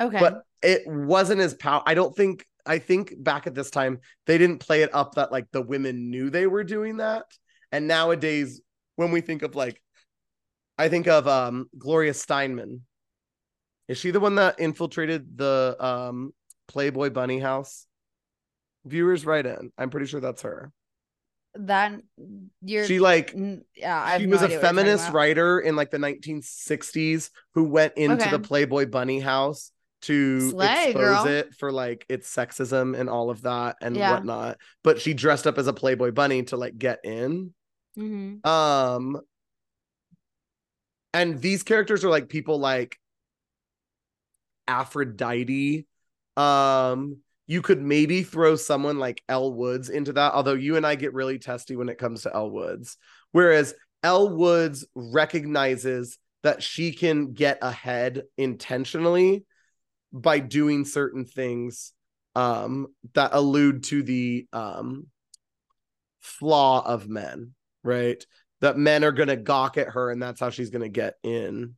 Okay. 0.00 0.18
but 0.18 0.42
it 0.62 0.82
wasn't 0.86 1.40
as 1.40 1.54
pow 1.54 1.82
i 1.86 1.94
don't 1.94 2.14
think 2.16 2.44
i 2.66 2.78
think 2.78 3.14
back 3.16 3.46
at 3.46 3.54
this 3.54 3.70
time 3.70 4.00
they 4.26 4.36
didn't 4.38 4.58
play 4.58 4.82
it 4.82 4.92
up 4.94 5.14
that 5.14 5.30
like 5.32 5.46
the 5.52 5.62
women 5.62 6.10
knew 6.10 6.30
they 6.30 6.46
were 6.48 6.64
doing 6.64 6.96
that 6.96 7.24
and 7.72 7.86
nowadays 7.86 8.60
when 8.96 9.12
we 9.12 9.20
think 9.20 9.42
of 9.42 9.54
like 9.54 9.80
i 10.76 10.88
think 10.88 11.06
of 11.06 11.28
um 11.28 11.70
gloria 11.78 12.12
steinman 12.12 12.82
is 13.88 13.96
she 13.96 14.10
the 14.10 14.20
one 14.20 14.34
that 14.34 14.58
infiltrated 14.58 15.38
the 15.38 15.76
um 15.78 16.32
playboy 16.66 17.08
bunny 17.08 17.38
house 17.38 17.86
viewers 18.86 19.26
write 19.26 19.46
in 19.46 19.72
i'm 19.78 19.90
pretty 19.90 20.06
sure 20.06 20.20
that's 20.20 20.42
her 20.42 20.72
that 21.58 22.00
you're 22.62 22.84
she 22.84 22.98
like 22.98 23.34
yeah, 23.74 24.18
she 24.18 24.26
no 24.26 24.30
was 24.32 24.42
a 24.42 24.44
idea 24.44 24.44
what 24.44 24.50
you're 24.50 24.60
talking 24.60 24.76
feminist 24.76 25.12
writer 25.12 25.58
in 25.60 25.74
like 25.74 25.90
the 25.90 25.98
1960s 25.98 27.30
who 27.54 27.64
went 27.64 27.94
into 27.96 28.26
Okay. 28.26 28.30
the 28.30 28.38
Playboy 28.38 28.86
Bunny 28.86 29.20
house 29.20 29.72
to 30.02 30.50
Slay, 30.50 30.90
expose 30.90 30.94
girl. 30.94 31.26
it 31.26 31.54
for 31.54 31.72
like 31.72 32.04
its 32.10 32.32
sexism 32.34 32.94
and 32.98 33.08
all 33.08 33.30
of 33.30 33.40
that 33.42 33.76
and 33.80 33.96
Yeah. 33.96 34.12
whatnot. 34.12 34.58
But 34.84 35.00
she 35.00 35.14
dressed 35.14 35.46
up 35.46 35.56
as 35.56 35.66
a 35.66 35.72
Playboy 35.72 36.10
Bunny 36.12 36.42
to 36.44 36.58
like 36.58 36.76
get 36.76 37.00
in. 37.04 37.54
Mhm. 37.98 38.44
Um, 38.46 39.18
and 41.14 41.40
these 41.40 41.62
characters 41.62 42.04
are 42.04 42.10
like 42.10 42.28
people 42.28 42.58
like 42.58 43.00
Aphrodite. 44.68 45.86
Um, 46.36 47.18
you 47.46 47.62
could 47.62 47.80
maybe 47.80 48.22
throw 48.22 48.56
someone 48.56 48.98
like 48.98 49.22
Elle 49.28 49.52
Woods 49.52 49.88
into 49.88 50.12
that, 50.14 50.32
although 50.34 50.54
you 50.54 50.76
and 50.76 50.86
I 50.86 50.96
get 50.96 51.14
really 51.14 51.38
testy 51.38 51.76
when 51.76 51.88
it 51.88 51.98
comes 51.98 52.22
to 52.22 52.34
Elle 52.34 52.50
Woods. 52.50 52.96
Whereas 53.32 53.74
Elle 54.02 54.30
Woods 54.30 54.84
recognizes 54.94 56.18
that 56.42 56.62
she 56.62 56.92
can 56.92 57.32
get 57.32 57.58
ahead 57.62 58.22
intentionally 58.36 59.44
by 60.12 60.38
doing 60.38 60.84
certain 60.84 61.24
things 61.24 61.92
um 62.34 62.86
that 63.14 63.30
allude 63.32 63.82
to 63.84 64.02
the 64.02 64.46
um 64.52 65.06
flaw 66.20 66.84
of 66.84 67.08
men, 67.08 67.54
right? 67.82 68.24
That 68.60 68.76
men 68.76 69.04
are 69.04 69.12
going 69.12 69.28
to 69.28 69.36
gawk 69.36 69.78
at 69.78 69.88
her 69.90 70.10
and 70.10 70.22
that's 70.22 70.40
how 70.40 70.50
she's 70.50 70.70
going 70.70 70.82
to 70.82 70.88
get 70.88 71.14
in 71.22 71.76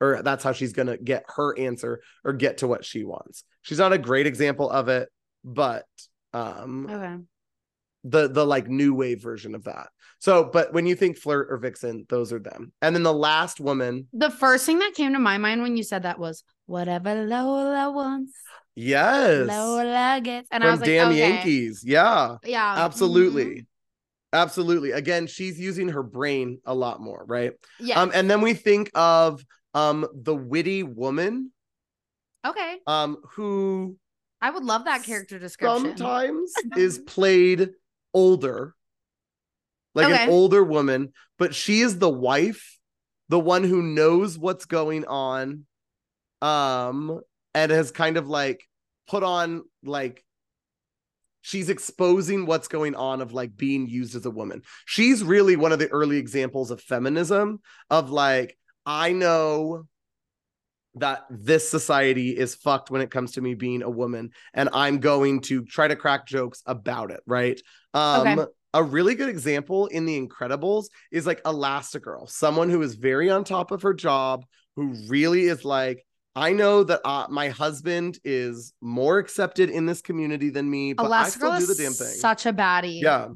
or 0.00 0.22
that's 0.22 0.44
how 0.44 0.52
she's 0.52 0.72
going 0.72 0.88
to 0.88 0.96
get 0.98 1.24
her 1.36 1.58
answer 1.58 2.00
or 2.24 2.32
get 2.32 2.58
to 2.58 2.68
what 2.68 2.84
she 2.84 3.04
wants. 3.04 3.44
She's 3.62 3.78
not 3.78 3.92
a 3.92 3.98
great 3.98 4.26
example 4.26 4.70
of 4.70 4.88
it, 4.88 5.08
but 5.44 5.84
um 6.32 6.86
Okay. 6.90 7.16
the 8.04 8.28
the 8.28 8.44
like 8.44 8.68
new 8.68 8.94
wave 8.94 9.22
version 9.22 9.54
of 9.54 9.64
that. 9.64 9.88
So, 10.18 10.44
but 10.50 10.72
when 10.72 10.86
you 10.86 10.96
think 10.96 11.18
flirt 11.18 11.48
or 11.50 11.58
vixen, 11.58 12.06
those 12.08 12.32
are 12.32 12.38
them. 12.38 12.72
And 12.80 12.94
then 12.96 13.02
the 13.02 13.12
last 13.12 13.60
woman, 13.60 14.06
The 14.12 14.30
first 14.30 14.64
thing 14.64 14.78
that 14.78 14.94
came 14.94 15.12
to 15.12 15.18
my 15.18 15.36
mind 15.38 15.62
when 15.62 15.76
you 15.76 15.82
said 15.82 16.04
that 16.04 16.18
was 16.18 16.42
whatever 16.66 17.14
Lola 17.26 17.90
wants, 17.92 18.32
yes, 18.74 19.46
Lola 19.48 20.20
gets. 20.22 20.48
And 20.50 20.64
I 20.64 20.70
was 20.70 20.80
like, 20.80 20.86
Damn 20.88 21.08
okay. 21.08 21.18
Yankees, 21.18 21.82
yeah, 21.86 22.36
Yeah. 22.44 22.74
absolutely. 22.78 23.44
mhm. 23.44 23.66
Absolutely. 24.32 24.90
Again, 24.90 25.26
she's 25.26 25.58
using 25.58 25.88
her 25.90 26.02
brain 26.02 26.58
a 26.66 26.74
lot 26.74 27.00
more, 27.00 27.24
right? 27.26 27.52
Yeah. 27.78 28.00
Um, 28.02 28.10
and 28.12 28.28
then 28.28 28.40
we 28.42 28.54
think 28.54 28.90
of 28.94 29.42
um 29.76 30.06
the 30.14 30.34
witty 30.34 30.82
woman 30.82 31.52
okay. 32.44 32.78
um 32.86 33.18
who 33.34 33.96
I 34.40 34.50
would 34.50 34.64
love 34.64 34.84
that 34.84 35.02
character 35.02 35.38
description. 35.38 35.96
sometimes 35.96 36.52
is 36.76 36.98
played 36.98 37.70
older, 38.12 38.74
like 39.94 40.06
Okay. 40.08 40.24
an 40.24 40.30
older 40.30 40.62
woman, 40.62 41.12
but 41.38 41.54
she 41.54 41.80
is 41.80 41.98
the 41.98 42.10
wife, 42.10 42.78
the 43.28 43.40
one 43.40 43.64
who 43.64 43.82
knows 43.82 44.38
what's 44.38 44.66
going 44.66 45.06
on, 45.06 45.64
um, 46.42 47.20
and 47.54 47.72
has 47.72 47.90
kind 47.90 48.18
of 48.18 48.28
like 48.28 48.62
put 49.08 49.22
on 49.22 49.62
like 49.82 50.22
she's 51.40 51.70
exposing 51.70 52.44
what's 52.44 52.68
going 52.68 52.94
on 52.94 53.22
of 53.22 53.32
like 53.32 53.56
being 53.56 53.88
used 53.88 54.16
as 54.16 54.26
a 54.26 54.30
woman. 54.30 54.62
She's 54.84 55.24
really 55.24 55.56
one 55.56 55.72
of 55.72 55.78
the 55.78 55.88
early 55.88 56.18
examples 56.18 56.70
of 56.70 56.80
feminism 56.82 57.60
of 57.88 58.10
like 58.10 58.58
I 58.86 59.12
know 59.12 59.84
that 60.94 61.26
this 61.28 61.68
society 61.68 62.30
is 62.36 62.54
fucked 62.54 62.90
when 62.90 63.02
it 63.02 63.10
comes 63.10 63.32
to 63.32 63.42
me 63.42 63.54
being 63.54 63.82
a 63.82 63.90
woman 63.90 64.30
and 64.54 64.70
I'm 64.72 64.98
going 64.98 65.40
to 65.42 65.62
try 65.64 65.88
to 65.88 65.96
crack 65.96 66.26
jokes 66.26 66.62
about 66.64 67.10
it, 67.10 67.20
right? 67.26 67.60
Um 67.92 68.38
Okay. 68.38 68.46
a 68.74 68.82
really 68.82 69.14
good 69.14 69.28
example 69.30 69.86
in 69.86 70.04
the 70.04 70.20
Incredibles 70.20 70.86
is 71.10 71.26
like 71.26 71.42
Elastigirl, 71.44 72.28
someone 72.28 72.68
who 72.68 72.82
is 72.82 72.94
very 72.94 73.30
on 73.30 73.42
top 73.42 73.70
of 73.70 73.82
her 73.82 73.94
job, 73.94 74.44
who 74.76 74.94
really 75.08 75.44
is 75.46 75.64
like 75.64 76.04
I 76.34 76.52
know 76.52 76.84
that 76.84 77.00
uh, 77.02 77.26
my 77.30 77.48
husband 77.48 78.18
is 78.22 78.74
more 78.82 79.18
accepted 79.18 79.70
in 79.70 79.86
this 79.86 80.02
community 80.02 80.50
than 80.50 80.68
me, 80.68 80.92
but 80.92 81.10
I 81.10 81.30
still 81.30 81.50
Elastigirl 81.50 81.58
do 81.60 81.66
the 81.66 81.74
damn 81.74 81.92
thing. 81.92 82.08
such 82.08 82.44
a 82.44 82.52
baddie. 82.52 83.00
yeah, 83.02 83.28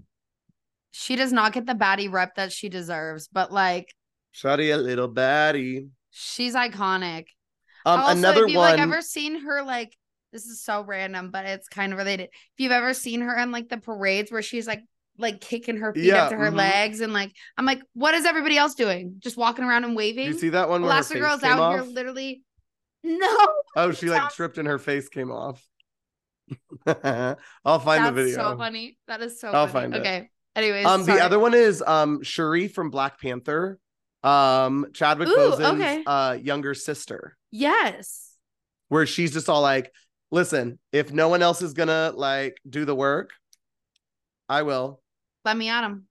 She 0.92 1.16
does 1.16 1.32
not 1.32 1.53
get 1.55 1.64
the 1.66 1.74
baddie 1.74 2.12
rep 2.12 2.34
that 2.34 2.53
she 2.53 2.68
deserves, 2.68 3.28
but 3.32 3.51
like 3.51 3.94
Shawty 4.35 4.72
a 4.72 4.76
little 4.76 5.09
baddie. 5.09 5.89
She's 6.11 6.55
iconic. 6.55 7.26
Um, 7.87 8.01
also, 8.01 8.12
another 8.18 8.45
if 8.45 8.51
you've 8.51 8.59
one. 8.59 8.70
like 8.72 8.81
ever 8.81 9.01
seen 9.03 9.41
her 9.43 9.62
like 9.62 9.97
this 10.33 10.45
is 10.47 10.62
so 10.62 10.83
random, 10.85 11.31
but 11.31 11.47
it's 11.47 11.68
kind 11.68 11.93
of 11.93 11.99
related. 11.99 12.28
If 12.33 12.33
you've 12.59 12.72
ever 12.72 12.95
seen 12.95 13.20
her 13.22 13.37
in 13.39 13.51
like 13.51 13.68
the 13.68 13.78
parades 13.78 14.31
where 14.31 14.43
she's 14.43 14.66
like 14.66 14.83
like 15.18 15.41
kicking 15.41 15.78
her 15.78 15.93
feet 15.93 16.05
Yeah, 16.05 16.24
up 16.24 16.31
to 16.31 16.37
her 16.37 16.51
mhm. 16.51 16.57
legs 16.57 17.01
and 17.01 17.12
like 17.12 17.33
I'm 17.57 17.66
like, 17.66 17.83
what 17.95 18.14
is 18.14 18.24
everybody 18.24 18.57
else 18.57 18.74
doing? 18.74 19.16
Just 19.18 19.37
walking 19.37 19.64
around 19.64 19.85
and 19.85 19.97
waving. 19.97 20.26
you 20.26 20.35
see 20.35 20.51
that 20.51 20.68
one 20.68 20.83
where 20.83 20.93
her 20.93 21.05
face 21.05 21.18
Elastigirl's 21.20 21.41
came 21.41 21.53
out 21.53 21.61
off? 21.61 21.74
here 21.74 21.83
literally. 21.83 22.43
No, 23.03 23.49
Oh, 23.76 23.93
she 23.93 24.11
like 24.11 24.31
tripped 24.31 24.59
and 24.59 24.68
her 24.68 24.78
face 24.78 25.09
came 25.09 25.31
off. 25.31 25.66
I'll 26.87 27.78
find 27.81 28.05
that's 28.05 28.07
the 28.07 28.12
video. 28.12 28.35
so 28.35 28.57
funny. 28.59 28.99
That 29.09 29.22
is 29.22 29.41
so 29.41 29.49
I'll 29.49 29.66
funny. 29.66 29.93
find 29.93 29.95
it. 29.95 30.01
okay. 30.01 30.31
Anyways, 30.57 30.85
Um, 30.87 31.05
sorry. 31.05 31.18
the 31.18 31.24
other 31.24 31.39
one 31.39 31.55
is 31.55 31.83
um 31.87 32.22
Shuri 32.22 32.68
from 32.68 32.91
Black 32.91 33.20
Panther, 33.20 33.78
um 34.23 34.87
Chadwick 34.93 35.29
Ooh, 35.29 35.37
Boseman's 35.37 35.81
okay. 35.81 36.03
uh 36.07 36.33
younger 36.33 36.75
sister, 36.75 37.37
Yes. 37.51 38.35
where 38.89 39.07
she's 39.07 39.33
just 39.33 39.49
all 39.49 39.62
like, 39.62 39.93
"Listen, 40.31 40.79
if 40.93 41.12
no 41.12 41.29
one 41.29 41.43
else 41.43 41.62
is 41.62 41.73
gonna 41.73 42.12
like 42.14 42.59
do 42.68 42.85
the 42.85 42.95
work, 42.95 43.31
I 44.49 44.62
will." 44.62 45.01
Let 45.45 45.57
me 45.57 45.68
at 45.71 45.85
him. 45.85 46.07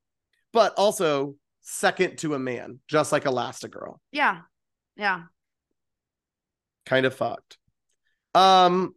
But 0.53 0.73
also 0.75 1.35
second 1.61 2.17
to 2.19 2.33
a 2.33 2.39
man, 2.39 2.79
just 2.87 3.11
like 3.11 3.25
Elastigirl. 3.25 3.99
Yeah. 4.11 4.39
Yeah. 4.95 5.23
kind 6.85 7.05
of 7.05 7.13
fucked. 7.13 7.57
Um 8.33 8.95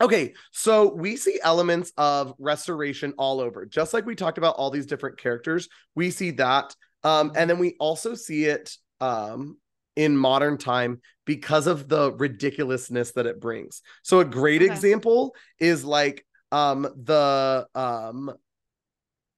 okay, 0.00 0.34
so 0.52 0.92
we 0.94 1.16
see 1.16 1.38
elements 1.42 1.92
of 1.96 2.34
restoration 2.38 3.14
all 3.18 3.40
over. 3.40 3.64
Just 3.66 3.94
like 3.94 4.04
we 4.06 4.14
talked 4.16 4.38
about 4.38 4.56
all 4.56 4.70
these 4.70 4.86
different 4.86 5.18
characters, 5.18 5.68
we 5.94 6.10
see 6.10 6.32
that 6.32 6.74
um 7.04 7.32
and 7.36 7.48
then 7.48 7.58
we 7.58 7.76
also 7.78 8.14
see 8.14 8.44
it 8.44 8.76
um 9.00 9.56
in 9.96 10.16
modern 10.16 10.56
time 10.56 11.00
because 11.24 11.66
of 11.66 11.88
the 11.88 12.12
ridiculousness 12.12 13.12
that 13.12 13.26
it 13.26 13.40
brings. 13.40 13.82
So 14.02 14.20
a 14.20 14.24
great 14.24 14.62
Okay. 14.62 14.72
example 14.72 15.34
is 15.58 15.84
like 15.84 16.24
um 16.52 16.82
the 16.82 17.66
um 17.74 18.32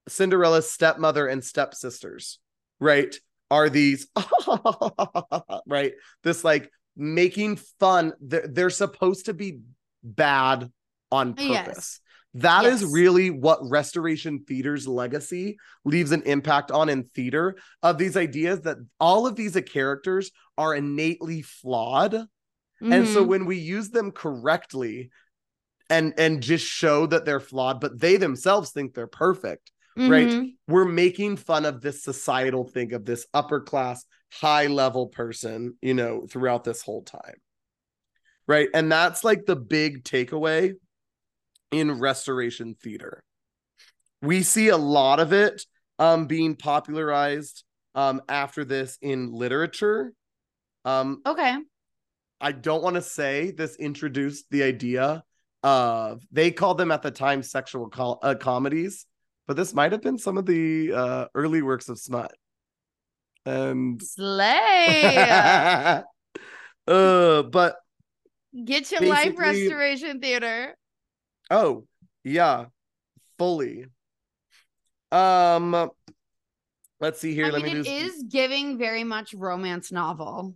Cinderella's 0.08 0.70
stepmother 0.70 1.26
and 1.26 1.44
stepsisters, 1.44 2.38
right? 2.78 3.14
Are 3.50 3.68
these 3.68 4.08
right? 5.66 5.92
This 6.22 6.44
like 6.44 6.70
making 6.96 7.56
fun. 7.78 8.12
They're, 8.20 8.46
they're 8.46 8.70
supposed 8.70 9.26
to 9.26 9.34
be 9.34 9.61
bad 10.02 10.70
on 11.11 11.34
purpose. 11.34 11.50
Yes. 11.50 12.00
That 12.35 12.64
is 12.64 12.83
Yes. 12.83 12.91
really 12.93 13.31
what 13.31 13.59
Restoration 13.68 14.45
Theater's 14.47 14.87
legacy 14.87 15.59
leaves 15.85 16.12
an 16.12 16.22
impact 16.22 16.70
on 16.70 16.89
in 16.89 17.05
theater 17.05 17.57
of 17.83 17.99
these 17.99 18.16
ideas 18.16 18.61
that 18.62 18.78
all 19.01 19.26
of 19.26 19.35
these 19.35 19.59
characters 19.66 20.31
are 20.57 20.74
innately 20.74 21.43
flawed. 21.43 22.14
And 22.81 23.07
so 23.07 23.24
Mhm. 23.24 23.28
when 23.28 23.47
we 23.47 23.57
use 23.59 23.91
them 23.91 24.12
correctly 24.12 25.11
and 25.91 26.14
and 26.18 26.41
just 26.43 26.64
show 26.64 27.07
that 27.07 27.24
they're 27.24 27.41
flawed, 27.41 27.81
but 27.81 27.99
they 28.01 28.16
themselves 28.16 28.70
think 28.70 28.95
they're 28.95 29.07
perfect, 29.09 29.72
right? 29.97 30.28
Mhm. 30.28 30.57
we're 30.68 30.85
making 30.85 31.37
fun 31.37 31.64
of 31.66 31.81
this 31.81 32.05
societal 32.05 32.64
thing 32.64 32.93
of 32.93 33.05
this 33.05 33.26
upper 33.35 33.61
class, 33.61 34.07
high 34.33 34.68
level 34.68 35.09
person, 35.09 35.76
you 35.83 35.95
know, 35.95 36.26
throughout 36.28 36.62
this 36.64 36.81
whole 36.83 37.03
time. 37.03 37.41
Right. 38.47 38.68
And 38.74 38.91
that's 38.91 39.24
like 39.24 39.47
the 39.47 39.57
big 39.57 40.05
takeaway 40.05 40.74
in 41.70 41.98
restoration 41.98 42.74
theater. 42.82 43.22
We 44.22 44.42
see 44.42 44.68
a 44.68 44.76
lot 44.76 45.20
of 45.20 45.32
it 45.32 45.64
um 45.98 46.26
being 46.26 46.56
popularized 46.56 47.64
um 47.94 48.22
after 48.28 48.64
this 48.64 48.98
in 49.00 49.32
literature. 49.32 50.12
Um 50.84 51.22
Okay. 51.26 51.56
I 52.40 52.52
don't 52.52 52.82
want 52.82 52.96
to 52.96 53.02
say 53.02 53.50
this 53.50 53.76
introduced 53.76 54.46
the 54.50 54.62
idea 54.62 55.22
of 55.62 56.22
they 56.32 56.50
called 56.50 56.78
them 56.78 56.90
at 56.90 57.02
the 57.02 57.10
time 57.10 57.42
sexual 57.42 57.90
co- 57.90 58.18
uh, 58.22 58.34
comedies, 58.34 59.04
but 59.46 59.56
this 59.56 59.74
might 59.74 59.92
have 59.92 60.00
been 60.00 60.16
some 60.16 60.38
of 60.38 60.46
the 60.46 60.92
uh, 60.92 61.26
early 61.34 61.60
works 61.60 61.90
of 61.90 61.98
smut. 61.98 62.32
And 63.44 64.00
Slay. 64.02 65.16
uh, 66.86 67.42
but 67.42 67.76
Get 68.64 68.90
your 68.90 69.02
life 69.02 69.34
restoration 69.38 70.20
theater. 70.20 70.74
Oh 71.51 71.86
yeah, 72.24 72.66
fully. 73.38 73.86
Um, 75.12 75.90
let's 77.01 77.20
see 77.20 77.34
here. 77.34 77.46
I 77.46 77.51
Let 77.51 77.62
mean, 77.62 77.74
me 77.74 77.80
it 77.80 77.84
do. 77.84 77.90
is 77.90 78.24
giving 78.28 78.78
very 78.78 79.05
much 79.05 79.34
romance 79.34 79.90
novel 79.90 80.55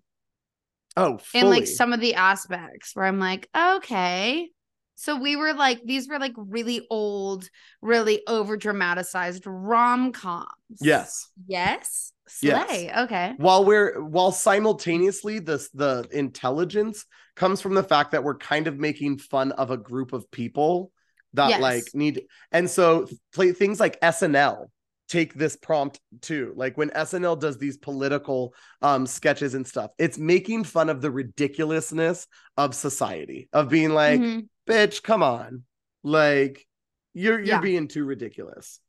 oh, 0.96 1.18
fully. 1.18 1.42
in 1.42 1.50
like 1.50 1.66
some 1.66 1.92
of 1.92 2.00
the 2.00 2.14
aspects 2.14 2.92
where 2.94 3.06
I'm 3.06 3.18
like, 3.18 3.48
okay. 3.56 4.48
So 4.96 5.16
we 5.16 5.36
were 5.36 5.52
like, 5.54 5.80
these 5.84 6.08
were 6.08 6.18
like 6.18 6.34
really 6.36 6.86
old, 6.90 7.48
really 7.82 8.22
over 8.26 8.56
dramatized 8.56 9.42
rom 9.46 10.12
coms. 10.12 10.46
yes. 10.80 11.28
Yes. 11.46 12.12
Yes. 12.40 13.04
Okay. 13.04 13.34
while 13.36 13.64
we're 13.64 14.00
while 14.02 14.32
simultaneously 14.32 15.38
the 15.40 15.66
the 15.74 16.08
intelligence 16.10 17.04
comes 17.36 17.60
from 17.60 17.74
the 17.74 17.82
fact 17.82 18.12
that 18.12 18.24
we're 18.24 18.36
kind 18.36 18.66
of 18.66 18.78
making 18.78 19.18
fun 19.18 19.52
of 19.52 19.70
a 19.70 19.76
group 19.76 20.12
of 20.12 20.30
people 20.30 20.90
that 21.34 21.50
Yes. 21.50 21.60
like 21.60 21.90
need 21.94 22.22
and 22.50 22.70
so 22.70 23.06
play 23.34 23.52
things 23.52 23.78
like 23.78 23.98
SNL 24.00 24.70
take 25.08 25.34
this 25.34 25.54
prompt 25.56 26.00
too 26.22 26.54
like 26.56 26.78
when 26.78 26.90
SNL 26.90 27.38
does 27.38 27.58
these 27.58 27.76
political 27.76 28.54
um 28.80 29.06
sketches 29.06 29.54
and 29.54 29.66
stuff 29.66 29.90
it's 29.98 30.16
making 30.18 30.64
fun 30.64 30.88
of 30.88 31.02
the 31.02 31.10
ridiculousness 31.10 32.26
of 32.56 32.74
society 32.74 33.48
of 33.52 33.68
being 33.68 33.90
like 33.90 34.20
Mhm. 34.20 34.48
Bitch 34.66 35.02
come 35.02 35.22
on 35.22 35.62
like 36.02 36.66
you're 37.12 37.38
you're 37.38 37.46
Yeah. 37.46 37.60
being 37.60 37.88
too 37.88 38.04
ridiculous 38.04 38.80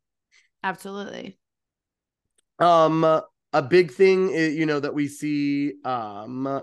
Absolutely. 0.63 1.38
um 2.59 3.03
a 3.03 3.61
big 3.61 3.91
thing 3.91 4.30
you 4.30 4.65
know 4.65 4.80
that 4.80 4.93
we 4.93 5.07
see 5.07 5.73
um 5.84 6.61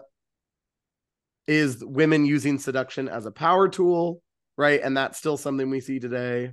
is 1.47 1.85
women 1.85 2.25
using 2.25 2.59
seduction 2.59 3.09
as 3.09 3.27
a 3.27 3.31
power 3.31 3.69
tool 3.69 4.23
right 4.57 4.81
and 4.83 4.97
that's 4.97 5.19
still 5.19 5.37
something 5.37 5.71
we 5.71 5.81
see 5.81 5.99
today 5.99 6.53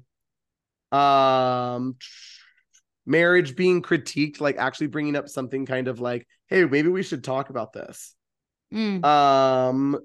um 0.92 1.96
marriage 3.06 3.56
being 3.56 3.82
critiqued 3.82 4.42
like 4.42 4.58
actually 4.58 4.88
bringing 4.88 5.16
up 5.16 5.30
something 5.30 5.66
kind 5.66 5.88
of 5.88 6.00
like 6.00 6.28
hey 6.48 6.66
maybe 6.66 6.90
we 6.90 7.04
should 7.04 7.24
talk 7.24 7.50
about 7.50 7.74
this 7.74 8.16
Mm. 8.72 9.04
um 9.04 10.00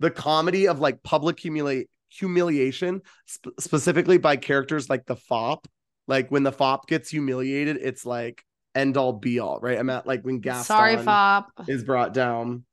the 0.00 0.10
comedy 0.10 0.68
of 0.68 0.78
like 0.80 1.02
public 1.02 1.36
humili- 1.38 1.86
humiliation 2.10 3.00
sp- 3.26 3.56
specifically 3.58 4.18
by 4.18 4.36
characters 4.36 4.88
like 4.88 5.04
the 5.06 5.16
fop 5.16 5.66
like 6.06 6.30
when 6.30 6.42
the 6.42 6.52
fop 6.52 6.86
gets 6.86 7.10
humiliated 7.10 7.76
it's 7.80 8.06
like 8.06 8.44
end 8.74 8.96
all 8.96 9.12
be 9.12 9.38
all 9.38 9.58
right 9.60 9.78
i'm 9.78 9.90
at 9.90 10.06
like 10.06 10.22
when 10.22 10.38
Gaston 10.40 10.76
Sorry, 10.76 10.96
Fop. 10.98 11.46
is 11.66 11.82
brought 11.82 12.12
down 12.14 12.64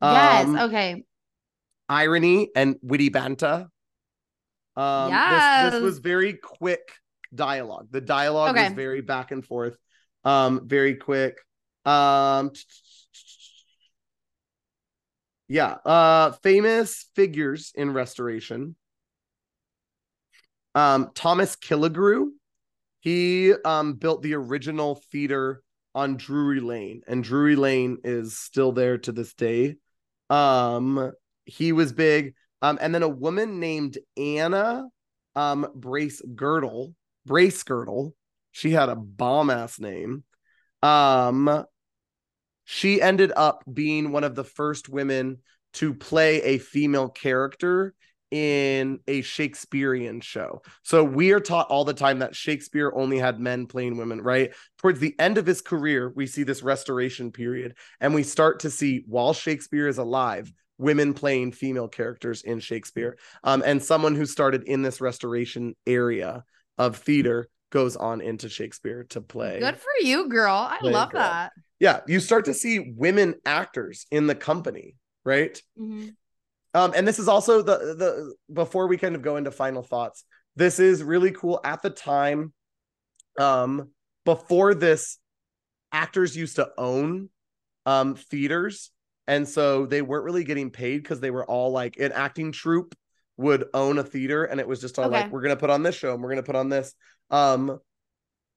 yes. 0.00 0.46
Um, 0.48 0.58
Okay. 0.58 1.04
irony 1.88 2.48
and 2.56 2.76
witty 2.82 3.10
banter 3.10 3.68
um 4.76 5.10
this, 5.10 5.18
Yes. 5.20 5.72
this 5.72 5.82
was 5.82 5.98
very 5.98 6.32
quick 6.34 6.92
dialogue 7.34 7.88
the 7.90 8.00
dialogue 8.00 8.56
was 8.56 8.72
very 8.72 9.00
back 9.00 9.30
and 9.30 9.44
forth 9.44 9.76
um 10.24 10.66
very 10.66 10.94
quick 10.96 11.36
um 11.84 12.50
yeah 15.52 15.74
uh 15.84 16.32
famous 16.42 17.10
figures 17.14 17.72
in 17.74 17.92
restoration. 17.92 18.74
Um 20.74 21.10
thomas 21.14 21.56
killigrew. 21.56 22.28
He 23.00 23.52
um 23.66 23.94
built 23.94 24.22
the 24.22 24.34
original 24.34 25.02
theater 25.12 25.62
on 25.94 26.16
drury 26.16 26.60
lane 26.60 27.02
and 27.06 27.22
drury 27.22 27.54
lane 27.54 27.98
is 28.02 28.38
still 28.38 28.72
there 28.72 28.96
to 28.96 29.12
this 29.12 29.34
day. 29.34 29.76
Um 30.30 31.12
he 31.44 31.72
was 31.72 31.92
big. 31.92 32.34
Um 32.62 32.78
and 32.80 32.94
then 32.94 33.02
a 33.02 33.08
woman 33.08 33.60
named 33.60 33.98
anna 34.16 34.86
um 35.36 35.66
brace 35.74 36.22
girdle 36.34 36.94
Bracegirdle. 37.28 38.12
She 38.52 38.70
had 38.70 38.88
a 38.88 38.96
bomb 38.96 39.50
ass 39.50 39.78
name. 39.78 40.24
Um 40.82 41.66
she 42.64 43.00
ended 43.00 43.32
up 43.34 43.64
being 43.72 44.12
one 44.12 44.24
of 44.24 44.34
the 44.34 44.44
first 44.44 44.88
women 44.88 45.38
to 45.74 45.94
play 45.94 46.42
a 46.42 46.58
female 46.58 47.08
character 47.08 47.94
in 48.30 48.98
a 49.06 49.20
Shakespearean 49.20 50.22
show. 50.22 50.62
So 50.82 51.04
we 51.04 51.32
are 51.32 51.40
taught 51.40 51.68
all 51.68 51.84
the 51.84 51.92
time 51.92 52.20
that 52.20 52.34
Shakespeare 52.34 52.90
only 52.94 53.18
had 53.18 53.38
men 53.38 53.66
playing 53.66 53.98
women, 53.98 54.22
right? 54.22 54.54
Towards 54.78 55.00
the 55.00 55.14
end 55.18 55.36
of 55.36 55.44
his 55.44 55.60
career, 55.60 56.10
we 56.16 56.26
see 56.26 56.42
this 56.42 56.62
restoration 56.62 57.30
period 57.30 57.74
and 58.00 58.14
we 58.14 58.22
start 58.22 58.60
to 58.60 58.70
see 58.70 59.04
while 59.06 59.34
Shakespeare 59.34 59.86
is 59.86 59.98
alive, 59.98 60.50
women 60.78 61.12
playing 61.12 61.52
female 61.52 61.88
characters 61.88 62.40
in 62.40 62.58
Shakespeare. 62.60 63.18
Um, 63.44 63.62
and 63.66 63.82
someone 63.82 64.14
who 64.14 64.24
started 64.24 64.62
in 64.62 64.80
this 64.80 65.02
restoration 65.02 65.76
area 65.86 66.44
of 66.78 66.96
theater 66.96 67.50
goes 67.72 67.96
on 67.96 68.20
into 68.20 68.48
Shakespeare 68.48 69.04
to 69.10 69.20
play. 69.20 69.58
Good 69.58 69.78
for 69.78 69.90
you, 70.06 70.28
girl. 70.28 70.54
I 70.54 70.78
love 70.82 71.10
girl. 71.10 71.22
that. 71.22 71.52
Yeah, 71.80 72.00
you 72.06 72.20
start 72.20 72.44
to 72.44 72.54
see 72.54 72.92
women 72.96 73.34
actors 73.44 74.06
in 74.12 74.28
the 74.28 74.36
company, 74.36 74.94
right? 75.24 75.60
Mhm. 75.76 76.14
Um, 76.74 76.92
and 76.94 77.08
this 77.08 77.18
is 77.18 77.26
also 77.28 77.60
the 77.62 77.76
the 77.96 78.34
before 78.52 78.86
we 78.86 78.96
kind 78.96 79.16
of 79.16 79.22
go 79.22 79.36
into 79.36 79.50
final 79.50 79.82
thoughts. 79.82 80.24
This 80.54 80.78
is 80.78 81.02
really 81.02 81.32
cool. 81.32 81.60
At 81.64 81.82
the 81.82 81.90
time, 81.90 82.52
um, 83.38 83.90
before 84.24 84.74
this, 84.74 85.18
actors 85.90 86.36
used 86.36 86.56
to 86.56 86.70
own 86.78 87.30
um 87.84 88.14
theaters, 88.14 88.90
and 89.26 89.48
so 89.48 89.86
they 89.86 90.02
weren't 90.02 90.24
really 90.24 90.44
getting 90.44 90.70
paid 90.70 91.02
because 91.02 91.20
they 91.20 91.30
were 91.32 91.44
all 91.44 91.72
like 91.72 91.96
an 91.98 92.12
acting 92.12 92.52
troupe 92.52 92.94
would 93.38 93.64
own 93.74 93.98
a 93.98 94.04
theater, 94.04 94.44
and 94.44 94.60
it 94.60 94.68
was 94.68 94.80
just 94.80 94.98
on 94.98 95.06
Okay. 95.06 95.22
like 95.22 95.32
we're 95.32 95.40
gonna 95.42 95.56
put 95.56 95.70
on 95.70 95.82
this 95.82 95.96
show 95.96 96.12
and 96.14 96.22
we're 96.22 96.28
gonna 96.28 96.42
put 96.42 96.54
on 96.56 96.68
this. 96.68 96.94
Um, 97.32 97.80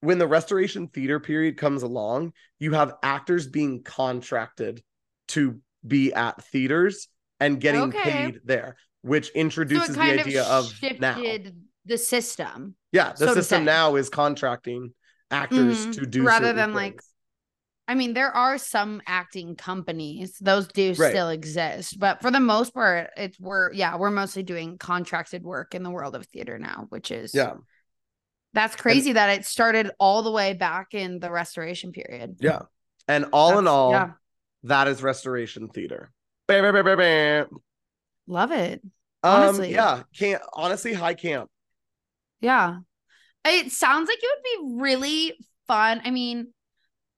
when 0.01 0.19
the 0.19 0.27
Restoration 0.27 0.87
Theater 0.89 1.19
period 1.19 1.57
comes 1.57 1.81
along, 1.83 2.33
you 2.59 2.73
have 2.73 2.93
actors 3.01 3.47
being 3.47 3.81
contracted 3.83 4.83
to 5.29 5.59
be 5.87 6.13
at 6.13 6.43
theaters 6.43 7.07
and 7.39 7.59
getting 7.59 7.87
Okay. 7.87 8.27
paid 8.27 8.41
there, 8.45 8.75
which 9.01 9.29
introduces 9.29 9.89
it 9.95 9.99
the 9.99 10.11
idea 10.11 10.43
of 10.43 10.73
now. 10.99 11.21
the 11.85 11.97
system 11.97 12.75
Yeah, 12.91 13.13
the 13.13 13.27
so 13.27 13.33
system 13.33 13.65
now 13.65 13.95
is 13.95 14.09
contracting 14.09 14.93
actors 15.31 15.85
Mhm. 15.85 15.93
to 15.95 16.05
do 16.05 16.23
Rather 16.25 16.53
than, 16.53 16.73
like. 16.73 17.01
I 17.87 17.93
mean, 17.93 18.13
there 18.15 18.31
are 18.35 18.57
some 18.57 19.01
acting 19.05 19.55
companies; 19.55 20.37
those 20.41 20.67
do 20.67 20.95
Right. 20.95 21.11
still 21.11 21.29
exist, 21.29 21.99
but 21.99 22.19
for 22.21 22.31
the 22.31 22.39
most 22.39 22.73
part, 22.73 23.11
it's 23.15 23.39
we're 23.39 23.71
yeah, 23.73 23.95
we're 23.97 24.09
mostly 24.11 24.43
doing 24.43 24.77
contracted 24.79 25.43
work 25.43 25.75
in 25.75 25.83
the 25.83 25.91
world 25.91 26.15
of 26.15 26.25
theater 26.27 26.57
now, 26.57 26.87
which 26.89 27.11
is 27.11 27.33
yeah, 27.33 27.53
that's 28.55 28.75
crazy 28.75 29.13
that 29.13 29.29
it 29.29 29.45
started 29.45 29.91
all 29.99 30.23
the 30.23 30.31
way 30.31 30.53
back 30.53 30.93
in 30.93 31.19
the 31.19 31.29
Restoration 31.29 31.91
period. 31.91 32.37
yeah, 32.39 32.61
and 33.07 33.25
all 33.33 33.59
in 33.59 33.67
all, 33.67 33.91
yeah, 33.91 34.11
that 34.63 34.87
is 34.87 35.03
Restoration 35.03 35.67
Theater. 35.67 36.11
Bam, 36.47 36.63
bam, 36.63 36.73
bam, 36.73 36.85
bam, 36.85 36.97
bam. 36.97 37.47
love 38.27 38.51
it. 38.51 38.81
Um, 39.23 39.41
Honestly. 39.41 39.71
yeah, 39.73 40.03
can't 40.17 40.41
honestly 40.53 40.93
high 40.93 41.15
camp. 41.15 41.49
Yeah, 42.41 42.77
it 43.43 43.71
sounds 43.71 44.07
like 44.07 44.19
it 44.21 44.29
would 44.29 44.43
be 44.43 44.81
really 44.81 45.37
fun. 45.67 46.01
I 46.03 46.11
mean, 46.11 46.53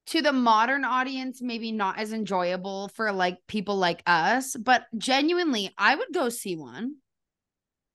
to 0.07 0.21
the 0.21 0.31
modern 0.31 0.85
audience, 0.85 1.41
maybe 1.41 1.71
not 1.71 1.99
as 1.99 2.13
enjoyable 2.13 2.89
for 2.95 3.11
like 3.11 3.37
people 3.47 3.75
like 3.75 4.01
us, 4.07 4.55
but 4.55 4.85
genuinely, 4.97 5.73
I 5.77 5.95
would 5.95 6.13
go 6.13 6.29
see 6.29 6.55
one. 6.55 6.95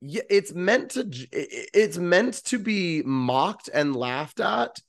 Yeah, 0.05 0.22
it's 0.28 0.53
meant 0.53 0.90
to 0.92 1.05
j- 1.05 1.28
i- 1.32 1.38
i- 1.38 1.66
it's 1.74 1.96
meant 1.96 2.34
to 2.46 2.59
be 2.59 3.03
mocked 3.05 3.70
and 3.72 3.94
laughed 3.94 4.40
at 4.40 4.80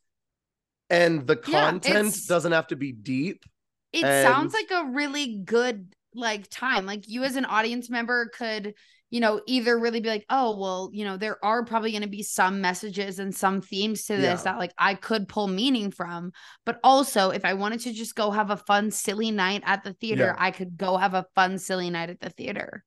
and 0.90 1.26
the 1.28 1.36
content 1.36 2.08
it's- 2.08 2.26
doesn't 2.26 2.52
have 2.52 2.68
to 2.68 2.76
be 2.76 2.92
deep 2.92 3.44
it 3.92 4.02
sounds 4.02 4.54
like 4.54 4.72
a 4.72 4.86
really 4.90 5.38
good 5.38 5.94
like 6.16 6.48
time 6.50 6.86
like 6.86 7.08
you 7.08 7.24
as 7.24 7.36
an 7.36 7.46
audience 7.46 7.90
member 7.90 8.28
could 8.36 8.74
you 9.12 9.20
know 9.20 9.40
either 9.46 9.78
really 9.78 10.00
be 10.00 10.10
like 10.10 10.26
oh 10.30 10.58
well 10.58 10.90
you 10.94 11.06
know 11.06 11.18
there 11.18 11.44
are 11.46 11.64
probably 11.64 11.92
going 11.92 12.02
to 12.04 12.08
be 12.10 12.24
some 12.24 12.60
messages 12.62 13.20
and 13.20 13.34
some 13.36 13.62
themes 13.62 14.06
to 14.06 14.16
this 14.18 14.42
Yeah. 14.42 14.44
that 14.54 14.58
like 14.60 14.74
i 14.78 14.96
could 14.96 15.28
pull 15.28 15.48
meaning 15.48 15.92
from 15.92 16.32
but 16.66 16.80
also 16.84 17.30
if 17.30 17.46
i 17.46 17.54
wanted 17.54 17.82
to 17.82 17.94
just 17.94 18.16
go 18.16 18.32
have 18.32 18.50
a 18.50 18.58
fun 18.58 18.90
silly 18.92 19.30
night 19.32 19.62
at 19.66 19.84
the 19.84 19.94
theater 19.94 20.34
Yeah. 20.36 20.36
i 20.38 20.52
could 20.52 20.76
go 20.78 20.98
have 20.98 21.14
a 21.14 21.26
fun 21.36 21.58
silly 21.60 21.90
night 21.92 22.10
at 22.10 22.20
the 22.20 22.30
theater 22.32 22.84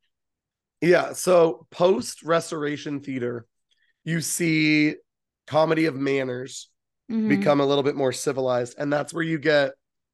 yeah 0.86 1.12
so 1.12 1.66
post 1.70 2.22
restoration 2.22 3.00
theater 3.00 3.46
you 4.04 4.20
see 4.20 4.94
comedy 5.46 5.86
of 5.86 5.94
manners 5.94 6.70
Mhm. 7.10 7.28
become 7.28 7.60
a 7.60 7.66
little 7.66 7.84
bit 7.84 7.94
more 7.96 8.12
civilized 8.12 8.74
and 8.78 8.92
that's 8.92 9.12
where 9.12 9.22
you 9.22 9.38
get 9.38 9.72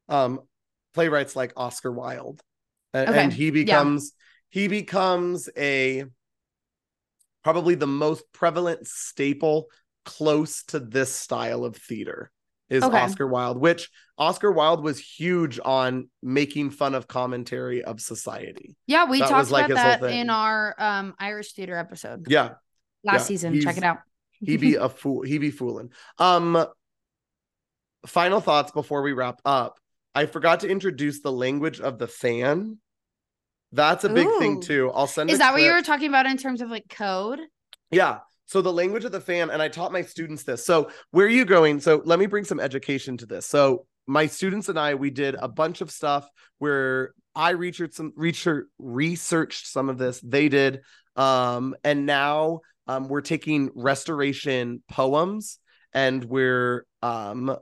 um 0.09 0.41
playwrights 0.95 1.35
like 1.35 1.53
oscar 1.57 1.91
wilde. 1.91 2.41
A- 2.95 3.09
Okay, 3.09 3.19
and 3.23 3.33
he 3.33 3.51
becomes 3.51 4.13
he 4.51 4.69
becomes 4.69 5.49
a 5.57 6.05
probably 7.43 7.75
the 7.75 7.87
most 7.87 8.25
prevalent 8.33 8.87
staple 8.87 9.69
close 10.05 10.63
to 10.65 10.79
this 10.79 11.15
style 11.15 11.65
of 11.65 11.77
theater 11.77 12.31
is 12.73 12.83
Okay. 12.83 12.99
oscar 12.99 13.27
wilde 13.27 13.59
which 13.59 13.91
oscar 14.19 14.51
wilde 14.51 14.83
was 14.83 14.99
huge 14.99 15.61
on 15.65 16.09
making 16.23 16.71
fun 16.71 16.95
of 16.95 17.07
commentary 17.07 17.85
of 17.85 18.01
society. 18.01 18.75
Yeah 18.87 19.05
we 19.05 19.21
that 19.21 19.29
talked 19.29 19.51
like, 19.51 19.71
about 19.71 20.01
that 20.01 20.13
in 20.13 20.31
our 20.31 20.75
um 20.79 21.15
irish 21.19 21.53
theater 21.53 21.77
episode. 21.77 22.27
Yeah. 22.29 22.55
Last 23.05 23.15
yeah, 23.15 23.19
season. 23.19 23.61
check 23.61 23.77
it 23.77 23.85
out. 23.85 23.99
he 24.41 24.57
be 24.57 24.77
a 24.77 24.89
fool 24.89 25.23
he 25.23 25.39
be 25.39 25.51
fooling. 25.51 25.91
Um 26.19 26.67
final 28.07 28.41
thoughts 28.41 28.73
before 28.73 29.03
we 29.03 29.13
wrap 29.13 29.41
up. 29.45 29.79
I 30.15 30.27
forgot 30.27 30.61
to 30.61 30.69
introduce 30.69 31.21
the 31.21 31.33
language 31.33 31.81
of 31.81 31.99
the 31.99 32.09
fan. 32.09 32.79
That's 33.71 34.05
a 34.05 34.09
big 34.09 34.29
thing 34.39 34.61
too. 34.61 34.91
I'll 34.95 35.07
send 35.07 35.31
is 35.31 35.39
that 35.39 35.53
what 35.53 35.63
you 35.63 35.73
were 35.73 35.83
talking 35.83 36.09
about 36.09 36.27
in 36.27 36.37
terms 36.37 36.61
of 36.63 36.71
like 36.71 36.89
code? 36.89 37.41
Yeah 37.91 38.21
so 38.53 38.61
the 38.61 38.73
language 38.73 39.07
of 39.07 39.13
the 39.13 39.21
fan 39.21 39.49
and 39.49 39.63
i 39.63 39.69
taught 39.69 39.93
my 39.93 40.03
students 40.03 40.43
this. 40.43 40.67
So 40.67 40.91
where 41.11 41.25
are 41.25 41.31
you 41.31 41.47
going? 41.47 41.81
So 41.81 42.03
let 42.05 42.19
me 42.19 42.27
bring 42.27 42.45
some 42.45 42.61
education 42.61 43.17
to 43.17 43.27
this. 43.27 43.47
So 43.47 43.87
my 44.07 44.27
students 44.27 44.69
and 44.69 44.79
i 44.79 44.95
we 44.95 45.09
did 45.09 45.37
a 45.37 45.49
bunch 45.49 45.81
of 45.81 45.91
stuff 45.91 46.29
where 46.59 47.15
i 47.35 47.51
researched 47.51 47.95
some 47.95 48.13
research 48.15 48.67
researched 48.79 49.67
some 49.67 49.89
of 49.89 49.97
this. 49.97 50.21
They 50.21 50.51
did. 50.51 50.83
Um 51.17 51.75
and 51.83 52.05
now 52.05 52.61
um 52.87 53.09
we're 53.09 53.23
taking 53.23 53.71
restoration 53.75 54.83
poems 54.87 55.59
and 55.95 56.23
we're 56.23 56.85
um 57.01 57.57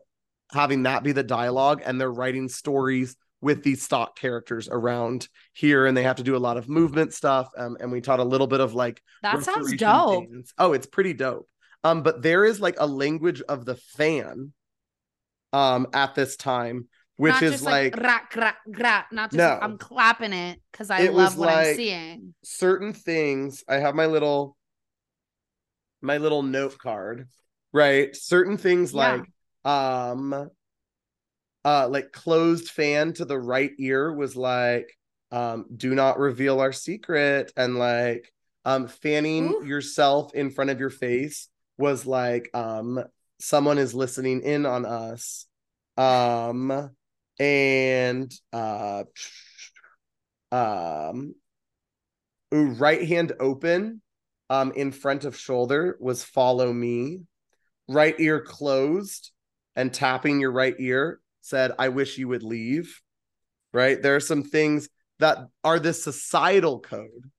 having 0.53 0.83
that 0.83 1.05
be 1.05 1.13
the 1.13 1.23
dialogue 1.23 1.83
and 1.85 2.01
they're 2.01 2.11
writing 2.11 2.49
stories 2.49 3.15
with 3.41 3.63
these 3.63 3.83
stock 3.83 4.19
characters 4.19 4.69
around 4.71 5.29
here 5.53 5.87
and 5.87 5.97
they 5.97 6.03
have 6.03 6.17
to 6.17 6.23
do 6.23 6.37
a 6.37 6.39
lot 6.39 6.57
of 6.57 6.69
movement 6.69 7.15
stuff 7.15 7.49
um, 7.57 7.77
and 7.81 7.91
we 7.91 8.01
taught 8.01 8.21
a 8.21 8.25
little 8.25 8.47
bit 8.47 8.61
of 8.61 8.75
like 8.75 9.03
that 9.23 9.43
sounds 9.43 9.73
dope 9.75 10.31
dance. 10.31 10.53
Oh, 10.59 10.73
it's 10.73 10.87
pretty 10.87 11.15
dope. 11.15 11.49
Um, 11.83 12.03
but 12.03 12.23
there 12.23 12.45
is 12.45 12.61
like 12.61 12.77
a 12.79 12.87
language 12.87 13.41
of 13.49 13.65
the 13.65 13.77
fan 13.77 14.53
um 15.53 15.87
at 15.93 16.15
this 16.15 16.37
time, 16.37 16.87
which 17.17 17.35
not 17.35 17.43
is 17.43 17.53
just 17.53 17.65
like, 17.65 17.97
rat, 17.97 18.35
rat, 18.37 18.57
rat, 18.67 19.07
not 19.11 19.31
just 19.33 19.39
No. 19.45 19.59
I'm 19.61 19.79
clapping 19.79 20.33
it 20.33 20.61
because 20.71 20.91
I 20.91 21.03
It 21.03 21.13
love 21.13 21.39
what 21.39 21.49
I'm 21.49 21.77
seeing. 21.77 22.35
certain 22.45 22.93
things. 22.93 23.65
I 23.69 23.77
have 23.77 23.95
my 23.95 24.07
little 24.07 24.57
my 26.03 26.19
little 26.19 26.43
note 26.43 26.79
card, 26.79 27.29
right? 27.73 28.15
Certain 28.15 28.57
things 28.57 28.95
Yeah. 28.95 29.19
like 29.19 29.31
um 29.65 30.51
uh 31.65 31.89
like 31.89 32.13
closed 32.13 32.69
fan 32.69 33.13
to 33.13 33.25
the 33.25 33.39
right 33.39 33.73
ear 33.79 34.13
was 34.13 34.37
like 34.37 34.97
um 35.31 35.67
do 35.75 35.95
not 35.95 36.19
reveal 36.19 36.61
our 36.61 36.73
secret 36.73 37.53
and 37.57 37.77
like 37.77 38.33
um 38.65 38.89
fanning 38.89 39.49
Ooh. 39.49 39.65
yourself 39.65 40.35
in 40.35 40.51
front 40.51 40.71
of 40.71 40.81
your 40.81 40.91
face 40.91 41.49
was 41.79 42.07
like 42.07 42.51
um 42.55 43.03
someone 43.39 43.79
is 43.79 43.95
listening 43.95 44.43
in 44.43 44.67
on 44.67 44.85
us 44.85 45.47
um 45.97 46.91
and 47.39 48.33
uh 48.53 49.05
um 50.53 51.35
ooh, 52.55 52.71
right 52.73 53.07
hand 53.07 53.33
open 53.39 54.03
um 54.51 54.73
in 54.73 54.93
front 54.93 55.25
of 55.25 55.37
shoulder 55.37 55.97
was 56.01 56.25
follow 56.25 56.73
me 56.73 57.21
right 57.89 58.15
ear 58.19 58.41
closed 58.41 59.31
and 59.77 59.93
tapping 59.93 60.41
your 60.41 60.53
right 60.53 60.75
ear 60.79 61.21
said 61.41 61.73
i 61.79 61.89
wish 61.89 62.19
you 62.19 62.29
would 62.29 62.43
leave 62.43 63.01
right 63.73 64.03
there 64.03 64.17
are 64.17 64.21
some 64.21 64.43
things 64.43 64.89
that 65.19 65.39
are 65.65 65.79
the 65.79 65.93
societal 65.93 66.81
code 66.81 67.31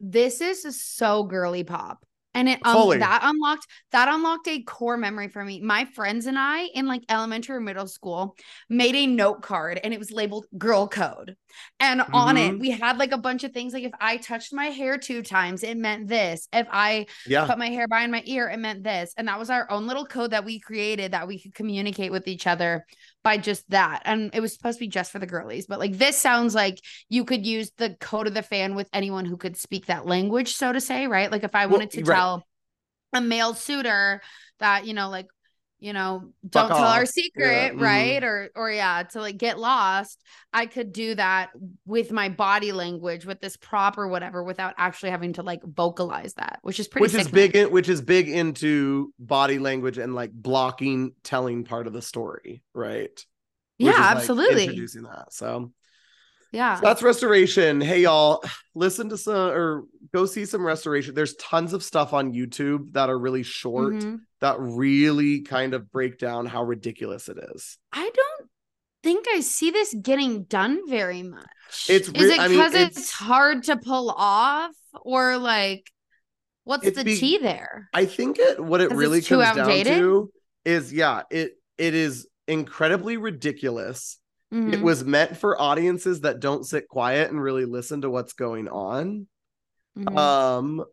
This 0.00 0.40
is 0.40 0.82
so 0.82 1.24
girly 1.24 1.64
pop. 1.64 2.04
And 2.34 2.48
it 2.48 2.60
um, 2.64 2.88
that 2.96 3.20
unlocked 3.22 3.66
that 3.90 4.08
unlocked 4.08 4.48
a 4.48 4.62
core 4.62 4.96
memory 4.96 5.28
for 5.28 5.44
me. 5.44 5.60
My 5.60 5.84
friends 5.84 6.24
and 6.24 6.38
I 6.38 6.62
in 6.74 6.86
like 6.86 7.02
elementary 7.10 7.56
or 7.56 7.60
middle 7.60 7.86
school 7.86 8.36
made 8.70 8.94
a 8.94 9.06
note 9.06 9.42
card 9.42 9.78
and 9.84 9.92
it 9.92 9.98
was 9.98 10.10
labeled 10.10 10.46
girl 10.56 10.88
code. 10.88 11.36
And 11.78 12.02
on 12.14 12.38
it 12.38 12.54
Mhm. 12.54 12.58
we 12.58 12.70
had 12.70 12.96
like 12.96 13.12
a 13.12 13.18
bunch 13.18 13.44
of 13.44 13.52
things 13.52 13.74
like 13.74 13.84
if 13.84 13.92
I 14.00 14.16
touched 14.16 14.54
my 14.54 14.68
hair 14.68 14.96
two 14.96 15.20
times 15.22 15.62
it 15.62 15.76
meant 15.76 16.08
this. 16.08 16.48
If 16.54 16.66
I 16.72 17.04
yeah 17.26 17.44
put 17.44 17.58
my 17.58 17.68
hair 17.68 17.86
behind 17.86 18.10
my 18.10 18.22
ear, 18.24 18.48
it 18.48 18.58
meant 18.58 18.82
this. 18.82 19.12
And 19.18 19.28
that 19.28 19.38
was 19.38 19.50
our 19.50 19.70
own 19.70 19.86
little 19.86 20.06
code 20.06 20.30
that 20.30 20.46
we 20.46 20.58
created 20.58 21.12
that 21.12 21.28
we 21.28 21.38
could 21.38 21.54
communicate 21.54 22.12
with 22.12 22.26
each 22.26 22.46
other 22.46 22.86
by 23.24 23.38
just 23.38 23.68
that. 23.70 24.02
And 24.04 24.30
it 24.34 24.40
was 24.40 24.52
supposed 24.52 24.78
to 24.78 24.84
be 24.84 24.88
just 24.88 25.12
for 25.12 25.18
the 25.18 25.26
girlies, 25.26 25.66
but 25.66 25.78
like 25.78 25.96
this 25.96 26.16
sounds 26.18 26.54
like 26.54 26.80
you 27.08 27.24
could 27.24 27.46
use 27.46 27.70
the 27.78 27.96
code 28.00 28.26
of 28.26 28.34
the 28.34 28.42
fan 28.42 28.74
with 28.74 28.88
anyone 28.92 29.24
who 29.24 29.36
could 29.36 29.56
speak 29.56 29.86
that 29.86 30.06
language, 30.06 30.54
so 30.54 30.72
to 30.72 30.80
say, 30.80 31.06
right? 31.06 31.30
Like 31.30 31.44
if 31.44 31.54
I 31.54 31.66
Well, 31.66 31.78
wanted 31.78 31.92
to 31.92 32.02
right. 32.02 32.16
tell 32.16 32.46
a 33.12 33.20
male 33.20 33.54
suitor 33.54 34.22
that, 34.58 34.86
you 34.86 34.94
know, 34.94 35.08
like, 35.08 35.26
you 35.82 35.92
know, 35.92 36.32
don't 36.48 36.68
tell 36.68 36.78
our 36.78 37.04
secret, 37.04 37.74
mhm. 37.74 37.80
right? 37.80 38.22
Or 38.22 38.50
or 38.54 38.70
yeah, 38.70 39.02
to 39.02 39.20
like 39.20 39.36
get 39.36 39.58
lost. 39.58 40.22
I 40.52 40.66
could 40.66 40.92
do 40.92 41.16
that 41.16 41.50
with 41.84 42.12
my 42.12 42.28
body 42.28 42.70
language, 42.70 43.26
with 43.26 43.40
this 43.40 43.56
prop 43.56 43.98
or 43.98 44.06
whatever, 44.06 44.44
without 44.44 44.74
actually 44.78 45.10
having 45.10 45.32
to 45.34 45.42
like 45.42 45.62
vocalize 45.64 46.34
that, 46.34 46.60
which 46.62 46.78
is 46.78 46.86
pretty 46.86 47.02
which 47.02 47.14
is 47.14 47.28
big 47.28 47.56
in, 47.56 47.72
which 47.72 47.88
is 47.88 48.00
big 48.00 48.28
into 48.28 49.12
body 49.18 49.58
language 49.58 49.98
and 49.98 50.14
like 50.14 50.30
blocking 50.32 51.14
telling 51.24 51.64
part 51.64 51.88
of 51.88 51.92
the 51.92 52.02
story 52.02 52.62
right 52.74 53.26
Which 53.80 53.96
Yeah, 53.96 54.14
like, 54.14 54.16
absolutely. 54.16 54.64
introducing 54.64 55.02
that 55.02 55.32
so 55.32 55.72
yeah. 56.52 56.76
So 56.76 56.82
that's 56.82 57.02
restoration. 57.02 57.80
Hey 57.80 58.02
y'all, 58.02 58.44
listen 58.74 59.08
to 59.08 59.16
some 59.16 59.50
or 59.50 59.84
go 60.12 60.26
see 60.26 60.44
some 60.44 60.64
restoration. 60.64 61.14
There's 61.14 61.34
tons 61.36 61.72
of 61.72 61.82
stuff 61.82 62.12
on 62.12 62.32
YouTube 62.32 62.92
that 62.92 63.08
are 63.08 63.18
really 63.18 63.42
short 63.42 63.94
Mhm. 63.94 64.20
that 64.40 64.56
really 64.60 65.40
kind 65.42 65.74
of 65.74 65.90
break 65.90 66.18
down 66.18 66.46
how 66.46 66.62
ridiculous 66.64 67.28
it 67.28 67.38
is. 67.54 67.78
I 67.92 68.10
don't 68.14 68.48
think 69.02 69.26
I 69.28 69.40
see 69.40 69.70
this 69.70 69.94
getting 70.00 70.44
done 70.44 70.80
very 70.88 71.22
much. 71.22 71.46
It's 71.88 72.08
is 72.08 72.14
re- 72.14 72.34
it 72.34 72.38
I 72.40 72.48
mean, 72.48 72.58
because 72.58 72.74
it's, 72.74 72.96
it's- 72.98 73.10
hard 73.10 73.64
to 73.64 73.76
pull 73.76 74.10
off, 74.10 74.72
or 75.02 75.38
like 75.38 75.90
what's 76.64 76.88
the 76.90 77.02
be- 77.02 77.16
tea 77.18 77.38
there? 77.38 77.88
I 77.94 78.04
think 78.06 78.38
it 78.38 78.60
what 78.62 78.80
it 78.80 78.90
really 78.92 79.20
comes 79.22 79.56
down 79.56 79.84
to 79.86 80.30
is 80.64 80.92
yeah, 80.92 81.22
it 81.30 81.52
it 81.78 81.94
is 81.94 82.28
incredibly 82.46 83.16
ridiculous. 83.16 84.18
It 84.52 84.80
Mhm. 84.80 84.82
was 84.82 85.02
meant 85.02 85.38
for 85.38 85.58
audiences 85.60 86.20
that 86.20 86.38
don't 86.38 86.64
sit 86.66 86.86
quiet 86.86 87.30
and 87.30 87.42
really 87.42 87.64
listen 87.64 88.02
to 88.02 88.10
what's 88.10 88.34
going 88.34 88.68
on. 88.68 89.26
Mhm. 89.98 90.16
um 90.16 90.84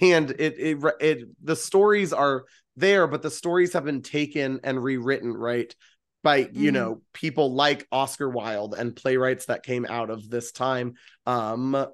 and 0.00 0.30
it, 0.32 0.54
it 0.58 0.78
it 1.00 1.28
the 1.42 1.56
stories 1.56 2.12
are 2.12 2.44
there 2.76 3.06
but 3.08 3.20
the 3.22 3.30
stories 3.32 3.72
have 3.72 3.84
been 3.84 4.02
taken 4.02 4.60
and 4.62 4.80
rewritten 4.82 5.32
right 5.32 5.74
by 6.22 6.48
you 6.52 6.70
Mhm. 6.70 6.74
know 6.74 7.02
people 7.12 7.52
like 7.54 7.86
oscar 7.90 8.28
wilde 8.28 8.74
and 8.78 8.94
playwrights 8.94 9.46
that 9.46 9.64
came 9.64 9.86
out 9.86 10.10
of 10.10 10.28
this 10.30 10.52
time 10.52 10.94
um 11.26 11.86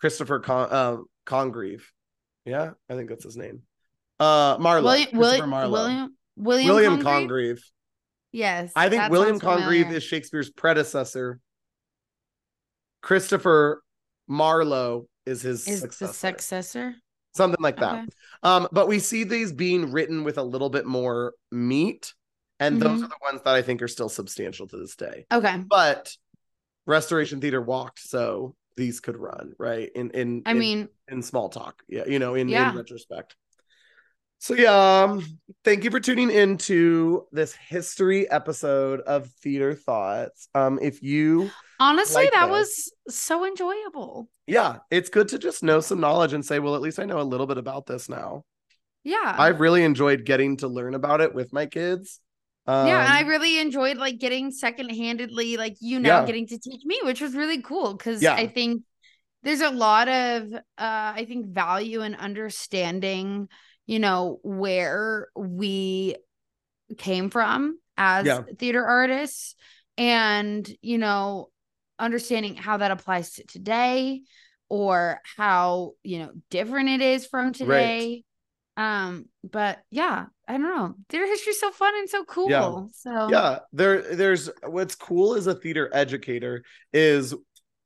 christopher 0.00 0.40
Con- 0.40 0.68
uh, 0.70 0.96
congreve 1.26 1.82
yeah 2.46 2.70
i 2.88 2.94
think 2.94 3.08
that's 3.10 3.24
his 3.24 3.36
name 3.36 3.62
uh 4.20 4.56
marlowe 4.58 4.84
William 4.90 5.18
William 5.18 5.50
William 5.50 6.16
William, 6.36 6.68
william 6.74 6.98
Congreve? 7.02 7.04
congreve 7.04 7.60
Yes, 8.32 8.72
i 8.74 8.88
think 8.88 9.10
william 9.10 9.38
congreve 9.38 9.82
familiar. 9.82 9.96
is 9.98 10.02
shakespeare's 10.02 10.50
predecessor 10.50 11.38
christopher 13.02 13.82
marlowe 14.28 15.06
is 15.26 15.42
his 15.42 15.66
is 15.68 15.80
successor. 15.80 16.06
the 16.06 16.12
successor. 16.14 16.94
something 17.34 17.60
like 17.62 17.76
that 17.78 17.94
Okay. 17.94 18.06
Um, 18.42 18.68
but 18.72 18.88
we 18.88 18.98
see 18.98 19.24
these 19.24 19.52
being 19.52 19.92
written 19.92 20.24
with 20.24 20.38
a 20.38 20.42
little 20.42 20.68
bit 20.70 20.84
more 20.86 21.34
meat, 21.52 22.12
and 22.58 22.80
those 22.82 23.00
Mhm. 23.00 23.04
are 23.04 23.08
the 23.08 23.18
ones 23.22 23.40
that 23.44 23.54
I 23.54 23.62
think 23.62 23.80
are 23.82 23.86
still 23.88 24.08
substantial 24.08 24.66
to 24.68 24.76
this 24.76 24.96
day. 24.96 25.26
Okay. 25.32 25.58
But 25.58 26.16
Restoration 26.86 27.40
Theater 27.40 27.60
walked, 27.62 28.00
so 28.00 28.56
these 28.76 28.98
could 28.98 29.16
run 29.16 29.52
right 29.60 29.88
in 29.94 30.10
in. 30.10 30.42
I 30.44 30.50
in- 30.52 30.58
mean, 30.58 30.88
in 31.06 31.22
small 31.22 31.48
talk, 31.50 31.82
yeah, 31.88 32.04
you 32.06 32.18
know, 32.18 32.34
in, 32.34 32.48
Yeah. 32.48 32.70
in 32.70 32.76
retrospect. 32.76 33.36
So 34.42 34.54
yeah, 34.54 35.04
um, 35.04 35.24
thank 35.62 35.84
you 35.84 35.90
for 35.92 36.00
tuning 36.00 36.28
into 36.28 37.28
this 37.30 37.54
history 37.54 38.28
episode 38.28 38.98
of 39.02 39.28
Theater 39.40 39.72
Thoughts. 39.72 40.48
Um, 40.52 40.80
if 40.82 41.00
you 41.00 41.54
honestly, 41.78 42.24
like 42.24 42.32
that 42.32 42.50
this. 42.50 42.90
was 43.06 43.16
so 43.16 43.44
enjoyable. 43.46 44.28
yeah, 44.48 44.78
it's 44.90 45.10
good 45.10 45.28
to 45.28 45.38
just 45.38 45.62
know 45.62 45.78
some 45.78 46.00
knowledge 46.00 46.32
and 46.32 46.44
say, 46.44 46.58
well, 46.58 46.74
at 46.74 46.80
least 46.80 46.98
I 46.98 47.04
know 47.04 47.20
a 47.20 47.22
little 47.22 47.46
bit 47.46 47.56
about 47.56 47.86
this 47.86 48.08
now. 48.08 48.44
Yeah. 49.04 49.36
I've 49.38 49.60
really 49.60 49.84
enjoyed 49.84 50.24
getting 50.24 50.56
to 50.56 50.66
learn 50.66 50.94
about 50.96 51.20
it 51.20 51.34
with 51.34 51.52
my 51.52 51.66
kids. 51.66 52.18
Um, 52.66 52.88
yeah, 52.88 53.00
and 53.04 53.12
I 53.12 53.20
really 53.28 53.60
enjoyed 53.60 53.96
like 53.96 54.18
getting 54.18 54.50
second-handedly, 54.50 55.56
like 55.56 55.76
you 55.80 56.00
know, 56.00 56.08
Yeah. 56.20 56.26
getting 56.26 56.48
to 56.48 56.58
teach 56.58 56.82
me, 56.84 56.98
which 57.04 57.20
was 57.20 57.34
really 57.36 57.62
cool 57.62 57.94
because 57.94 58.20
Yeah. 58.20 58.34
I 58.34 58.48
think 58.48 58.82
there's 59.44 59.60
a 59.60 59.70
lot 59.70 60.08
of 60.08 60.52
uh 60.52 60.58
I 60.78 61.26
think 61.28 61.46
value 61.46 62.02
in 62.02 62.14
understanding, 62.16 63.48
you 63.92 63.98
know, 63.98 64.40
where 64.42 65.28
we 65.36 66.16
came 66.96 67.28
from 67.28 67.78
as 67.98 68.26
Yeah. 68.26 68.42
theater 68.58 68.82
artists 68.82 69.54
and, 69.98 70.66
you 70.80 70.96
know, 70.96 71.50
understanding 71.98 72.54
how 72.56 72.78
that 72.78 72.90
applies 72.90 73.34
to 73.34 73.46
today 73.46 74.22
or 74.70 75.20
how, 75.36 75.92
you 76.02 76.20
know, 76.20 76.32
different 76.48 76.88
it 76.88 77.02
is 77.02 77.26
from 77.26 77.52
today. 77.52 78.24
Um, 78.78 79.26
but 79.44 79.80
yeah, 79.90 80.24
I 80.48 80.52
don't 80.52 80.62
know. 80.62 80.94
Theater 81.10 81.26
history's 81.26 81.60
so 81.60 81.70
fun 81.70 81.92
and 81.98 82.08
so 82.08 82.24
cool. 82.24 82.88
So 82.94 83.28
yeah, 83.28 83.58
there 83.74 84.14
there's 84.14 84.48
what's 84.64 84.94
cool 84.94 85.34
as 85.34 85.46
a 85.46 85.54
theater 85.54 85.90
educator 85.92 86.64
is 86.94 87.34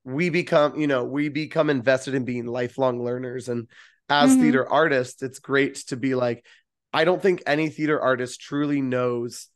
we 0.04 0.30
become, 0.30 0.78
you 0.78 0.86
know, 0.86 1.02
we 1.02 1.30
become 1.30 1.68
invested 1.68 2.14
in 2.14 2.24
being 2.24 2.46
lifelong 2.46 3.02
learners. 3.02 3.48
And 3.48 3.66
as 4.08 4.36
Mhm. 4.36 4.40
theater 4.40 4.68
artists, 4.68 5.22
it's 5.22 5.38
great 5.38 5.76
to 5.88 5.96
be 5.96 6.14
like, 6.14 6.44
I 6.92 7.04
don't 7.04 7.20
think 7.20 7.42
any 7.46 7.68
theater 7.68 8.00
artist 8.00 8.40
truly 8.40 8.80
knows 8.80 9.48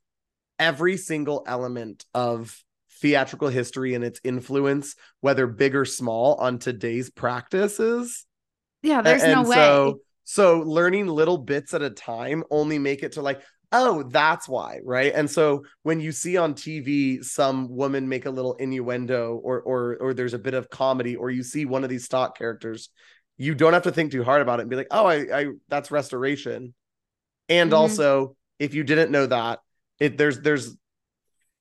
every 0.59 0.96
single 0.96 1.44
element 1.46 2.05
of 2.14 2.62
theatrical 3.01 3.48
history 3.48 3.94
and 3.94 4.05
its 4.05 4.20
influence, 4.24 4.96
whether 5.20 5.46
big 5.46 5.74
or 5.74 5.84
small, 5.84 6.34
on 6.36 6.59
today's 6.59 7.11
practices. 7.11 8.26
Yeah, 8.82 9.03
there's 9.03 9.26
no 9.26 9.42
and 9.42 9.46
way. 9.46 9.80
So, 9.86 10.01
so 10.24 10.61
learning 10.61 11.07
little 11.07 11.38
bits 11.38 11.74
at 11.74 11.82
a 11.82 11.90
time 11.90 12.44
only 12.51 12.78
make 12.78 13.03
it 13.03 13.12
to 13.12 13.22
like, 13.22 13.42
oh, 13.72 14.03
that's 14.05 14.48
why, 14.48 14.80
right? 14.84 15.12
And 15.14 15.30
so 15.30 15.64
when 15.82 16.01
you 16.01 16.12
see 16.12 16.36
on 16.36 16.55
TV 16.55 17.22
some 17.22 17.68
woman 17.68 18.09
make 18.09 18.26
a 18.26 18.30
little 18.30 18.55
innuendo 18.55 19.36
or 19.42 19.61
or 19.61 19.96
or 20.01 20.14
there's 20.14 20.34
a 20.34 20.38
bit 20.38 20.55
of 20.55 20.70
comedy 20.70 21.16
or 21.16 21.30
you 21.30 21.42
see 21.42 21.64
one 21.66 21.84
of 21.84 21.90
these 21.90 22.05
stock 22.05 22.36
characters, 22.36 22.90
you 23.41 23.55
don't 23.55 23.72
have 23.72 23.84
to 23.84 23.93
think 23.93 24.12
too 24.12 24.22
hard 24.22 24.43
about 24.43 24.61
it 24.61 24.62
and 24.62 24.70
be 24.70 24.76
like, 24.76 24.88
oh, 24.91 25.07
I, 25.07 25.41
I 25.41 25.47
that's 25.68 25.91
restoration. 25.91 26.74
And 27.49 27.72
Mhm. 27.72 27.76
also, 27.76 28.36
if 28.59 28.74
you 28.74 28.84
didn't 28.84 29.11
know 29.11 29.26
that, 29.26 29.61
it 29.99 30.18
there's 30.18 30.41
there's 30.41 30.76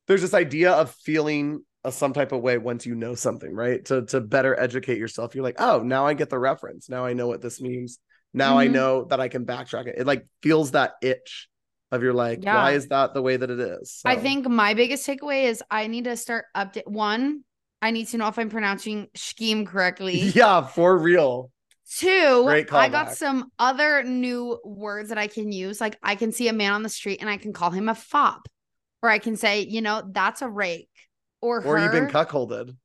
there's 0.07 0.21
this 0.21 0.33
idea 0.33 0.71
of 0.71 0.91
feeling 0.91 1.63
a, 1.83 1.91
some 1.91 2.13
type 2.13 2.31
of 2.31 2.41
way 2.41 2.57
once 2.57 2.85
you 2.85 2.95
know 2.95 3.15
something, 3.15 3.53
right? 3.53 3.83
To 3.85 4.05
to 4.07 4.21
better 4.21 4.59
educate 4.59 4.97
yourself. 4.97 5.35
You're 5.35 5.43
like, 5.43 5.59
oh, 5.59 5.81
now 5.81 6.05
I 6.05 6.13
get 6.13 6.29
the 6.29 6.39
reference. 6.39 6.89
Now 6.89 7.05
I 7.05 7.13
know 7.13 7.27
what 7.27 7.41
this 7.41 7.61
means. 7.61 7.99
Now 8.33 8.57
I 8.57 8.67
Mhm. 8.67 8.73
know 8.73 9.05
that 9.05 9.19
I 9.19 9.27
can 9.27 9.45
backtrack 9.45 9.87
it. 9.87 9.95
It 9.97 10.07
like 10.07 10.27
feels 10.43 10.71
that 10.71 10.93
itch 11.01 11.49
of 11.91 12.03
you're 12.03 12.13
like, 12.13 12.43
why 12.51 12.71
is 12.73 12.87
that 12.87 13.13
the 13.13 13.21
way 13.21 13.37
that 13.37 13.49
it 13.49 13.59
is? 13.59 14.01
I 14.05 14.17
think 14.17 14.47
my 14.47 14.73
biggest 14.73 15.07
takeaway 15.07 15.45
is 15.45 15.63
I 15.71 15.87
need 15.87 16.03
to 16.03 16.17
start 16.17 16.45
update 16.55 16.87
one. 16.87 17.43
I 17.81 17.91
need 17.91 18.07
to 18.09 18.17
know 18.17 18.27
if 18.27 18.37
I'm 18.37 18.49
pronouncing 18.49 19.07
scheme 19.15 19.65
correctly. 19.65 20.13
yeah, 20.35 20.61
for 20.61 20.97
real. 20.97 21.51
Two, 21.97 22.63
I 22.71 22.89
got 22.89 23.13
some 23.13 23.51
other 23.57 24.03
new 24.03 24.59
words 24.63 25.09
that 25.09 25.17
I 25.17 25.27
can 25.27 25.51
use. 25.51 25.81
Like 25.81 25.97
I 26.03 26.15
can 26.15 26.31
see 26.31 26.47
a 26.47 26.53
man 26.53 26.73
on 26.73 26.83
the 26.83 26.89
street 26.89 27.19
and 27.21 27.29
I 27.29 27.37
can 27.37 27.51
call 27.51 27.71
him 27.71 27.89
a 27.89 27.95
fop, 27.95 28.47
or 29.01 29.09
I 29.09 29.17
can 29.17 29.35
say, 29.35 29.61
you 29.61 29.81
know, 29.81 30.03
that's 30.11 30.41
a 30.41 30.49
rake, 30.49 30.89
or 31.41 31.63
Or 31.65 31.79
you've 31.79 31.91
been 31.91 32.07
cuckolded. 32.07 32.75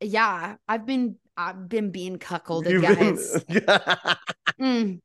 Yeah, 0.00 0.56
I've 0.68 0.84
been 0.86 1.16
I've 1.36 1.68
been 1.68 1.90
being 1.90 2.18
cuckolded, 2.18 2.70
You've 2.72 2.82
guys. 2.82 3.44
been-. 3.48 3.64
Mm, 4.60 5.00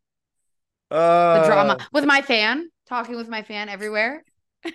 the 0.90 0.98
Uh, 0.98 1.46
drama 1.46 1.78
with 1.94 2.06
my 2.06 2.22
fan, 2.22 2.70
talking 2.88 3.16
with 3.16 3.30
my 3.30 3.44
fan 3.44 3.70
everywhere. 3.70 4.24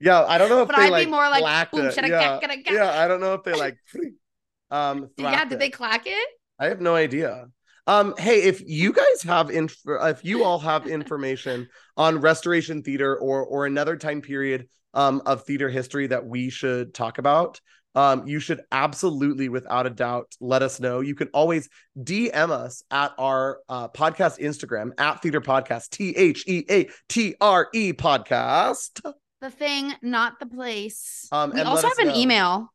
Yeah, 0.00 0.24
I 0.24 0.38
don't 0.38 0.48
know 0.48 0.62
if 0.62 0.68
But 0.68 0.76
they 0.76 0.82
I'd 0.82 1.04
be 1.04 1.10
more 1.10 1.28
like, 1.28 1.70
boom, 1.72 1.90
yeah. 2.06 2.40
yeah, 2.68 2.90
I 3.02 3.08
don't 3.08 3.20
know 3.20 3.34
if 3.34 3.42
they 3.44 3.54
like 3.54 3.78
um 4.70 5.10
Yeah, 5.18 5.44
did 5.44 5.54
it. 5.54 5.58
they 5.58 5.70
clack 5.70 6.06
it? 6.06 6.28
I 6.62 6.68
have 6.68 6.80
no 6.80 6.94
idea. 6.94 7.46
Um, 7.88 8.14
hey, 8.16 8.42
if 8.42 8.62
you 8.64 8.92
guys 8.92 9.22
have 9.24 9.50
inf- 9.50 9.82
if 9.84 10.24
you 10.24 10.44
all 10.44 10.60
have 10.60 10.86
information 10.86 11.68
on 11.96 12.20
restoration 12.20 12.84
theater 12.84 13.16
or 13.18 13.44
or 13.44 13.66
another 13.66 13.96
time 13.96 14.20
period 14.20 14.68
um 14.94 15.22
of 15.26 15.42
theater 15.42 15.68
history 15.68 16.06
that 16.06 16.24
we 16.24 16.50
should 16.50 16.94
talk 16.94 17.18
about, 17.18 17.60
um, 17.96 18.28
you 18.28 18.38
should 18.38 18.60
absolutely, 18.70 19.48
without 19.48 19.88
a 19.88 19.90
doubt, 19.90 20.36
let 20.40 20.62
us 20.62 20.78
know. 20.78 21.00
You 21.00 21.16
can 21.16 21.30
always 21.34 21.68
DM 21.98 22.50
us 22.50 22.84
at 22.92 23.12
our 23.18 23.58
uh, 23.68 23.88
podcast 23.88 24.38
Instagram 24.38 24.90
at 24.98 25.20
Theater 25.20 25.40
Podcast 25.40 25.90
T 25.90 26.10
H 26.16 26.44
E 26.46 26.64
A 26.70 26.88
T 27.08 27.34
R 27.40 27.70
E 27.74 27.92
Podcast. 27.92 29.00
The 29.40 29.50
thing, 29.50 29.92
not 30.00 30.38
the 30.38 30.46
place. 30.46 31.26
Um, 31.32 31.50
we 31.50 31.60
also 31.62 31.88
have 31.88 31.98
an 31.98 32.08
know. 32.08 32.16
email. 32.16 32.72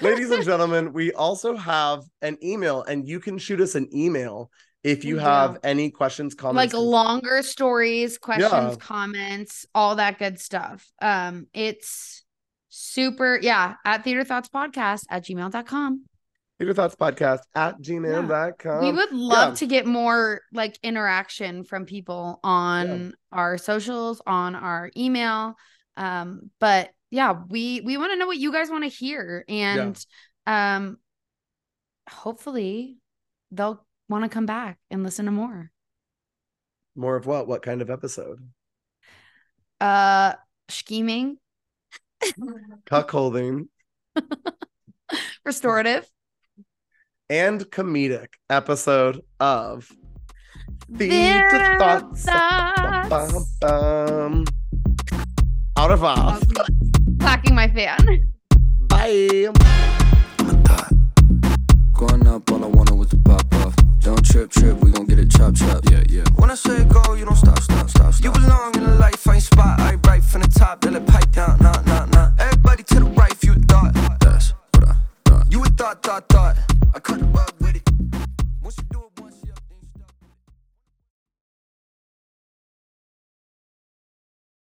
Ladies 0.00 0.30
and 0.30 0.44
gentlemen, 0.44 0.92
we 0.92 1.12
also 1.12 1.56
have 1.56 2.02
an 2.22 2.36
email, 2.42 2.82
and 2.82 3.06
you 3.06 3.20
can 3.20 3.38
shoot 3.38 3.60
us 3.60 3.74
an 3.74 3.88
email 3.94 4.50
if 4.82 5.04
you 5.04 5.18
have 5.18 5.58
any 5.64 5.90
questions, 5.90 6.34
comments. 6.34 6.72
like 6.72 6.80
longer 6.80 7.42
stories, 7.42 8.18
questions, 8.18 8.52
Yeah. 8.52 8.76
comments, 8.78 9.66
all 9.74 9.96
that 9.96 10.18
good 10.18 10.38
stuff. 10.38 10.86
Um, 11.02 11.46
it's 11.52 12.24
super, 12.68 13.38
yeah, 13.42 13.74
at 13.84 14.04
theater 14.04 14.22
thoughts 14.22 14.48
podcast 14.48 15.04
at 15.10 15.24
gmail.com. 15.24 16.04
Theater 16.58 16.72
thoughts 16.72 16.94
podcast 16.94 17.40
at 17.54 17.80
gmail.com. 17.82 18.82
we 18.84 18.92
would 18.92 19.12
love 19.12 19.50
yeah. 19.50 19.54
to 19.56 19.66
get 19.66 19.86
more 19.86 20.40
like 20.52 20.78
interaction 20.82 21.64
from 21.64 21.84
people 21.84 22.40
on 22.42 23.12
our 23.32 23.58
socials, 23.58 24.22
on 24.26 24.54
our 24.54 24.90
email. 24.96 25.54
Um, 25.96 26.50
but 26.60 26.90
yeah, 27.10 27.34
we 27.48 27.80
we 27.82 27.96
want 27.96 28.12
to 28.12 28.18
know 28.18 28.26
what 28.26 28.38
you 28.38 28.52
guys 28.52 28.70
want 28.70 28.84
to 28.84 28.90
hear, 28.90 29.44
and 29.48 29.98
um, 30.46 30.98
hopefully 32.08 32.98
they'll 33.50 33.84
want 34.08 34.24
to 34.24 34.28
come 34.28 34.46
back 34.46 34.78
and 34.90 35.02
listen 35.02 35.26
to 35.26 35.30
more. 35.30 35.70
More 36.94 37.16
of 37.16 37.26
what? 37.26 37.46
What 37.46 37.62
kind 37.62 37.82
of 37.82 37.90
episode? 37.90 38.40
Uh, 39.80 40.34
scheming, 40.68 41.38
Cuckolding 42.86 43.68
restorative, 45.44 46.08
and 47.28 47.60
comedic 47.70 48.28
episode 48.48 49.20
of 49.38 49.88
Feed 50.96 51.10
Their 51.10 51.50
the 51.50 51.78
Thoughts. 51.78 52.24
Thoughts. 52.24 53.08
Bum, 53.08 53.44
bum. 53.60 54.44
Out 55.76 55.90
of 55.90 56.02
off 56.02 56.42
my 57.26 57.68
fan. 57.68 57.98
Bye. 58.82 59.48
I'm 60.38 60.48
a 60.48 60.62
thought. 60.62 60.92
Growing 61.92 62.26
up, 62.28 62.50
all 62.52 62.64
I 62.64 62.68
wanted 62.68 62.94
was 62.94 63.08
to 63.08 63.16
pop 63.16 63.52
off. 63.54 63.74
Don't 64.00 64.24
trip, 64.24 64.50
trip, 64.50 64.76
we 64.82 64.92
gon' 64.92 65.06
get 65.06 65.18
it 65.18 65.30
chop, 65.30 65.54
chop. 65.56 65.82
Yeah, 65.90 66.04
yeah. 66.08 66.24
When 66.36 66.50
I 66.50 66.54
say 66.54 66.84
go, 66.84 67.14
you 67.14 67.24
don't 67.24 67.34
stop, 67.34 67.58
stop, 67.60 67.90
stop, 67.90 68.12
stop. 68.12 68.24
You 68.24 68.30
belong 68.30 68.76
in 68.76 68.98
life, 69.00 69.26
I 69.26 69.34
ain't 69.34 69.42
spot. 69.42 69.80
I 69.80 69.94
right 70.06 70.22
from 70.22 70.42
the 70.42 70.48
top, 70.48 70.84
let 70.84 70.94
it 70.94 71.06
pipe 71.06 71.32
down, 71.32 71.58
nah, 71.60 71.80
nah, 71.82 72.04
nah. 72.06 72.30
Everybody 72.38 72.84
to 72.84 72.94
the 73.00 73.06
right, 73.06 73.32
if 73.32 73.42
you 73.42 73.54
thought. 73.54 73.92
That's 74.20 74.52
what 74.74 74.88
I 74.88 74.94
thought. 75.24 75.46
You 75.50 75.64
a 75.64 75.66
thought, 75.66 76.02
thought, 76.02 76.28
thought. 76.28 76.75